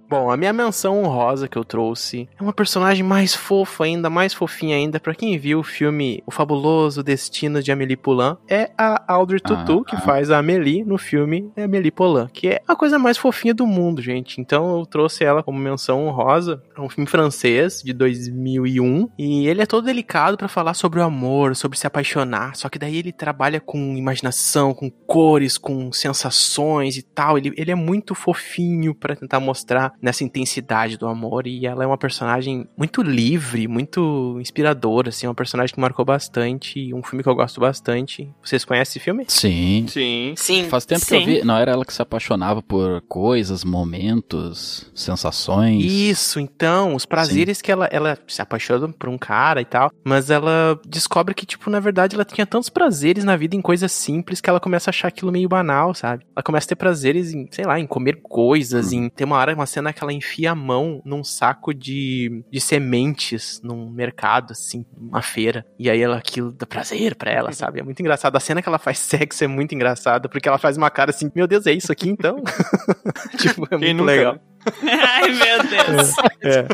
[0.08, 4.32] Bom, a minha menção honrosa que eu trouxe é uma personagem mais fofa ainda, mais
[4.32, 5.00] fofinha ainda.
[5.00, 9.82] Pra quem viu o filme O Fabuloso Destino de Amélie Poulain, é a Audrey Tautou,
[9.82, 13.66] que faz a Amélie no filme Amélie Poulain, que é a coisa mais fofinha do
[13.66, 14.40] mundo, gente.
[14.40, 16.62] Então eu trouxe ela como menção honrosa.
[16.76, 21.02] É um filme francês de 2001 e ele é todo delicado pra falar sobre o
[21.02, 22.54] amor, sobre se apaixonar.
[22.54, 27.36] Só que daí ele trabalha com imaginação, com cores, com sensações e tal.
[27.36, 31.86] Ele, ele é muito fofinho pra tentar mostrar nessa intensidade do amor e ela é
[31.86, 37.23] uma personagem muito livre, muito inspiradora, assim, uma personagem que marcou bastante e um filme
[37.23, 38.28] que eu gosto bastante.
[38.43, 39.24] Vocês conhecem esse filme?
[39.28, 39.86] Sim.
[39.89, 40.35] Sim.
[40.36, 40.68] Sim.
[40.68, 41.44] Faz tempo que eu vi.
[41.44, 45.85] Não era ela que se apaixonava por coisas, momentos, sensações.
[45.85, 50.31] Isso, então, os prazeres que ela, ela se apaixona por um cara e tal, mas
[50.31, 54.40] ela descobre que, tipo, na verdade, ela tinha tantos prazeres na vida em coisas simples
[54.40, 56.24] que ela começa a achar aquilo meio banal, sabe?
[56.35, 59.09] Ela começa a ter prazeres em, sei lá, em comer coisas, em.
[59.09, 63.60] Tem uma hora, uma cena que ela enfia a mão num saco de, de sementes
[63.62, 65.66] num mercado, assim, numa feira.
[65.78, 67.80] E aí ela, aquilo dá prazer pra ela, sabe?
[67.80, 68.36] É muito engraçado.
[68.36, 71.30] A cena que ela faz sexo é muito engraçada, porque ela faz uma cara assim,
[71.34, 72.42] meu Deus, é isso aqui então?
[73.38, 74.32] tipo, é Quem muito nunca, legal.
[74.34, 74.40] né?
[74.82, 76.14] Ai, meu Deus.
[76.42, 76.66] É.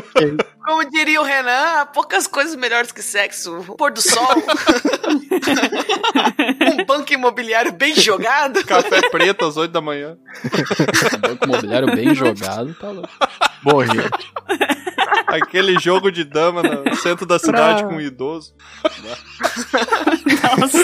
[0.63, 3.65] Como diria o Renan, há poucas coisas melhores que sexo.
[3.67, 4.23] O pôr do sol.
[6.71, 8.63] um banco imobiliário bem jogado.
[8.65, 10.17] Café preto às 8 da manhã.
[11.19, 13.09] Banco imobiliário bem jogado, tá louco.
[13.61, 14.31] Bom, gente.
[15.27, 18.55] Aquele jogo de dama no centro da cidade com um idoso.
[20.59, 20.77] Nossa.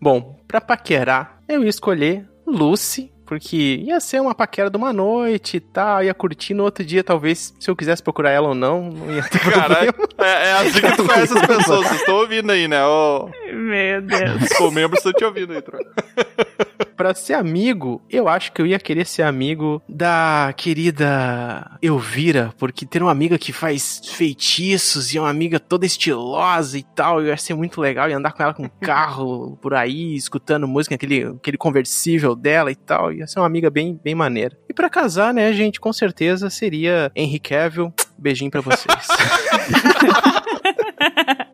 [0.00, 5.58] Bom, pra paquerar, eu ia escolher Lucy, porque ia ser uma paquera de uma noite
[5.58, 8.90] e tal, ia curtir no outro dia, talvez, se eu quisesse procurar ela ou não,
[8.90, 10.30] não ia ter Caralho, problema.
[10.32, 11.86] é, é assim que tu conhece as pessoas.
[11.86, 12.82] Vocês estão ouvindo aí, né?
[12.86, 14.50] Ô, Meu Deus.
[14.58, 15.84] os membros estão te ouvindo aí, Troca.
[16.96, 22.84] Pra ser amigo, eu acho que eu ia querer ser amigo da querida Elvira, porque
[22.84, 27.54] ter uma amiga que faz feitiços e uma amiga toda estilosa e tal, ia ser
[27.54, 31.56] muito legal, ia andar com ela com um carro por aí, escutando música, aquele, aquele
[31.56, 34.56] conversível dela e tal, ia ser uma amiga bem, bem maneira.
[34.68, 37.92] E pra casar, né, gente, com certeza seria Henry Cavill.
[38.18, 38.86] Beijinho pra vocês.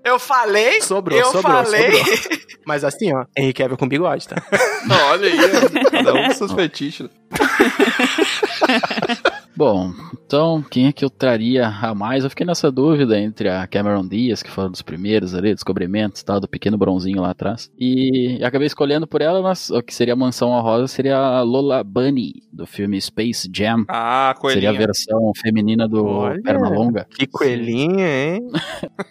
[0.04, 0.82] Eu falei.
[0.82, 1.92] Sobrou, eu sobrou, falei.
[1.92, 2.38] sobrou.
[2.66, 4.36] Mas assim, ó, Henry Cavill com bigode, tá?
[5.10, 5.36] Olha aí,
[5.90, 7.08] cada um com seus fetiches.
[9.56, 9.92] Bom,
[10.26, 12.24] então, quem é que eu traria a mais?
[12.24, 16.20] Eu fiquei nessa dúvida entre a Cameron Diaz, que foi um dos primeiros ali, descobrimentos
[16.22, 17.70] e tal, do pequeno bronzinho lá atrás.
[17.78, 21.84] E acabei escolhendo por ela, mas o que seria a Mansão Honrosa seria a Lola
[21.84, 23.84] Bunny, do filme Space Jam.
[23.88, 24.72] Ah, Seria a coelhinha.
[24.72, 26.42] versão feminina do Olha.
[26.42, 27.06] Pernalonga.
[27.16, 28.48] Que coelhinha, hein?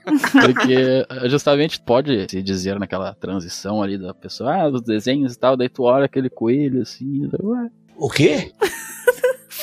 [0.44, 5.56] Porque justamente pode se dizer naquela transição ali da pessoa, ah, dos desenhos e tal,
[5.56, 8.52] daí tu olha aquele coelho assim, ué, O quê?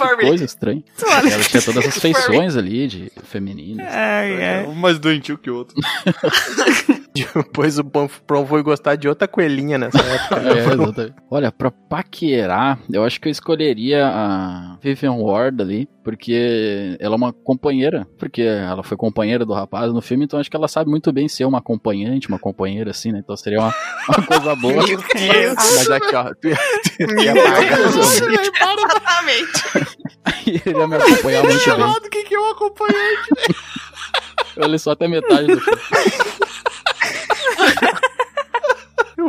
[0.09, 0.27] Furry.
[0.27, 0.83] coisa estranha.
[1.03, 3.87] Ela tinha todas as feições ali de femininas.
[3.87, 4.67] Ai, ai.
[4.67, 5.77] Um mais doentio que o outro.
[7.35, 10.41] Depois o Prom foi gostar de outra coelhinha nessa época.
[10.41, 10.51] né?
[10.61, 11.15] É, exatamente.
[11.31, 17.17] Olha, pra paquerar, eu acho que eu escolheria a Vivian Ward ali, porque ela é
[17.17, 20.91] uma companheira, porque ela foi companheira do rapaz no filme, então acho que ela sabe
[20.91, 23.21] muito bem ser uma acompanhante, uma companheira assim, né?
[23.23, 23.75] Então seria uma,
[24.09, 24.75] uma coisa boa.
[24.87, 25.55] Meu Deus.
[25.57, 26.25] Mas aqui, ó.
[26.25, 27.77] Tu, tu, tu ia Meu pagar.
[27.79, 28.21] Deus.
[28.21, 29.63] Exatamente.
[30.47, 31.85] E ele ia me acompanhar muito bem.
[31.87, 33.29] o que, que é um acompanhante?
[34.57, 35.81] Eu li só até metade do filme.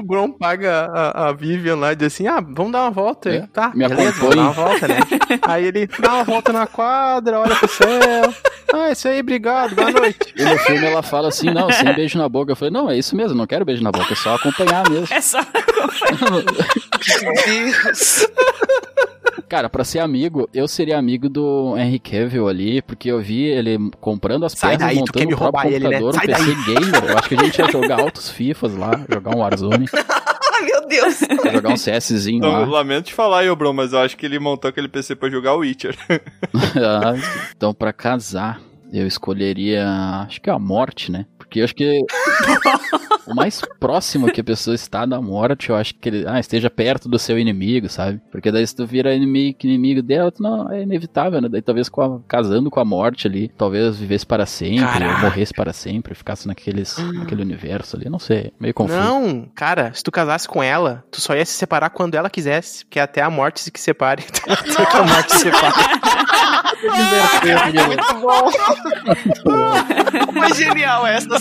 [0.02, 3.30] O Bron paga a, a Vivian lá e diz assim: ah, vamos dar uma volta.
[3.30, 5.00] É, Tá, me beleza, dar uma volta, né?
[5.44, 8.34] aí ele dá uma volta na quadra, olha pro céu.
[8.74, 10.34] Ah, isso aí, obrigado, boa noite.
[10.36, 12.54] E no filme ela fala assim, não, sem beijo na boca.
[12.54, 15.08] Eu falei, não, é isso mesmo, não quero beijo na boca, é só acompanhar mesmo.
[15.14, 15.40] É só
[17.22, 18.28] Meu Deus.
[19.48, 23.78] Cara, pra ser amigo, eu seria amigo do Henry Cavill ali, porque eu vi ele
[24.00, 26.00] comprando as Sai peças, daí, montando o próprio ele, né?
[26.00, 27.04] computador, Sai um PC gamer.
[27.12, 29.86] Eu acho que a gente ia jogar altos FIFAs lá, jogar um Warzone,
[30.64, 31.20] meu Deus.
[31.52, 32.66] jogar um CSzinho Então, lá.
[32.66, 35.30] lamento te falar aí, ô Bron, mas eu acho que ele montou aquele PC pra
[35.30, 35.96] jogar o Witcher.
[36.76, 37.14] Ah,
[37.56, 38.62] então, pra casar,
[38.94, 39.86] eu escolheria,
[40.28, 41.26] acho que a morte, né?
[41.52, 42.00] Porque eu acho que
[43.28, 46.70] o mais próximo que a pessoa está da morte, eu acho que ele ah, esteja
[46.70, 48.22] perto do seu inimigo, sabe?
[48.32, 51.50] Porque daí se tu vira inimigo, inimigo dela, tu não, é inevitável, né?
[51.50, 55.14] Daí talvez com a- casando com a morte ali, talvez vivesse para sempre, Caraca.
[55.14, 58.98] ou morresse para sempre, ficasse naqueles, naquele universo ali, não sei, meio confuso.
[58.98, 62.86] Não, cara, se tu casasse com ela, tu só ia se separar quando ela quisesse,
[62.86, 64.24] porque até a morte se que separe.
[64.48, 65.74] Até que a morte se separe.
[67.88, 68.52] Muito bom.
[70.34, 71.41] Foi genial essa.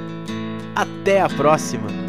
[0.75, 2.00] Até a próxima!